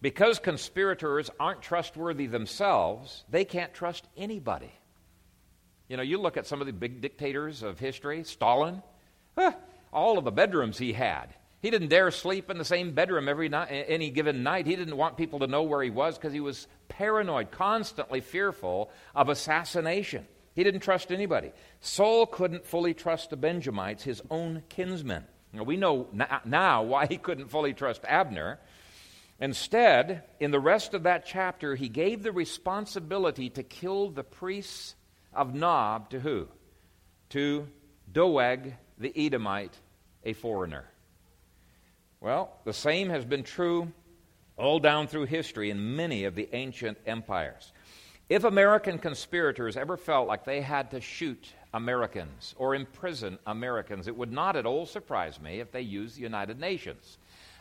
because 0.02 0.38
conspirators 0.39 1.32
aren't 1.39 1.62
trustworthy 1.62 2.28
themselves, 2.28 3.24
they 3.30 3.45
can't 3.45 3.74
trust 3.74 4.08
anybody. 4.15 4.71
You 5.91 5.97
know, 5.97 6.04
you 6.04 6.19
look 6.19 6.38
at 6.38 6.47
some 6.47 6.62
of 6.62 6.67
the 6.67 6.71
big 6.71 7.01
dictators 7.01 7.63
of 7.63 7.77
history, 7.77 8.23
Stalin, 8.23 8.82
huh, 9.38 9.51
all 9.91 10.17
of 10.17 10.23
the 10.23 10.32
bedrooms 10.32 10.77
he 10.77 10.93
had. 10.93 11.34
He 11.62 11.69
didn't 11.69 11.89
dare 11.89 12.12
sleep 12.12 12.49
in 12.49 12.58
the 12.58 12.63
same 12.63 12.93
bedroom 12.93 13.27
every 13.27 13.49
night, 13.49 13.67
any 13.89 14.10
given 14.10 14.41
night. 14.41 14.67
He 14.67 14.77
didn't 14.77 14.95
want 14.95 15.17
people 15.17 15.39
to 15.39 15.47
know 15.47 15.63
where 15.63 15.84
he 15.84 15.89
was 15.89 16.17
because 16.17 16.32
he 16.32 16.39
was 16.39 16.65
paranoid, 16.88 17.51
constantly 17.51 18.21
fearful 18.21 18.89
of 19.13 19.27
assassination. 19.27 20.25
He 20.56 20.63
didn't 20.63 20.80
trust 20.80 21.12
anybody. 21.12 21.51
Saul 21.82 22.25
couldn't 22.25 22.65
fully 22.65 22.93
trust 22.93 23.30
the 23.30 23.36
Benjamites, 23.36 24.01
his 24.01 24.21
own 24.32 24.63
kinsmen. 24.69 25.25
Now, 25.51 25.63
we 25.63 25.75
know 25.75 26.08
now 26.45 26.84
why 26.84 27.08
he 27.08 27.17
couldn't 27.17 27.49
fully 27.49 27.73
trust 27.73 28.06
Abner. 28.08 28.62
Instead, 29.41 30.23
in 30.39 30.51
the 30.51 30.60
rest 30.62 30.93
of 30.93 31.04
that 31.04 31.25
chapter, 31.25 31.75
he 31.75 31.89
gave 31.89 32.23
the 32.23 32.32
responsibility 32.32 33.49
to 33.49 33.63
kill 33.63 34.10
the 34.10 34.23
priests 34.23 34.95
of 35.34 35.54
Nob 35.54 36.10
to 36.12 36.20
who? 36.20 36.48
To 37.30 37.67
Doeg 38.12 38.74
the 38.98 39.13
Edomite, 39.15 39.76
a 40.24 40.34
foreigner. 40.34 40.86
Well, 42.20 42.52
the 42.65 42.74
same 42.74 43.10
has 43.10 43.26
been 43.26 43.44
true 43.44 43.91
all 44.58 44.80
down 44.80 45.08
through 45.08 45.26
history 45.26 45.72
in 45.72 45.96
many 45.96 46.26
of 46.26 46.36
the 46.36 46.48
ancient 46.54 46.98
empires. 47.06 47.72
If 48.30 48.44
American 48.44 49.00
conspirators 49.00 49.76
ever 49.76 49.98
felt 49.98 50.28
like 50.28 50.46
they 50.46 50.62
had 50.62 50.91
to 50.91 51.02
shoot 51.02 51.52
Americans 51.74 52.54
or 52.58 52.76
imprison 52.76 53.39
Americans, 53.46 54.08
it 54.08 54.15
would 54.15 54.32
not 54.32 54.56
at 54.56 54.65
all 54.65 54.86
surprise 54.86 55.39
me 55.39 55.60
if 55.60 55.72
they 55.72 55.82
used 55.82 56.17
the 56.17 56.22
United 56.22 56.60
Nations 56.60 57.17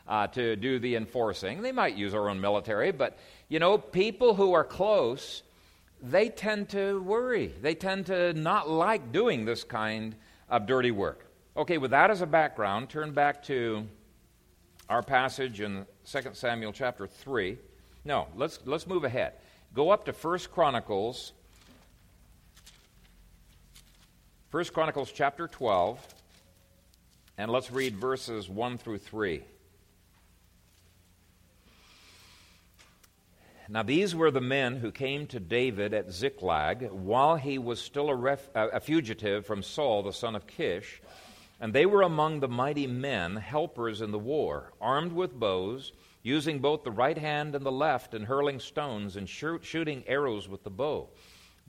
uh, 0.07 0.27
to 0.29 0.57
do 0.57 0.79
the 0.79 0.97
enforcing. 0.97 1.63
They 1.63 1.73
might 1.73 1.97
use 1.97 2.15
our 2.15 2.29
own 2.29 2.41
military, 2.41 2.93
but 2.93 3.19
you 3.49 3.59
know, 3.59 3.79
people 3.79 4.35
who 4.35 4.53
are 4.53 4.65
close 4.65 5.43
they 6.03 6.29
tend 6.29 6.71
to 6.71 7.01
worry. 7.03 7.55
They 7.61 7.75
tend 7.75 8.07
to 8.07 8.33
not 8.33 8.69
like 8.69 9.13
doing 9.13 9.45
this 9.45 9.65
kind 9.65 10.15
of 10.49 10.67
dirty 10.67 10.91
work. 10.91 11.27
Okay, 11.57 11.79
with 11.79 11.91
that 11.91 12.11
as 12.11 12.23
a 12.23 12.27
background, 12.27 12.89
turn 12.89 13.13
back 13.13 13.43
to 13.45 13.87
our 14.89 15.03
passage 15.03 15.61
in 15.61 15.87
2 16.11 16.21
Samuel 16.33 16.73
chapter 16.73 17.07
3. 17.07 17.59
No, 18.05 18.29
let's, 18.37 18.61
let's 18.65 18.87
move 18.87 19.05
ahead. 19.05 19.35
Go 19.75 19.91
up 19.91 20.05
to 20.07 20.13
1 20.13 20.39
Chronicles, 20.53 21.33
1 24.51 24.65
Chronicles 24.67 25.13
chapter 25.13 25.47
12, 25.47 26.15
and 27.39 27.51
let's 27.51 27.71
read 27.71 27.97
verses 27.97 28.49
1 28.49 28.79
through 28.79 28.99
3. 28.99 29.43
Now, 33.73 33.85
these 33.85 34.17
were 34.17 34.33
the 34.33 34.41
men 34.41 34.79
who 34.79 34.91
came 34.91 35.29
to 35.29 35.39
David 35.39 35.95
at 35.95 36.11
Ziklag 36.11 36.91
while 36.91 37.37
he 37.37 37.57
was 37.57 37.81
still 37.81 38.09
a, 38.09 38.15
ref, 38.17 38.49
a, 38.53 38.81
fugitive 38.81 39.47
from 39.47 39.63
Saul, 39.63 40.03
the 40.03 40.13
son 40.13 40.35
of 40.35 40.49
Kish. 40.49 41.01
And 41.61 41.73
they 41.73 41.87
were 41.87 42.03
among 42.03 42.41
the 42.41 42.49
mighty 42.49 42.89
men, 42.89 43.37
helpers 43.37 44.01
in 44.01 44.11
the 44.11 44.19
war, 44.19 44.73
armed 44.81 45.13
with 45.13 45.39
bows, 45.39 45.93
using 46.25 46.59
both 46.59 46.83
the 46.83 46.91
right 46.91 47.17
hand 47.17 47.55
and 47.55 47.65
the 47.65 47.71
left, 47.71 48.13
and 48.13 48.25
hurling 48.25 48.59
stones 48.59 49.15
and 49.15 49.29
shoot, 49.29 49.65
shooting 49.65 50.03
arrows 50.09 50.49
with 50.49 50.65
the 50.65 50.71
bow. 50.71 51.09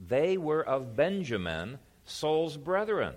They 0.07 0.39
were 0.39 0.65
of 0.65 0.95
Benjamin, 0.95 1.77
Saul's 2.05 2.57
brethren. 2.57 3.13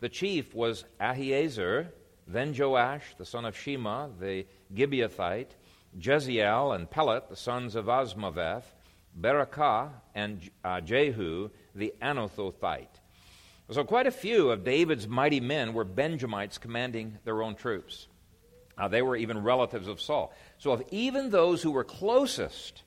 The 0.00 0.08
chief 0.08 0.54
was 0.54 0.86
Ahiezer, 0.98 1.88
then 2.26 2.54
Joash, 2.58 3.04
the 3.18 3.26
son 3.26 3.44
of 3.44 3.54
Shema, 3.54 4.08
the 4.18 4.46
Gibeathite 4.74 5.56
Jeziel 5.98 6.74
and 6.74 6.90
Pelet, 6.90 7.28
the 7.28 7.36
sons 7.36 7.74
of 7.74 7.86
Azmaveth, 7.86 8.64
Berakah, 9.18 9.90
and 10.14 10.50
uh, 10.64 10.80
Jehu, 10.80 11.50
the 11.74 11.94
Anathothite. 12.02 12.88
So, 13.70 13.84
quite 13.84 14.06
a 14.06 14.10
few 14.10 14.50
of 14.50 14.64
David's 14.64 15.08
mighty 15.08 15.40
men 15.40 15.72
were 15.72 15.84
Benjamites 15.84 16.58
commanding 16.58 17.18
their 17.24 17.42
own 17.42 17.54
troops. 17.54 18.08
Uh, 18.76 18.88
they 18.88 19.02
were 19.02 19.16
even 19.16 19.42
relatives 19.42 19.88
of 19.88 20.00
Saul. 20.00 20.34
So, 20.58 20.72
if 20.74 20.82
even 20.90 21.30
those 21.30 21.62
who 21.62 21.70
were 21.70 21.84
closest 21.84 22.82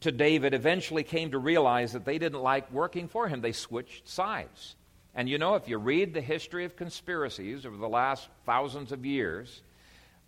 to 0.00 0.12
David 0.12 0.54
eventually 0.54 1.02
came 1.02 1.32
to 1.32 1.38
realize 1.38 1.92
that 1.92 2.04
they 2.04 2.18
didn't 2.18 2.42
like 2.42 2.70
working 2.72 3.08
for 3.08 3.28
him, 3.28 3.40
they 3.40 3.52
switched 3.52 4.08
sides. 4.08 4.76
And 5.14 5.28
you 5.28 5.38
know, 5.38 5.56
if 5.56 5.68
you 5.68 5.78
read 5.78 6.14
the 6.14 6.20
history 6.20 6.64
of 6.64 6.76
conspiracies 6.76 7.66
over 7.66 7.76
the 7.76 7.88
last 7.88 8.28
thousands 8.46 8.92
of 8.92 9.04
years, 9.04 9.62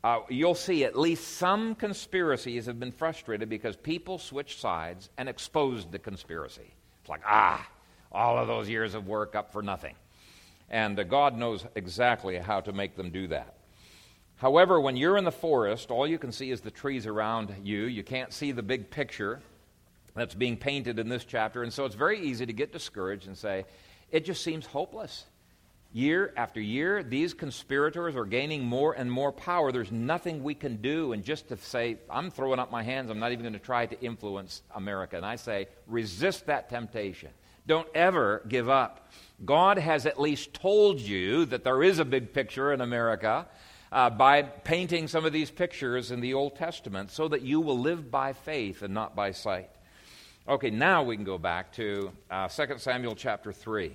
uh, 0.05 0.21
you'll 0.29 0.55
see 0.55 0.85
at 0.85 0.99
least 0.99 1.37
some 1.37 1.75
conspiracies 1.75 2.67
have 2.67 2.81
been 2.81 2.93
frustrated 2.93 3.49
because 3.49 3.77
people 3.77 4.19
switched 4.19 4.61
sides 4.61 5.09
and 5.17 5.29
exposed 5.29 5.93
the 5.93 5.99
conspiracy. 5.99 6.75
It's 7.01 7.09
like, 7.09 7.23
ah, 7.27 7.67
all 8.11 8.39
of 8.39 8.49
those 8.49 8.69
years 8.69 8.95
of 8.95 9.07
work 9.07 9.35
up 9.37 9.53
for 9.53 9.63
nothing. 9.63 9.95
And 10.69 10.99
uh, 10.99 11.05
God 11.05 11.37
knows 11.37 11.65
exactly 11.75 12.37
how 12.39 12.61
to 12.61 12.73
make 12.73 12.97
them 12.97 13.11
do 13.11 13.29
that. 13.29 13.55
However, 14.37 14.81
when 14.81 14.97
you're 14.97 15.17
in 15.17 15.25
the 15.25 15.31
forest, 15.31 15.93
all 15.93 16.07
you 16.07 16.19
can 16.19 16.33
see 16.33 16.51
is 16.51 16.61
the 16.61 16.71
trees 16.71 17.07
around 17.07 17.55
you. 17.63 17.85
You 17.85 18.03
can't 18.03 18.33
see 18.33 18.51
the 18.51 18.63
big 18.63 18.91
picture 18.91 19.41
that's 20.17 20.35
being 20.35 20.57
painted 20.57 20.99
in 20.99 21.09
this 21.09 21.25
chapter. 21.25 21.63
And 21.63 21.73
so 21.73 21.85
it's 21.85 21.95
very 21.95 22.21
easy 22.21 22.45
to 22.45 22.53
get 22.53 22.73
discouraged 22.73 23.29
and 23.29 23.39
say, 23.39 23.65
it 24.11 24.25
just 24.25 24.43
seems 24.43 24.67
hopeless. 24.67 25.27
Year 25.95 26.32
after 26.38 26.59
year, 26.59 27.03
these 27.03 27.34
conspirators 27.34 28.16
are 28.16 28.24
gaining 28.24 28.64
more 28.64 28.95
and 28.95 29.12
more 29.12 29.30
power. 29.30 29.72
There's 29.72 29.93
nothing 29.93 30.43
we 30.43 30.55
can 30.55 30.76
do. 30.76 31.12
And 31.12 31.22
just 31.22 31.49
to 31.49 31.59
say, 31.59 31.99
I'm 32.09 32.30
throwing 32.30 32.59
up 32.59 32.70
my 32.70 32.82
hands, 32.82 33.11
I'm 33.11 33.18
not 33.18 33.32
even 33.32 33.43
going 33.43 33.53
to 33.53 33.59
try 33.59 33.84
to 33.84 34.01
influence 34.01 34.62
America. 34.74 35.16
And 35.16 35.26
I 35.26 35.36
say, 35.36 35.68
resist 35.86 36.47
that 36.47 36.70
temptation. 36.70 37.28
Don't 37.66 37.88
ever 37.95 38.43
give 38.49 38.70
up. 38.70 39.12
God 39.45 39.76
has 39.76 40.07
at 40.07 40.18
least 40.18 40.55
told 40.55 40.99
you 40.99 41.45
that 41.47 41.62
there 41.62 41.82
is 41.82 41.99
a 41.99 42.07
big 42.07 42.32
picture 42.32 42.72
in 42.72 42.80
America 42.80 43.47
uh, 43.93 44.09
by 44.09 44.43
painting 44.43 45.09
some 45.09 45.26
of 45.26 45.32
these 45.34 45.51
pictures 45.51 46.11
in 46.11 46.20
the 46.20 46.32
Old 46.32 46.57
Testament 46.57 47.11
so 47.11 47.28
that 47.28 47.43
you 47.43 47.61
will 47.61 47.78
live 47.78 48.11
by 48.11 48.32
faith 48.32 48.80
and 48.80 48.95
not 48.95 49.14
by 49.14 49.32
sight. 49.32 49.68
Okay, 50.49 50.70
now 50.70 51.03
we 51.03 51.16
can 51.16 51.24
go 51.24 51.38
back 51.38 51.70
to 51.74 52.11
uh, 52.30 52.49
2 52.49 52.78
Samuel 52.78 53.14
chapter 53.14 53.53
3. 53.53 53.95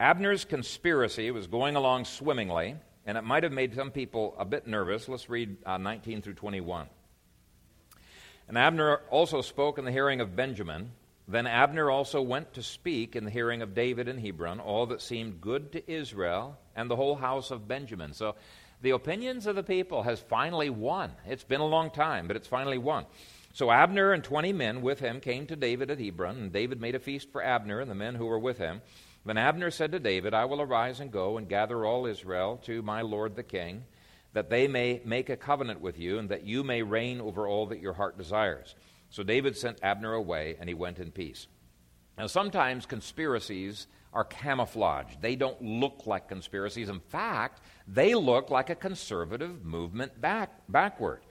Abner's 0.00 0.46
conspiracy 0.46 1.30
was 1.30 1.46
going 1.46 1.76
along 1.76 2.06
swimmingly, 2.06 2.74
and 3.04 3.18
it 3.18 3.22
might 3.22 3.42
have 3.42 3.52
made 3.52 3.74
some 3.74 3.90
people 3.90 4.34
a 4.38 4.46
bit 4.46 4.66
nervous. 4.66 5.10
Let's 5.10 5.28
read 5.28 5.58
uh, 5.66 5.76
19 5.76 6.22
through 6.22 6.34
21. 6.34 6.86
And 8.48 8.56
Abner 8.56 9.02
also 9.10 9.42
spoke 9.42 9.76
in 9.76 9.84
the 9.84 9.92
hearing 9.92 10.22
of 10.22 10.34
Benjamin. 10.34 10.92
Then 11.28 11.46
Abner 11.46 11.90
also 11.90 12.22
went 12.22 12.54
to 12.54 12.62
speak 12.62 13.14
in 13.14 13.26
the 13.26 13.30
hearing 13.30 13.60
of 13.60 13.74
David 13.74 14.08
in 14.08 14.16
Hebron, 14.16 14.58
all 14.58 14.86
that 14.86 15.02
seemed 15.02 15.42
good 15.42 15.70
to 15.72 15.92
Israel 15.92 16.58
and 16.74 16.90
the 16.90 16.96
whole 16.96 17.16
house 17.16 17.50
of 17.50 17.68
Benjamin. 17.68 18.14
So 18.14 18.36
the 18.80 18.90
opinions 18.90 19.46
of 19.46 19.54
the 19.54 19.62
people 19.62 20.02
has 20.04 20.18
finally 20.18 20.70
won. 20.70 21.12
It's 21.26 21.44
been 21.44 21.60
a 21.60 21.66
long 21.66 21.90
time, 21.90 22.26
but 22.26 22.36
it's 22.36 22.48
finally 22.48 22.78
won. 22.78 23.04
So 23.52 23.70
Abner 23.70 24.12
and 24.12 24.24
20 24.24 24.54
men 24.54 24.80
with 24.80 25.00
him 25.00 25.20
came 25.20 25.46
to 25.48 25.56
David 25.56 25.90
at 25.90 26.00
Hebron, 26.00 26.38
and 26.38 26.52
David 26.52 26.80
made 26.80 26.94
a 26.94 27.00
feast 27.00 27.30
for 27.30 27.44
Abner 27.44 27.80
and 27.80 27.90
the 27.90 27.94
men 27.94 28.14
who 28.14 28.24
were 28.24 28.38
with 28.38 28.56
him. 28.56 28.80
Then 29.24 29.36
Abner 29.36 29.70
said 29.70 29.92
to 29.92 30.00
David, 30.00 30.34
I 30.34 30.46
will 30.46 30.62
arise 30.62 31.00
and 31.00 31.12
go 31.12 31.36
and 31.36 31.48
gather 31.48 31.84
all 31.84 32.06
Israel 32.06 32.60
to 32.64 32.82
my 32.82 33.02
lord 33.02 33.36
the 33.36 33.42
king 33.42 33.84
that 34.32 34.50
they 34.50 34.68
may 34.68 35.00
make 35.04 35.28
a 35.28 35.36
covenant 35.36 35.80
with 35.80 35.98
you, 35.98 36.18
and 36.18 36.28
that 36.28 36.44
you 36.44 36.62
may 36.62 36.82
reign 36.82 37.20
over 37.20 37.48
all 37.48 37.66
that 37.66 37.80
your 37.80 37.94
heart 37.94 38.16
desires. 38.16 38.74
So 39.10 39.22
David 39.22 39.56
sent 39.56 39.82
Abner 39.82 40.12
away, 40.14 40.56
and 40.60 40.68
he 40.68 40.74
went 40.74 40.98
in 40.98 41.10
peace. 41.10 41.48
Now, 42.16 42.28
sometimes 42.28 42.86
conspiracies 42.86 43.86
are 44.12 44.24
camouflaged. 44.24 45.20
They 45.20 45.36
don't 45.36 45.60
look 45.62 46.06
like 46.06 46.28
conspiracies. 46.28 46.88
In 46.88 47.00
fact, 47.00 47.60
they 47.88 48.14
look 48.14 48.50
like 48.50 48.70
a 48.70 48.74
conservative 48.74 49.64
movement 49.64 50.20
back, 50.20 50.52
backward. 50.68 51.22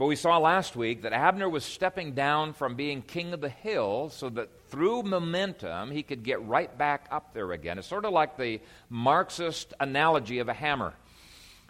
But 0.00 0.06
we 0.06 0.16
saw 0.16 0.38
last 0.38 0.76
week 0.76 1.02
that 1.02 1.12
Abner 1.12 1.46
was 1.46 1.62
stepping 1.62 2.14
down 2.14 2.54
from 2.54 2.74
being 2.74 3.02
king 3.02 3.34
of 3.34 3.42
the 3.42 3.50
hill 3.50 4.08
so 4.08 4.30
that 4.30 4.48
through 4.70 5.02
momentum 5.02 5.90
he 5.90 6.02
could 6.02 6.22
get 6.22 6.42
right 6.46 6.74
back 6.78 7.06
up 7.10 7.34
there 7.34 7.52
again. 7.52 7.78
It's 7.78 7.86
sort 7.86 8.06
of 8.06 8.14
like 8.14 8.38
the 8.38 8.62
Marxist 8.88 9.74
analogy 9.78 10.38
of 10.38 10.48
a 10.48 10.54
hammer. 10.54 10.94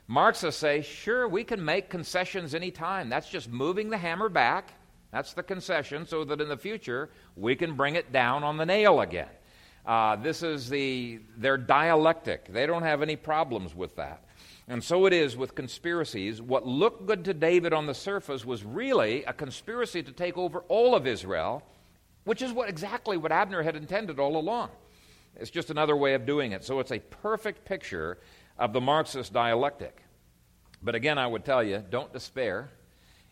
Marxists 0.07 0.61
say, 0.61 0.81
sure, 0.83 1.27
we 1.27 1.43
can 1.43 1.65
make 1.65 1.91
concessions 1.91 2.55
anytime. 2.55 3.09
That's 3.09 3.29
just 3.29 3.49
moving 3.51 3.91
the 3.91 3.99
hammer 3.99 4.29
back. 4.29 4.75
That's 5.11 5.33
the 5.33 5.43
concession, 5.43 6.07
so 6.07 6.23
that 6.23 6.41
in 6.41 6.49
the 6.49 6.57
future 6.57 7.11
we 7.35 7.57
can 7.57 7.75
bring 7.75 7.97
it 7.97 8.13
down 8.13 8.45
on 8.45 8.59
the 8.59 8.65
nail 8.65 9.01
again. 9.01 9.27
Uh, 9.85 10.15
this 10.15 10.45
is 10.45 10.69
the 10.69 11.19
their 11.37 11.59
dialectic. 11.59 12.53
They 12.53 12.67
don't 12.67 12.85
have 12.85 13.03
any 13.03 13.17
problems 13.17 13.75
with 13.75 13.97
that. 13.97 14.23
And 14.71 14.85
so 14.85 15.07
it 15.07 15.13
is 15.13 15.37
with 15.37 15.57
conspiracies. 15.57 16.41
What 16.41 16.65
looked 16.65 17.05
good 17.05 17.25
to 17.25 17.35
David 17.35 17.73
on 17.73 17.87
the 17.87 17.93
surface 17.93 18.45
was 18.45 18.63
really 18.63 19.25
a 19.25 19.33
conspiracy 19.33 20.01
to 20.01 20.13
take 20.13 20.39
over 20.39 20.61
all 20.69 20.95
of 20.95 21.09
Israel, 21.09 21.65
which 22.23 22.41
is 22.41 22.53
what 22.53 22.69
exactly 22.69 23.17
what 23.17 23.33
Abner 23.33 23.65
had 23.65 23.75
intended 23.75 24.21
all 24.21 24.37
along. 24.37 24.71
It's 25.35 25.51
just 25.51 25.71
another 25.71 25.97
way 25.97 26.15
of 26.15 26.25
doing 26.25 26.53
it. 26.53 26.63
So 26.63 26.79
it's 26.79 26.93
a 26.93 27.01
perfect 27.01 27.65
picture 27.65 28.19
of 28.61 28.73
the 28.73 28.81
Marxist 28.81 29.33
dialectic. 29.33 30.05
But 30.81 30.95
again, 30.95 31.19
I 31.19 31.27
would 31.27 31.45
tell 31.45 31.65
you 31.65 31.83
don't 31.91 32.13
despair. 32.13 32.71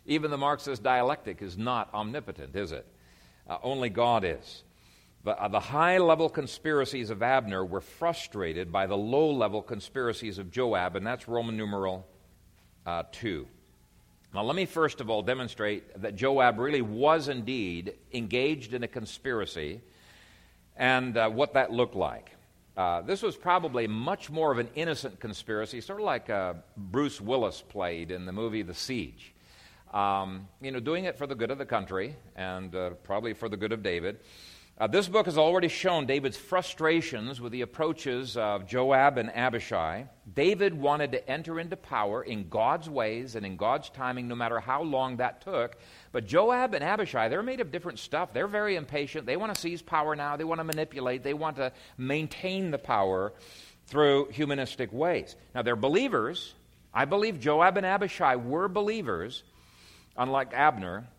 Even 0.05 0.31
the 0.31 0.37
Marxist 0.37 0.83
dialectic 0.83 1.41
is 1.41 1.57
not 1.57 1.93
omnipotent, 1.93 2.53
is 2.53 2.73
it? 2.73 2.85
Uh, 3.47 3.59
only 3.63 3.89
God 3.89 4.25
is. 4.25 4.63
The, 5.23 5.31
uh, 5.31 5.47
the 5.49 5.59
high 5.59 5.97
level 5.97 6.29
conspiracies 6.29 7.09
of 7.09 7.21
Abner 7.21 7.65
were 7.65 7.81
frustrated 7.81 8.71
by 8.71 8.87
the 8.87 8.97
low 8.97 9.31
level 9.31 9.61
conspiracies 9.61 10.37
of 10.37 10.49
Joab, 10.49 10.95
and 10.95 11.05
that's 11.05 11.27
Roman 11.27 11.57
numeral 11.57 12.07
uh, 12.85 13.03
2. 13.11 13.45
Now, 14.33 14.43
let 14.43 14.55
me 14.55 14.65
first 14.65 15.01
of 15.01 15.09
all 15.09 15.21
demonstrate 15.21 16.01
that 16.01 16.15
Joab 16.15 16.59
really 16.59 16.81
was 16.81 17.27
indeed 17.27 17.95
engaged 18.13 18.73
in 18.73 18.83
a 18.83 18.87
conspiracy 18.87 19.81
and 20.77 21.17
uh, 21.17 21.29
what 21.29 21.53
that 21.53 21.71
looked 21.71 21.95
like. 21.95 22.31
Uh, 22.77 23.01
this 23.01 23.21
was 23.21 23.35
probably 23.35 23.87
much 23.87 24.29
more 24.29 24.51
of 24.53 24.59
an 24.59 24.69
innocent 24.73 25.19
conspiracy, 25.19 25.81
sort 25.81 25.99
of 25.99 26.05
like 26.05 26.29
uh, 26.29 26.53
Bruce 26.77 27.19
Willis 27.19 27.61
played 27.61 28.09
in 28.11 28.25
the 28.25 28.31
movie 28.31 28.61
The 28.61 28.73
Siege. 28.73 29.33
Um, 29.93 30.47
you 30.61 30.71
know, 30.71 30.79
doing 30.79 31.05
it 31.05 31.17
for 31.17 31.27
the 31.27 31.35
good 31.35 31.51
of 31.51 31.57
the 31.57 31.65
country 31.65 32.15
and 32.35 32.73
uh, 32.73 32.91
probably 33.03 33.33
for 33.33 33.49
the 33.49 33.57
good 33.57 33.73
of 33.73 33.83
David. 33.83 34.19
Uh, 34.79 34.87
this 34.87 35.09
book 35.09 35.25
has 35.25 35.37
already 35.37 35.67
shown 35.67 36.05
David's 36.05 36.37
frustrations 36.37 37.41
with 37.41 37.51
the 37.51 37.63
approaches 37.63 38.37
of 38.37 38.65
Joab 38.65 39.17
and 39.17 39.29
Abishai. 39.35 40.05
David 40.33 40.73
wanted 40.73 41.11
to 41.11 41.29
enter 41.29 41.59
into 41.59 41.75
power 41.75 42.23
in 42.23 42.47
God's 42.47 42.89
ways 42.89 43.35
and 43.35 43.45
in 43.45 43.57
God's 43.57 43.89
timing, 43.89 44.29
no 44.29 44.35
matter 44.35 44.61
how 44.61 44.83
long 44.83 45.17
that 45.17 45.41
took. 45.41 45.75
But 46.13 46.27
Joab 46.27 46.73
and 46.75 46.81
Abishai, 46.81 47.27
they're 47.27 47.43
made 47.43 47.59
of 47.59 47.73
different 47.73 47.99
stuff. 47.99 48.31
They're 48.31 48.47
very 48.47 48.77
impatient. 48.77 49.25
They 49.25 49.35
want 49.35 49.53
to 49.53 49.59
seize 49.59 49.81
power 49.81 50.15
now, 50.15 50.37
they 50.37 50.45
want 50.45 50.59
to 50.59 50.63
manipulate, 50.63 51.23
they 51.23 51.33
want 51.33 51.57
to 51.57 51.73
maintain 51.97 52.71
the 52.71 52.77
power 52.77 53.33
through 53.87 54.29
humanistic 54.29 54.93
ways. 54.93 55.35
Now, 55.53 55.61
they're 55.61 55.75
believers. 55.75 56.53
I 56.93 57.03
believe 57.03 57.41
Joab 57.41 57.75
and 57.75 57.85
Abishai 57.85 58.37
were 58.37 58.69
believers, 58.69 59.43
unlike 60.15 60.53
Abner. 60.53 61.09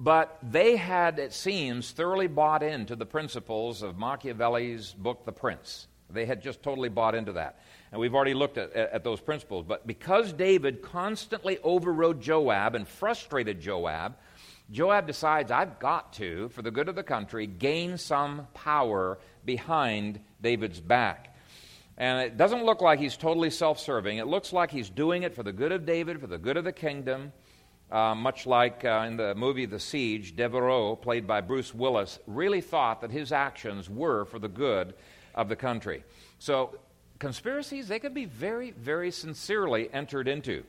But 0.00 0.38
they 0.42 0.76
had, 0.76 1.18
it 1.18 1.32
seems, 1.32 1.92
thoroughly 1.92 2.26
bought 2.26 2.62
into 2.62 2.96
the 2.96 3.06
principles 3.06 3.82
of 3.82 3.96
Machiavelli's 3.96 4.92
book, 4.92 5.24
The 5.24 5.32
Prince. 5.32 5.86
They 6.10 6.26
had 6.26 6.42
just 6.42 6.62
totally 6.62 6.88
bought 6.88 7.14
into 7.14 7.32
that. 7.32 7.60
And 7.92 8.00
we've 8.00 8.14
already 8.14 8.34
looked 8.34 8.58
at, 8.58 8.72
at, 8.72 9.04
those 9.04 9.20
principles. 9.20 9.64
But 9.66 9.86
because 9.86 10.32
David 10.32 10.82
constantly 10.82 11.58
overrode 11.62 12.20
Joab 12.20 12.74
and 12.74 12.86
frustrated 12.86 13.60
Joab, 13.60 14.16
Joab 14.70 15.06
decides, 15.06 15.50
I've 15.50 15.78
got 15.78 16.12
to, 16.14 16.48
for 16.50 16.62
the 16.62 16.70
good 16.70 16.88
of 16.88 16.96
the 16.96 17.02
country, 17.02 17.46
gain 17.46 17.96
some 17.98 18.48
power 18.54 19.18
behind 19.44 20.20
David's 20.42 20.80
back. 20.80 21.36
And 21.96 22.20
it 22.20 22.36
doesn't 22.36 22.64
look 22.64 22.80
like 22.80 22.98
he's 22.98 23.16
totally 23.16 23.50
self 23.50 23.78
serving. 23.78 24.18
It 24.18 24.26
looks 24.26 24.52
like 24.52 24.70
he's 24.70 24.90
doing 24.90 25.22
it 25.22 25.34
for 25.34 25.44
the 25.44 25.52
good 25.52 25.70
of 25.70 25.86
David, 25.86 26.20
for 26.20 26.26
the 26.26 26.38
good 26.38 26.56
of 26.56 26.64
the 26.64 26.72
kingdom. 26.72 27.32
Uh, 27.94 28.12
much 28.12 28.44
like 28.44 28.84
uh, 28.84 29.04
in 29.06 29.16
the 29.16 29.36
movie 29.36 29.66
The 29.66 29.78
Siege, 29.78 30.34
Devereaux, 30.34 30.96
played 30.96 31.28
by 31.28 31.40
Bruce 31.40 31.72
Willis, 31.72 32.18
really 32.26 32.60
thought 32.60 33.00
that 33.02 33.12
his 33.12 33.30
actions 33.30 33.88
were 33.88 34.24
for 34.24 34.40
the 34.40 34.48
good 34.48 34.94
of 35.32 35.48
the 35.48 35.54
country. 35.54 36.02
So, 36.40 36.76
conspiracies, 37.20 37.86
they 37.86 38.00
can 38.00 38.12
be 38.12 38.24
very, 38.24 38.72
very 38.72 39.12
sincerely 39.12 39.88
entered 39.94 40.26
into. 40.26 40.64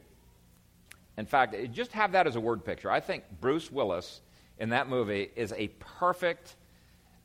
In 1.18 1.26
fact, 1.26 1.56
just 1.72 1.94
have 1.94 2.12
that 2.12 2.28
as 2.28 2.36
a 2.36 2.40
word 2.40 2.64
picture. 2.64 2.92
I 2.92 3.00
think 3.00 3.24
Bruce 3.42 3.72
Willis 3.72 4.22
in 4.60 4.70
that 4.70 4.88
movie 4.88 5.32
is 5.36 5.52
a 5.54 5.70
perfect 5.80 6.56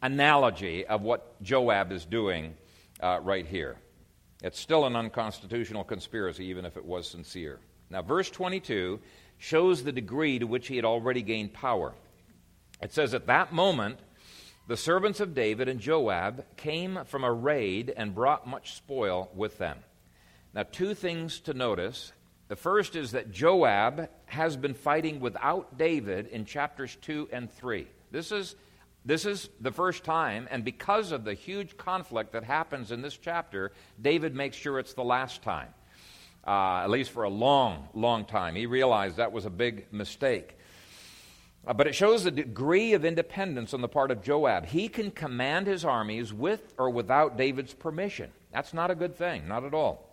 analogy 0.00 0.86
of 0.86 1.02
what 1.02 1.42
Joab 1.42 1.92
is 1.92 2.06
doing 2.06 2.54
uh, 3.00 3.20
right 3.22 3.44
here. 3.44 3.76
It's 4.42 4.58
still 4.58 4.86
an 4.86 4.96
unconstitutional 4.96 5.84
conspiracy, 5.84 6.46
even 6.46 6.64
if 6.64 6.78
it 6.78 6.84
was 6.86 7.06
sincere. 7.06 7.58
Now, 7.90 8.00
verse 8.00 8.30
22 8.30 8.98
shows 9.40 9.82
the 9.82 9.90
degree 9.90 10.38
to 10.38 10.46
which 10.46 10.68
he 10.68 10.76
had 10.76 10.84
already 10.84 11.22
gained 11.22 11.52
power. 11.52 11.94
It 12.80 12.92
says, 12.92 13.14
At 13.14 13.26
that 13.26 13.52
moment, 13.52 13.98
the 14.68 14.76
servants 14.76 15.18
of 15.18 15.34
David 15.34 15.68
and 15.68 15.80
Joab 15.80 16.44
came 16.56 17.00
from 17.06 17.24
a 17.24 17.32
raid 17.32 17.92
and 17.96 18.14
brought 18.14 18.46
much 18.46 18.74
spoil 18.74 19.30
with 19.34 19.58
them. 19.58 19.78
Now, 20.54 20.62
two 20.62 20.94
things 20.94 21.40
to 21.40 21.54
notice. 21.54 22.12
The 22.48 22.56
first 22.56 22.94
is 22.94 23.12
that 23.12 23.32
Joab 23.32 24.08
has 24.26 24.56
been 24.56 24.74
fighting 24.74 25.20
without 25.20 25.78
David 25.78 26.26
in 26.28 26.44
chapters 26.44 26.96
2 27.00 27.30
and 27.32 27.50
3. 27.50 27.86
This 28.10 28.32
is, 28.32 28.56
this 29.04 29.24
is 29.24 29.48
the 29.60 29.72
first 29.72 30.04
time, 30.04 30.48
and 30.50 30.64
because 30.64 31.12
of 31.12 31.24
the 31.24 31.34
huge 31.34 31.76
conflict 31.76 32.32
that 32.32 32.44
happens 32.44 32.92
in 32.92 33.00
this 33.00 33.16
chapter, 33.16 33.72
David 34.00 34.34
makes 34.34 34.56
sure 34.56 34.78
it's 34.78 34.94
the 34.94 35.04
last 35.04 35.42
time, 35.42 35.68
uh, 36.46 36.80
at 36.82 36.90
least 36.90 37.10
for 37.10 37.24
a 37.24 37.28
long, 37.28 37.88
long 37.94 38.24
time. 38.24 38.54
He 38.54 38.66
realized 38.66 39.16
that 39.16 39.32
was 39.32 39.44
a 39.44 39.50
big 39.50 39.92
mistake. 39.92 40.56
Uh, 41.66 41.74
but 41.74 41.86
it 41.86 41.94
shows 41.94 42.24
the 42.24 42.30
degree 42.30 42.94
of 42.94 43.04
independence 43.04 43.74
on 43.74 43.82
the 43.82 43.88
part 43.88 44.10
of 44.10 44.22
Joab. 44.22 44.66
He 44.66 44.88
can 44.88 45.10
command 45.10 45.66
his 45.66 45.84
armies 45.84 46.32
with 46.32 46.74
or 46.78 46.90
without 46.90 47.36
David's 47.36 47.74
permission. 47.74 48.30
That's 48.52 48.72
not 48.72 48.90
a 48.90 48.94
good 48.94 49.14
thing, 49.14 49.46
not 49.46 49.64
at 49.64 49.74
all. 49.74 50.08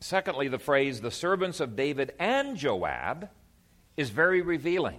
Secondly, 0.00 0.48
the 0.48 0.58
phrase, 0.58 1.00
the 1.00 1.10
servants 1.10 1.60
of 1.60 1.76
David 1.76 2.12
and 2.18 2.56
Joab, 2.56 3.28
is 3.96 4.10
very 4.10 4.42
revealing. 4.42 4.98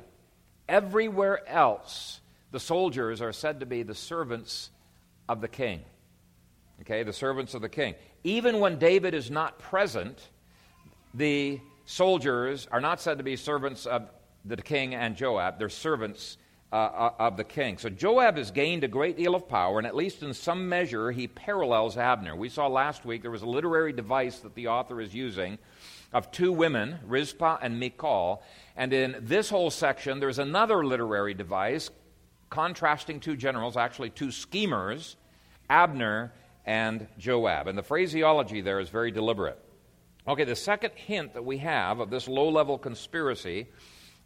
Everywhere 0.70 1.48
else, 1.50 2.22
the 2.52 2.60
soldiers 2.60 3.22
are 3.22 3.34
said 3.34 3.60
to 3.60 3.66
be 3.66 3.84
the 3.84 3.96
servants 3.96 4.70
of 5.28 5.42
the 5.42 5.48
king. 5.48 5.82
Okay, 6.82 7.04
the 7.04 7.14
servants 7.14 7.54
of 7.54 7.62
the 7.62 7.70
king. 7.70 7.96
Even 8.24 8.60
when 8.60 8.80
David 8.80 9.14
is 9.14 9.30
not 9.30 9.60
present, 9.60 10.30
the 11.14 11.60
soldiers 11.86 12.68
are 12.72 12.82
not 12.82 13.02
said 13.02 13.18
to 13.18 13.24
be 13.24 13.36
servants 13.36 13.86
of 13.86 14.10
the 14.46 14.58
king 14.58 14.96
and 14.96 15.16
Joab. 15.16 15.60
They're 15.60 15.70
servants 15.70 16.38
uh, 16.72 16.76
uh, 16.76 17.14
of 17.20 17.36
the 17.36 17.44
king. 17.44 17.78
So 17.78 17.90
Joab 17.90 18.38
has 18.38 18.50
gained 18.50 18.84
a 18.84 18.88
great 18.88 19.18
deal 19.18 19.36
of 19.36 19.48
power, 19.50 19.78
and 19.78 19.86
at 19.86 19.96
least 19.96 20.24
in 20.24 20.34
some 20.34 20.70
measure, 20.70 21.12
he 21.12 21.28
parallels 21.28 21.98
Abner. 21.98 22.36
We 22.36 22.48
saw 22.48 22.68
last 22.68 23.04
week 23.04 23.22
there 23.22 23.32
was 23.32 23.42
a 23.42 23.46
literary 23.48 23.92
device 23.92 24.40
that 24.40 24.56
the 24.56 24.70
author 24.70 25.02
is 25.02 25.14
using 25.14 25.58
of 26.14 26.32
two 26.32 26.52
women, 26.52 27.00
Rizpah 27.06 27.58
and 27.62 27.80
Michal. 27.80 28.42
And 28.78 28.94
in 28.94 29.18
this 29.20 29.50
whole 29.50 29.70
section, 29.70 30.20
there's 30.20 30.40
another 30.40 30.86
literary 30.86 31.34
device 31.34 31.90
contrasting 32.50 33.20
two 33.20 33.36
generals, 33.36 33.78
actually 33.78 34.10
two 34.10 34.32
schemers, 34.32 35.16
Abner 35.70 36.34
and 36.66 37.08
Joab. 37.18 37.68
And 37.68 37.78
the 37.78 37.84
phraseology 37.84 38.62
there 38.62 38.80
is 38.80 38.90
very 38.90 39.12
deliberate. 39.12 39.60
Okay, 40.28 40.44
the 40.44 40.56
second 40.56 40.92
hint 40.96 41.34
that 41.34 41.44
we 41.44 41.58
have 41.58 42.00
of 42.00 42.12
this 42.12 42.28
low 42.28 42.50
level 42.50 42.78
conspiracy 42.78 43.68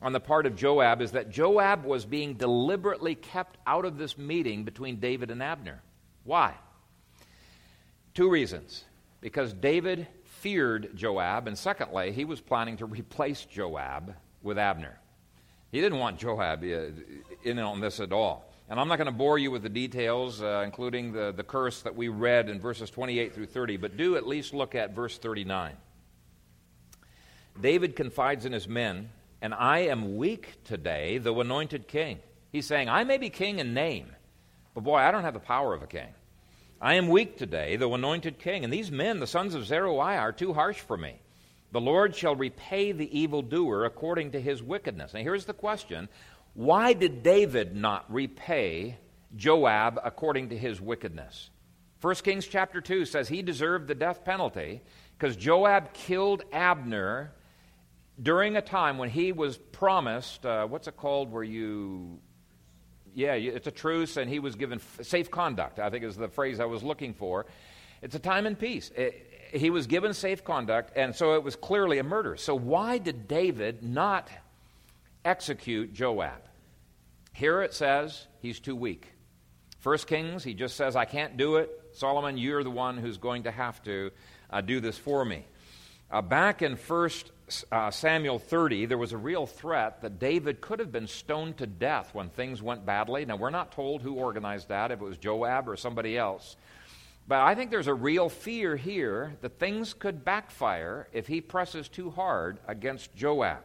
on 0.02 0.12
the 0.12 0.20
part 0.20 0.46
of 0.46 0.56
Joab 0.56 1.02
is 1.02 1.12
that 1.14 1.30
Joab 1.30 1.86
was 1.86 2.06
being 2.06 2.34
deliberately 2.34 3.16
kept 3.16 3.58
out 3.66 3.86
of 3.86 3.98
this 3.98 4.18
meeting 4.18 4.66
between 4.66 5.00
David 5.00 5.32
and 5.32 5.42
Abner. 5.42 5.82
Why? 6.26 6.56
Two 8.14 8.30
reasons. 8.30 8.84
Because 9.22 9.54
David 9.54 10.08
feared 10.24 10.96
Joab, 10.96 11.48
and 11.48 11.58
secondly, 11.58 12.12
he 12.12 12.26
was 12.26 12.42
planning 12.42 12.78
to 12.78 12.86
replace 12.86 13.46
Joab 13.46 14.16
with 14.44 14.58
Abner. 14.58 15.00
He 15.72 15.80
didn't 15.80 16.00
want 16.00 16.20
Joab 16.20 16.64
uh, 16.64 16.92
in 17.44 17.58
on 17.58 17.80
this 17.80 18.00
at 18.00 18.12
all. 18.12 18.52
And 18.70 18.80
I'm 18.80 18.88
not 18.88 18.98
going 18.98 19.08
to 19.08 19.12
bore 19.12 19.38
you 19.38 19.50
with 19.50 19.64
the 19.64 19.70
details, 19.70 20.42
uh, 20.42 20.64
including 20.66 21.14
the, 21.14 21.32
the 21.32 21.44
curse 21.44 21.82
that 21.84 21.96
we 21.96 22.10
read 22.10 22.50
in 22.50 22.60
verses 22.60 22.90
28 22.90 23.34
through 23.34 23.46
30, 23.46 23.78
but 23.78 23.96
do 23.96 24.18
at 24.18 24.28
least 24.28 24.54
look 24.54 24.76
at 24.76 24.94
verse 24.94 25.18
39. 25.18 25.76
David 27.60 27.96
confides 27.96 28.46
in 28.46 28.54
his 28.54 28.68
men 28.68 29.10
and 29.42 29.54
I 29.54 29.80
am 29.80 30.18
weak 30.18 30.64
today, 30.64 31.20
though 31.20 31.40
anointed 31.40 31.88
king. 31.88 32.18
He's 32.52 32.66
saying, 32.66 32.90
I 32.90 33.04
may 33.04 33.20
be 33.20 33.30
king 33.30 33.60
in 33.60 33.76
name, 33.76 34.08
but 34.74 34.84
boy, 34.84 34.96
I 34.96 35.12
don't 35.12 35.24
have 35.24 35.36
the 35.36 35.40
power 35.40 35.74
of 35.74 35.84
a 35.84 35.88
king. 35.88 36.08
I 36.82 36.96
am 36.96 37.10
weak 37.10 37.38
today, 37.38 37.76
though 37.76 37.94
anointed 37.94 38.40
king. 38.40 38.64
And 38.64 38.74
these 38.74 38.92
men, 38.92 39.20
the 39.20 39.28
sons 39.28 39.54
of 39.54 39.66
Zeruiah, 39.66 40.18
are 40.18 40.32
too 40.32 40.54
harsh 40.54 40.80
for 40.80 40.98
me. 40.98 41.20
The 41.72 41.82
Lord 41.82 42.16
shall 42.16 42.36
repay 42.36 42.92
the 42.92 43.20
evildoer 43.20 43.86
according 43.86 44.32
to 44.32 44.42
his 44.42 44.64
wickedness. 44.64 45.14
Now, 45.14 45.22
here's 45.22 45.46
the 45.46 45.54
question 45.54 46.10
Why 46.56 46.94
did 46.94 47.22
David 47.22 47.76
not 47.76 48.12
repay 48.12 48.98
Joab 49.36 50.00
according 50.04 50.50
to 50.50 50.58
his 50.58 50.82
wickedness? 50.82 51.50
1 52.02 52.16
Kings 52.16 52.48
chapter 52.48 52.82
2 52.82 53.06
says 53.06 53.28
he 53.28 53.42
deserved 53.42 53.88
the 53.88 53.96
death 53.96 54.26
penalty 54.26 54.82
because 55.18 55.36
Joab 55.36 55.94
killed 55.94 56.44
Abner 56.52 57.32
during 58.22 58.56
a 58.56 58.62
time 58.62 58.98
when 58.98 59.10
he 59.10 59.32
was 59.32 59.58
promised, 59.58 60.46
uh, 60.46 60.66
what's 60.68 60.88
it 60.88 60.98
called, 60.98 61.32
where 61.32 61.44
you, 61.44 62.20
yeah, 63.14 63.34
it's 63.34 63.68
a 63.68 63.72
truce, 63.72 64.18
and 64.18 64.30
he 64.30 64.40
was 64.40 64.56
given 64.56 64.80
safe 65.02 65.30
conduct, 65.30 65.80
I 65.80 65.90
think 65.90 66.04
is 66.04 66.16
the 66.16 66.30
phrase 66.30 66.60
I 66.60 66.66
was 66.66 66.84
looking 66.84 67.14
for. 67.14 67.46
It's 68.02 68.16
a 68.16 68.20
time 68.20 68.46
in 68.46 68.56
peace. 68.56 68.92
It, 68.96 69.32
he 69.54 69.70
was 69.70 69.88
given 69.88 70.14
safe 70.14 70.44
conduct, 70.44 70.94
and 70.96 71.16
so 71.16 71.36
it 71.36 71.44
was 71.44 71.56
clearly 71.56 71.98
a 71.98 72.04
murder. 72.04 72.36
So, 72.38 72.56
why 72.56 72.98
did 72.98 73.28
David 73.28 73.84
not 73.84 74.30
execute 75.24 75.94
Joab? 75.94 76.42
Here 77.34 77.62
it 77.62 77.74
says 77.74 78.28
he's 78.42 78.60
too 78.60 78.76
weak. 78.76 79.12
First 79.80 80.08
Kings, 80.08 80.44
he 80.44 80.54
just 80.54 80.78
says, 80.78 80.96
I 80.96 81.06
can't 81.06 81.38
do 81.38 81.58
it. 81.58 81.70
Solomon, 81.92 82.38
you're 82.38 82.64
the 82.64 82.72
one 82.72 82.98
who's 82.98 83.18
going 83.18 83.44
to 83.44 83.52
have 83.52 83.84
to 83.84 84.12
uh, 84.50 84.62
do 84.62 84.80
this 84.80 84.98
for 84.98 85.24
me. 85.24 85.46
Uh, 86.10 86.22
back 86.22 86.62
in 86.62 86.76
First 86.76 87.32
uh, 87.72 87.92
Samuel 87.92 88.40
30, 88.40 88.88
there 88.88 88.98
was 88.98 89.14
a 89.14 89.18
real 89.18 89.46
threat 89.46 90.02
that 90.02 90.20
David 90.20 90.62
could 90.62 90.80
have 90.80 90.92
been 90.92 91.08
stoned 91.08 91.58
to 91.58 91.68
death 91.68 92.10
when 92.14 92.30
things 92.30 92.62
went 92.62 92.86
badly. 92.86 93.26
Now, 93.26 93.36
we're 93.36 93.52
not 93.52 93.72
told 93.72 94.02
who 94.02 94.14
organized 94.14 94.70
that, 94.70 94.92
if 94.92 95.00
it 95.00 95.04
was 95.04 95.18
Joab 95.18 95.70
or 95.70 95.78
somebody 95.78 96.18
else. 96.18 96.56
But 97.28 97.42
I 97.42 97.56
think 97.56 97.72
there's 97.72 97.88
a 97.88 97.94
real 97.94 98.30
fear 98.30 98.76
here 98.76 99.36
that 99.42 99.60
things 99.60 99.94
could 99.94 100.26
backfire 100.26 101.08
if 101.12 101.28
he 101.28 101.42
presses 101.42 101.88
too 101.88 102.10
hard 102.12 102.60
against 102.68 103.16
Joab. 103.16 103.64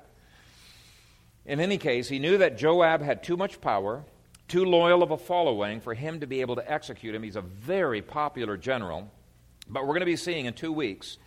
In 1.47 1.61
any 1.61 1.78
case, 1.78 2.09
he 2.09 2.18
knew 2.18 2.39
that 2.39 2.59
Joab 2.59 3.03
had 3.03 3.22
too 3.22 3.37
much 3.37 3.61
power, 3.61 4.05
too 4.47 4.64
loyal 4.64 5.03
of 5.03 5.11
a 5.11 5.16
following 5.16 5.81
for 5.81 5.95
him 5.95 6.20
to 6.20 6.26
be 6.26 6.43
able 6.43 6.57
to 6.57 6.70
execute 6.70 7.14
him. 7.14 7.22
He's 7.22 7.37
a 7.37 7.43
very 7.43 8.03
popular 8.03 8.57
general. 8.57 9.11
But 9.68 9.83
we're 9.83 9.95
going 9.95 10.01
to 10.01 10.07
be 10.07 10.16
seeing 10.16 10.47
in 10.47 10.55
two 10.55 10.72
weeks 10.72 11.18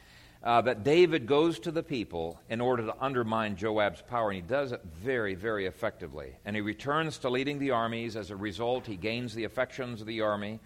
uh, 0.43 0.61
that 0.61 0.83
David 0.83 1.25
goes 1.25 1.59
to 1.59 1.71
the 1.71 1.83
people 1.83 2.39
in 2.49 2.59
order 2.59 2.85
to 2.85 2.95
undermine 2.99 3.55
Joab's 3.55 4.01
power, 4.01 4.29
and 4.29 4.35
he 4.35 4.41
does 4.41 4.73
it 4.73 4.81
very, 4.83 5.35
very 5.35 5.65
effectively. 5.65 6.35
And 6.43 6.55
he 6.55 6.61
returns 6.61 7.17
to 7.19 7.29
leading 7.29 7.59
the 7.59 7.71
armies. 7.71 8.17
As 8.17 8.29
a 8.29 8.35
result, 8.35 8.85
he 8.85 8.97
gains 8.97 9.33
the 9.33 9.45
affections 9.45 10.01
of 10.01 10.07
the 10.07 10.21
army. 10.21 10.59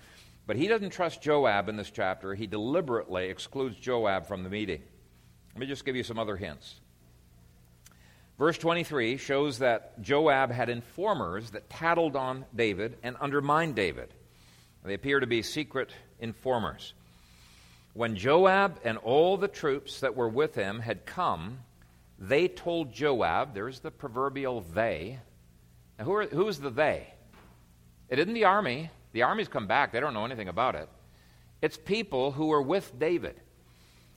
But 0.48 0.56
he 0.56 0.68
doesn't 0.68 0.92
trust 0.92 1.22
Joab 1.22 1.70
in 1.70 1.76
this 1.76 1.92
chapter. 1.92 2.34
He 2.34 2.48
deliberately 2.48 3.30
excludes 3.30 3.78
Joab 3.78 4.28
from 4.28 4.44
the 4.44 4.50
meeting. 4.50 4.82
Let 5.54 5.60
me 5.60 5.68
just 5.68 5.86
give 5.86 5.96
you 5.96 6.04
some 6.04 6.18
other 6.18 6.38
hints. 6.38 6.80
Verse 8.40 8.58
23 8.58 9.18
shows 9.18 9.60
that 9.60 10.02
Joab 10.02 10.52
had 10.52 10.70
informers 10.70 11.52
that 11.52 11.70
tattled 11.70 12.16
on 12.16 12.46
David 12.56 12.98
and 13.04 13.16
undermined 13.18 13.76
David. 13.76 14.14
They 14.84 14.94
appear 14.94 15.20
to 15.20 15.28
be 15.28 15.42
secret 15.42 15.92
informers. 16.20 16.94
When 17.98 18.16
Joab 18.16 18.80
and 18.84 19.00
all 19.00 19.38
the 19.38 19.48
troops 19.48 20.02
that 20.02 20.16
were 20.16 20.30
with 20.30 20.54
him 20.54 20.82
had 20.82 21.08
come, 21.08 21.62
they 22.20 22.48
told 22.48 22.94
Joab, 22.94 23.56
there's 23.56 23.80
the 23.80 23.90
proverbial 23.90 24.62
they. 24.62 25.18
Now, 25.98 26.06
who, 26.06 26.14
are, 26.14 26.28
who 26.28 26.48
is 26.48 26.60
the 26.60 26.70
they? 26.70 27.12
It 28.08 28.20
isn't 28.20 28.36
the 28.36 28.44
army. 28.44 28.92
The 29.14 29.24
army's 29.24 29.48
come 29.48 29.66
back, 29.66 29.92
they 29.92 30.00
don't 30.00 30.14
know 30.14 30.26
anything 30.26 30.48
about 30.48 30.76
it. 30.76 30.88
It's 31.60 31.76
people 31.76 32.32
who 32.32 32.46
were 32.46 32.62
with 32.62 33.00
David. 33.00 33.42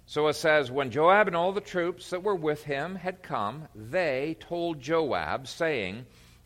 So 0.05 0.29
it 0.29 0.35
says, 0.35 0.71
When 0.71 0.91
Joab 0.91 1.29
and 1.29 1.35
all 1.35 1.53
the 1.53 1.63
troops 1.63 2.11
that 2.11 2.23
were 2.23 2.37
with 2.37 2.65
him 2.65 2.97
had 2.97 3.23
come, 3.23 3.67
they 3.75 4.37
told 4.41 4.83
Joab, 4.83 5.49
saying, 5.49 6.05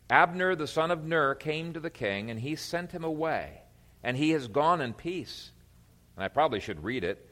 Abner 0.09 0.55
the 0.55 0.67
son 0.67 0.89
of 0.89 1.03
Ner 1.03 1.35
came 1.35 1.73
to 1.73 1.81
the 1.81 1.89
king, 1.89 2.31
and 2.31 2.39
he 2.39 2.55
sent 2.55 2.93
him 2.93 3.03
away, 3.03 3.59
and 4.01 4.15
he 4.15 4.29
has 4.29 4.47
gone 4.47 4.79
in 4.79 4.93
peace 4.93 5.51
and 6.15 6.23
I 6.23 6.27
probably 6.27 6.59
should 6.59 6.83
read 6.83 7.03
it. 7.03 7.29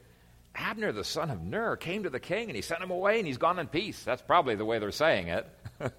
Abner, 0.54 0.92
the 0.92 1.04
son 1.04 1.30
of 1.30 1.42
Ner, 1.42 1.76
came 1.76 2.04
to 2.04 2.10
the 2.10 2.20
king 2.20 2.48
and 2.48 2.56
he 2.56 2.62
sent 2.62 2.82
him 2.82 2.90
away 2.90 3.18
and 3.18 3.26
he's 3.26 3.38
gone 3.38 3.58
in 3.58 3.66
peace. 3.66 4.02
That's 4.04 4.22
probably 4.22 4.54
the 4.54 4.64
way 4.64 4.78
they're 4.78 4.92
saying 4.92 5.28
it. 5.28 5.48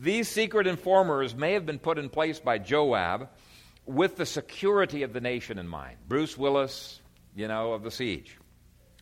These 0.00 0.28
secret 0.28 0.66
informers 0.66 1.34
may 1.34 1.52
have 1.52 1.66
been 1.66 1.78
put 1.78 1.98
in 1.98 2.08
place 2.08 2.40
by 2.40 2.58
Joab 2.58 3.28
with 3.86 4.16
the 4.16 4.26
security 4.26 5.02
of 5.02 5.12
the 5.12 5.20
nation 5.20 5.58
in 5.58 5.68
mind. 5.68 5.98
Bruce 6.08 6.36
Willis, 6.36 7.00
you 7.36 7.48
know, 7.48 7.72
of 7.72 7.82
the 7.82 7.90
siege. 7.90 8.38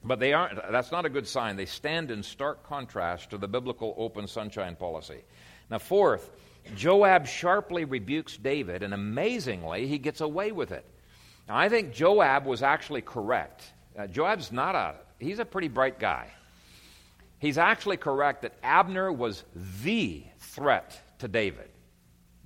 But 0.05 0.21
they 0.21 0.33
aren't, 0.33 0.61
that's 0.71 0.93
not 0.93 1.07
a 1.07 1.11
good 1.11 1.27
sign. 1.27 1.57
They 1.57 1.67
stand 1.67 2.11
in 2.11 2.23
stark 2.23 2.65
contrast 2.65 3.31
to 3.31 3.39
the 3.39 3.49
biblical 3.49 3.95
open 3.97 4.27
sunshine 4.27 4.77
policy. 4.77 5.23
Now, 5.71 5.79
fourth, 5.79 6.31
Joab 6.77 7.27
sharply 7.27 7.85
rebukes 7.85 8.37
David, 8.37 8.83
and 8.83 8.95
amazingly, 8.95 9.87
he 9.87 9.99
gets 9.99 10.21
away 10.21 10.53
with 10.53 10.73
it. 10.73 10.85
Now, 11.49 11.57
I 11.57 11.71
think 11.71 11.95
Joab 11.95 12.45
was 12.45 12.63
actually 12.63 13.01
correct. 13.01 13.65
Uh, 13.99 14.07
Joab's 14.07 14.53
not 14.53 14.75
a, 14.75 14.97
he's 15.19 15.39
a 15.39 15.45
pretty 15.45 15.69
bright 15.69 15.99
guy. 15.99 16.31
He's 17.39 17.57
actually 17.57 17.97
correct 17.97 18.43
that 18.43 18.55
Abner 18.63 19.11
was 19.11 19.45
the 19.83 20.25
threat 20.39 21.01
to 21.21 21.29
David. 21.29 21.71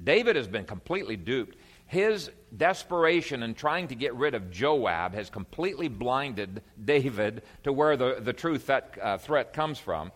David 0.02 0.36
has 0.36 0.46
been 0.46 0.64
completely 0.64 1.16
duped. 1.16 1.56
His 1.86 2.30
desperation 2.56 3.42
in 3.42 3.54
trying 3.54 3.88
to 3.88 3.94
get 3.94 4.14
rid 4.14 4.34
of 4.34 4.50
Joab 4.50 5.14
has 5.14 5.30
completely 5.30 5.88
blinded 5.88 6.62
David 6.82 7.42
to 7.64 7.72
where 7.72 7.96
the, 7.96 8.18
the 8.20 8.32
true 8.32 8.58
threat, 8.58 8.96
uh, 9.00 9.18
threat 9.18 9.52
comes 9.52 9.78
from. 9.78 10.12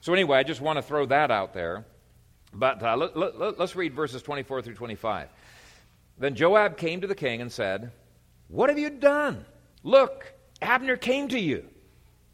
So, 0.00 0.12
anyway, 0.12 0.38
I 0.38 0.42
just 0.42 0.60
want 0.60 0.78
to 0.78 0.82
throw 0.82 1.06
that 1.06 1.30
out 1.30 1.52
there. 1.54 1.84
But 2.52 2.82
uh, 2.82 2.96
let, 2.96 3.16
let, 3.16 3.58
let's 3.58 3.76
read 3.76 3.94
verses 3.94 4.22
24 4.22 4.62
through 4.62 4.74
25. 4.74 5.28
Then 6.18 6.34
Joab 6.34 6.76
came 6.76 7.00
to 7.00 7.06
the 7.06 7.14
king 7.14 7.40
and 7.40 7.50
said, 7.50 7.92
What 8.52 8.68
have 8.68 8.78
you 8.78 8.90
done? 8.90 9.46
Look, 9.82 10.30
Abner 10.60 10.98
came 10.98 11.28
to 11.28 11.38
you. 11.38 11.64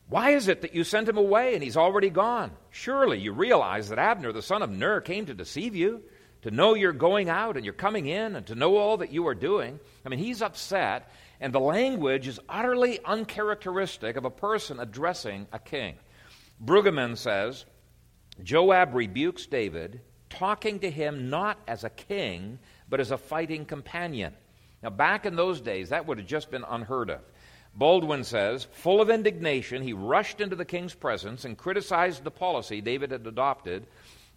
Why 0.08 0.30
is 0.30 0.48
it 0.48 0.62
that 0.62 0.74
you 0.74 0.82
sent 0.82 1.08
him 1.08 1.16
away 1.16 1.54
and 1.54 1.62
he's 1.62 1.76
already 1.76 2.10
gone? 2.10 2.50
Surely 2.70 3.20
you 3.20 3.32
realize 3.32 3.88
that 3.88 4.00
Abner, 4.00 4.32
the 4.32 4.42
son 4.42 4.62
of 4.62 4.68
Ner, 4.68 5.00
came 5.00 5.26
to 5.26 5.34
deceive 5.34 5.76
you 5.76 6.02
to 6.42 6.50
know 6.50 6.74
you're 6.74 6.92
going 6.92 7.28
out 7.28 7.56
and 7.56 7.64
you're 7.64 7.72
coming 7.72 8.06
in 8.06 8.34
and 8.34 8.44
to 8.48 8.56
know 8.56 8.76
all 8.78 8.96
that 8.96 9.12
you 9.12 9.28
are 9.28 9.34
doing. 9.34 9.78
I 10.04 10.08
mean, 10.08 10.18
he's 10.18 10.42
upset, 10.42 11.08
and 11.40 11.52
the 11.52 11.60
language 11.60 12.26
is 12.26 12.40
utterly 12.48 12.98
uncharacteristic 13.04 14.16
of 14.16 14.24
a 14.24 14.30
person 14.30 14.80
addressing 14.80 15.46
a 15.52 15.60
king. 15.60 15.94
Brueggemann 16.64 17.16
says 17.16 17.64
Joab 18.42 18.92
rebukes 18.96 19.46
David, 19.46 20.00
talking 20.30 20.80
to 20.80 20.90
him 20.90 21.30
not 21.30 21.58
as 21.68 21.84
a 21.84 21.90
king, 21.90 22.58
but 22.88 22.98
as 22.98 23.12
a 23.12 23.18
fighting 23.18 23.64
companion. 23.64 24.34
Now, 24.82 24.90
back 24.90 25.26
in 25.26 25.36
those 25.36 25.60
days, 25.60 25.88
that 25.88 26.06
would 26.06 26.18
have 26.18 26.26
just 26.26 26.50
been 26.50 26.64
unheard 26.68 27.10
of. 27.10 27.20
Baldwin 27.74 28.24
says, 28.24 28.66
full 28.72 29.00
of 29.00 29.10
indignation, 29.10 29.82
he 29.82 29.92
rushed 29.92 30.40
into 30.40 30.56
the 30.56 30.64
king's 30.64 30.94
presence 30.94 31.44
and 31.44 31.56
criticized 31.56 32.24
the 32.24 32.30
policy 32.30 32.80
David 32.80 33.10
had 33.10 33.26
adopted 33.26 33.86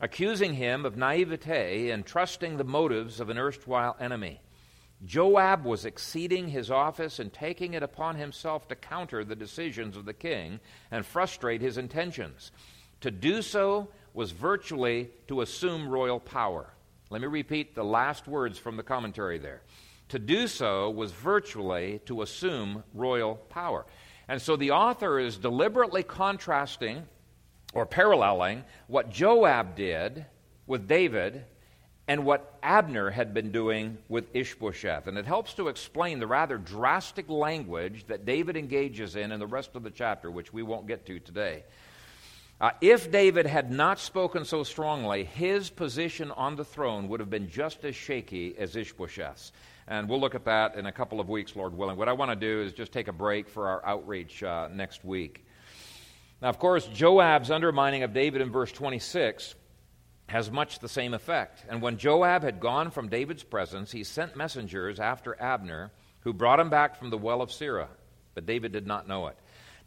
accusing 0.02 0.56
him 0.56 0.84
of 0.84 0.98
naivete 0.98 1.92
and 1.92 2.06
trusting 2.06 2.58
the 2.58 2.64
motives 2.64 3.20
of 3.20 3.30
an 3.30 3.38
erstwhile 3.38 3.96
enemy. 4.00 4.42
Joab 5.06 5.64
was 5.64 5.86
exceeding 5.86 6.48
his 6.48 6.70
office 6.70 7.20
and 7.20 7.32
taking 7.32 7.76
it 7.76 7.84
upon 7.84 8.16
himself 8.16 8.68
to 8.68 8.76
counter 8.76 9.24
the 9.24 9.36
decisions 9.36 9.96
of 9.96 10.06
the 10.06 10.14
king 10.14 10.60
and 10.92 11.06
frustrate 11.06 11.62
his 11.62 11.78
intentions. 11.78 12.52
To 13.02 13.12
do 13.12 13.42
so 13.42 13.89
was 14.14 14.32
virtually 14.32 15.10
to 15.28 15.42
assume 15.42 15.88
royal 15.88 16.20
power. 16.20 16.74
Let 17.10 17.22
me 17.22 17.28
repeat 17.28 17.74
the 17.74 17.84
last 17.84 18.28
words 18.28 18.58
from 18.58 18.78
the 18.78 18.84
commentary 18.84 19.38
there. 19.38 19.62
To 20.12 20.20
do 20.20 20.47
so 20.47 20.89
was 20.89 21.14
virtually 21.14 22.01
to 22.05 22.22
assume 22.22 22.84
royal 22.93 23.36
power. 23.36 23.86
And 24.28 24.41
so 24.41 24.57
the 24.57 24.72
author 24.72 25.18
is 25.20 25.38
deliberately 25.38 26.03
contrasting 26.03 27.07
or 27.74 27.86
paralleling 27.86 28.66
what 28.88 29.09
Joab 29.09 29.78
did 29.78 30.26
with 30.68 30.86
David 30.86 31.45
and 32.09 32.26
what 32.26 32.59
Abner 32.62 33.09
had 33.09 33.34
been 33.34 33.53
doing 33.53 33.99
with 34.09 34.36
Ishbosheth. 34.36 35.07
And 35.07 35.18
it 35.18 35.26
helps 35.26 35.53
to 35.53 35.70
explain 35.70 36.20
the 36.20 36.28
rather 36.28 36.57
drastic 36.57 37.30
language 37.30 38.03
that 38.07 38.26
David 38.26 38.57
engages 38.57 39.16
in 39.16 39.32
in 39.32 39.39
the 39.39 39.47
rest 39.47 39.76
of 39.76 39.84
the 39.84 39.91
chapter, 39.91 40.30
which 40.30 40.51
we 40.51 40.62
won't 40.62 40.88
get 40.88 41.05
to 41.05 41.20
today. 41.20 41.64
Uh, 42.59 42.72
if 42.82 43.09
David 43.09 43.45
had 43.45 43.72
not 43.72 43.97
spoken 43.97 44.43
so 44.43 44.64
strongly, 44.64 45.24
his 45.24 45.70
position 45.70 46.32
on 46.32 46.57
the 46.57 46.66
throne 46.66 47.07
would 47.07 47.22
have 47.22 47.30
been 47.30 47.49
just 47.49 47.86
as 47.86 47.95
shaky 47.95 48.55
as 48.57 48.76
Ishbosheth's. 48.76 49.53
And 49.92 50.08
we'll 50.08 50.22
look 50.22 50.36
at 50.36 50.46
that 50.46 50.76
in 50.76 50.86
a 50.86 50.92
couple 50.94 51.20
of 51.20 51.28
weeks, 51.28 51.54
Lord 51.54 51.78
willing. 51.78 51.98
What 51.98 52.08
I 52.08 52.14
want 52.14 52.32
to 52.32 52.38
do 52.38 52.62
is 52.62 52.72
just 52.72 52.94
take 52.94 53.10
a 53.10 53.14
break 53.14 53.50
for 53.50 53.68
our 53.68 53.86
outreach 53.86 54.42
uh, 54.42 54.70
next 54.72 55.04
week. 55.04 55.46
Now, 56.42 56.48
of 56.48 56.60
course, 56.60 56.88
Joab's 56.88 57.52
undermining 57.52 58.04
of 58.04 58.14
David 58.14 58.39
in 58.39 58.54
verse 58.54 58.72
26 58.72 59.54
has 60.30 60.50
much 60.50 60.80
the 60.80 60.88
same 60.88 61.14
effect. 61.14 61.66
And 61.68 61.82
when 61.82 61.98
Joab 61.98 62.42
had 62.42 62.62
gone 62.62 62.89
from 62.89 63.10
David's 63.10 63.44
presence, 63.44 63.92
he 63.92 64.06
sent 64.06 64.38
messengers 64.38 64.98
after 64.98 65.36
Abner, 65.42 65.92
who 66.22 66.32
brought 66.32 66.62
him 66.62 66.70
back 66.70 66.96
from 66.98 67.10
the 67.10 67.18
well 67.18 67.42
of 67.42 67.50
Sirah. 67.50 67.89
But 68.34 68.46
David 68.46 68.72
did 68.72 68.88
not 68.88 69.10
know 69.10 69.28
it. 69.28 69.38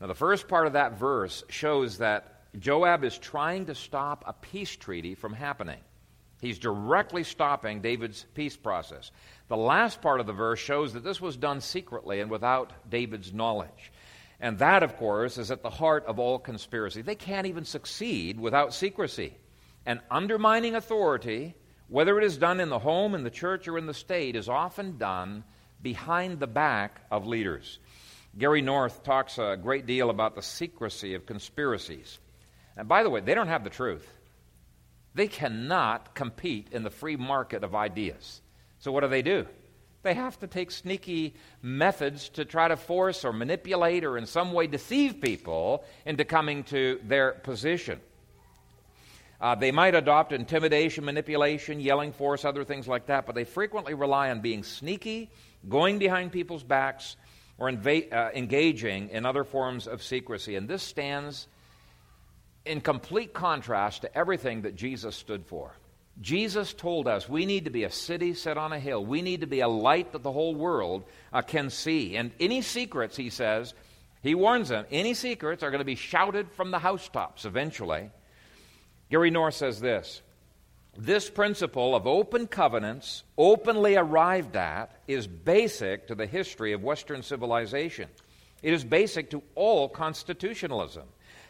Now, 0.03 0.09
the 0.09 0.15
first 0.15 0.49
part 0.49 0.67
of 0.67 0.75
that 0.75 0.99
verse 0.99 1.45
shows 1.49 1.97
that 1.97 2.43
Joab 2.59 3.05
is 3.05 3.17
trying 3.17 3.65
to 3.67 3.75
stop 3.75 4.23
a 4.27 4.35
peace 4.35 4.77
treaty 4.77 5.15
from 5.15 5.33
happening. 5.33 5.81
He's 6.45 6.59
directly 6.59 7.24
stopping 7.24 7.80
David's 7.80 8.26
peace 8.34 8.55
process. 8.55 9.11
The 9.49 9.57
last 9.57 10.03
part 10.03 10.20
of 10.20 10.26
the 10.26 10.34
verse 10.34 10.59
shows 10.59 10.92
that 10.92 11.03
this 11.03 11.18
was 11.18 11.38
done 11.38 11.62
secretly 11.62 12.20
and 12.20 12.30
without 12.30 12.70
David's 12.90 13.32
knowledge. 13.32 13.92
And 14.40 14.59
that, 14.59 14.82
of 14.82 14.99
course, 14.99 15.38
is 15.38 15.51
at 15.51 15.62
the 15.62 15.70
heart 15.70 16.05
of 16.05 16.18
all 16.18 16.38
conspiracy. 16.38 17.01
They 17.01 17.14
can't 17.14 17.47
even 17.47 17.64
succeed 17.64 18.38
without 18.38 18.74
secrecy. 18.74 19.38
And 19.86 20.01
undermining 20.11 20.74
authority, 20.74 21.55
whether 21.88 22.18
it 22.18 22.24
is 22.24 22.36
done 22.36 22.61
in 22.61 22.68
the 22.68 22.78
home, 22.78 23.14
in 23.14 23.24
the 23.24 23.30
church, 23.30 23.66
or 23.66 23.78
in 23.78 23.86
the 23.86 23.95
state, 23.95 24.36
is 24.36 24.51
often 24.51 24.99
done 24.99 25.45
behind 25.80 26.40
the 26.40 26.47
back 26.47 27.01
of 27.11 27.26
leaders. 27.26 27.78
Gary 28.36 28.61
North 28.61 29.03
talks 29.03 29.38
a 29.38 29.57
great 29.57 29.86
deal 29.86 30.11
about 30.11 30.34
the 30.34 30.42
secrecy 30.42 31.14
of 31.14 31.24
conspiracies. 31.24 32.18
And 32.76 32.86
by 32.86 33.03
the 33.03 33.09
way, 33.09 33.20
they 33.20 33.34
don't 33.34 33.49
have 33.49 33.64
the 33.64 33.70
truth. 33.70 34.07
They 35.15 35.29
cannot 35.29 36.15
compete 36.15 36.69
in 36.73 36.83
the 36.83 36.91
free 36.91 37.17
market 37.17 37.62
of 37.62 37.75
ideas. 37.75 38.41
So 38.79 38.91
what 38.93 39.01
do 39.01 39.09
they 39.09 39.23
do? 39.23 39.47
They 40.03 40.15
have 40.15 40.39
to 40.41 40.47
take 40.47 40.71
sneaky 40.71 41.35
methods 41.62 42.29
to 42.31 42.45
try 42.45 42.69
to 42.69 42.77
force 42.77 43.25
or 43.25 43.33
manipulate 43.33 44.05
or 44.05 44.19
in 44.19 44.27
some 44.27 44.53
way 44.53 44.67
deceive 44.67 45.21
people 45.21 45.85
into 46.05 46.25
coming 46.25 46.65
to 46.65 47.01
their 47.05 47.33
position. 47.33 48.01
Uh, 49.41 49.55
they 49.55 49.73
might 49.73 49.95
adopt 49.95 50.33
intimidation, 50.33 51.05
manipulation, 51.05 51.81
yelling 51.81 52.12
force, 52.12 52.45
other 52.45 52.65
things 52.65 52.87
like 52.87 53.07
that, 53.07 53.27
but 53.27 53.35
they 53.35 53.45
frequently 53.45 53.95
rely 53.95 54.31
on 54.31 54.41
being 54.41 54.62
sneaky, 54.62 55.31
going 55.69 55.99
behind 55.99 56.33
people's 56.33 56.62
backs, 56.62 57.17
or 57.57 57.69
uh, 57.69 58.31
engaging 58.35 59.09
in 59.11 59.25
other 59.25 59.45
forms 59.45 59.87
of 59.87 60.03
secrecy. 60.03 60.57
And 60.57 60.69
this 60.69 60.83
stands 60.83 61.47
in 62.65 62.81
complete 62.81 63.33
contrast 63.33 64.03
to 64.03 64.17
everything 64.17 64.62
that 64.62 64.77
Jesus 64.77 65.15
stood 65.17 65.47
for. 65.47 65.73
Jesus 66.21 66.73
told 66.73 67.09
us 67.09 67.29
we 67.29 67.45
need 67.45 67.65
to 67.65 67.71
be 67.71 67.85
a 67.85 67.91
city 67.91 68.35
set 68.35 68.57
on 68.57 68.73
a 68.73 68.79
hill. 68.79 69.05
We 69.05 69.21
need 69.21 69.41
to 69.41 69.47
be 69.47 69.61
a 69.61 69.69
light 69.69 70.12
that 70.12 70.23
the 70.23 70.33
whole 70.33 70.55
world 70.55 71.05
uh, 71.33 71.43
can 71.43 71.71
see. 71.71 72.17
And 72.17 72.31
any 72.39 72.62
secrets, 72.62 73.17
he 73.17 73.31
says, 73.31 73.75
he 74.23 74.35
warns 74.35 74.69
them, 74.69 74.87
any 74.91 75.15
secrets 75.15 75.62
are 75.62 75.71
going 75.71 75.81
to 75.81 75.85
be 75.85 75.97
shouted 75.97 76.51
from 76.53 76.71
the 76.71 76.79
housetops 76.79 77.45
eventually. 77.45 78.11
Gary 79.11 79.31
North 79.31 79.55
says 79.55 79.81
this 79.81 80.23
This 80.97 81.29
principle 81.29 81.95
of 81.95 82.07
open 82.07 82.47
covenants, 82.47 83.25
openly 83.37 83.97
arrived 83.97 84.57
at, 84.57 84.93
is 85.09 85.27
basic 85.27 86.07
to 86.07 86.15
the 86.15 86.27
history 86.27 86.73
of 86.73 86.83
Western 86.83 87.23
civilization. 87.23 88.09
It 88.62 88.73
is 88.73 88.83
basic 88.83 89.31
to 89.31 89.43
all 89.55 89.91
constitutionalism. 89.91 91.05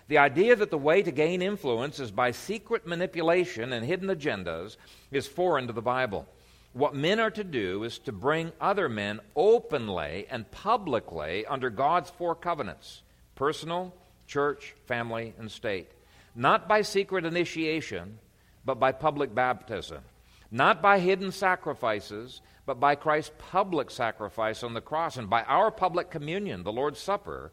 The 0.09 0.19
idea 0.19 0.55
that 0.57 0.71
the 0.71 0.79
way 0.79 1.03
to 1.03 1.11
gain 1.11 1.41
influence 1.41 1.99
is 1.99 2.11
by 2.11 2.31
secret 2.31 2.87
manipulation 2.87 3.73
and 3.73 3.85
hidden 3.85 4.09
agendas 4.09 4.77
is 5.11 5.27
foreign 5.27 5.67
to 5.67 5.73
the 5.73 5.81
Bible. 5.81 6.27
What 6.75 6.95
men 6.95 7.21
are 7.21 7.31
to 7.31 7.45
do 7.45 7.85
is 7.85 7.99
to 8.01 8.13
bring 8.13 8.53
other 8.61 8.89
men 8.89 9.21
openly 9.35 10.27
and 10.29 10.51
publicly 10.51 11.47
under 11.47 11.71
God's 11.71 12.11
four 12.11 12.35
covenants 12.35 13.03
personal, 13.35 13.95
church, 14.27 14.75
family, 14.87 15.35
and 15.39 15.51
state. 15.51 15.91
Not 16.35 16.69
by 16.69 16.83
secret 16.83 17.25
initiation, 17.25 18.19
but 18.65 18.79
by 18.81 18.93
public 18.93 19.35
baptism. 19.35 20.03
Not 20.51 20.83
by 20.83 20.99
hidden 20.99 21.33
sacrifices, 21.33 22.43
but 22.67 22.81
by 22.81 22.95
Christ's 22.95 23.33
public 23.39 23.91
sacrifice 23.91 24.63
on 24.63 24.75
the 24.75 24.81
cross 24.81 25.17
and 25.17 25.31
by 25.31 25.43
our 25.45 25.71
public 25.71 26.11
communion, 26.11 26.63
the 26.63 26.73
Lord's 26.73 26.99
Supper, 27.01 27.53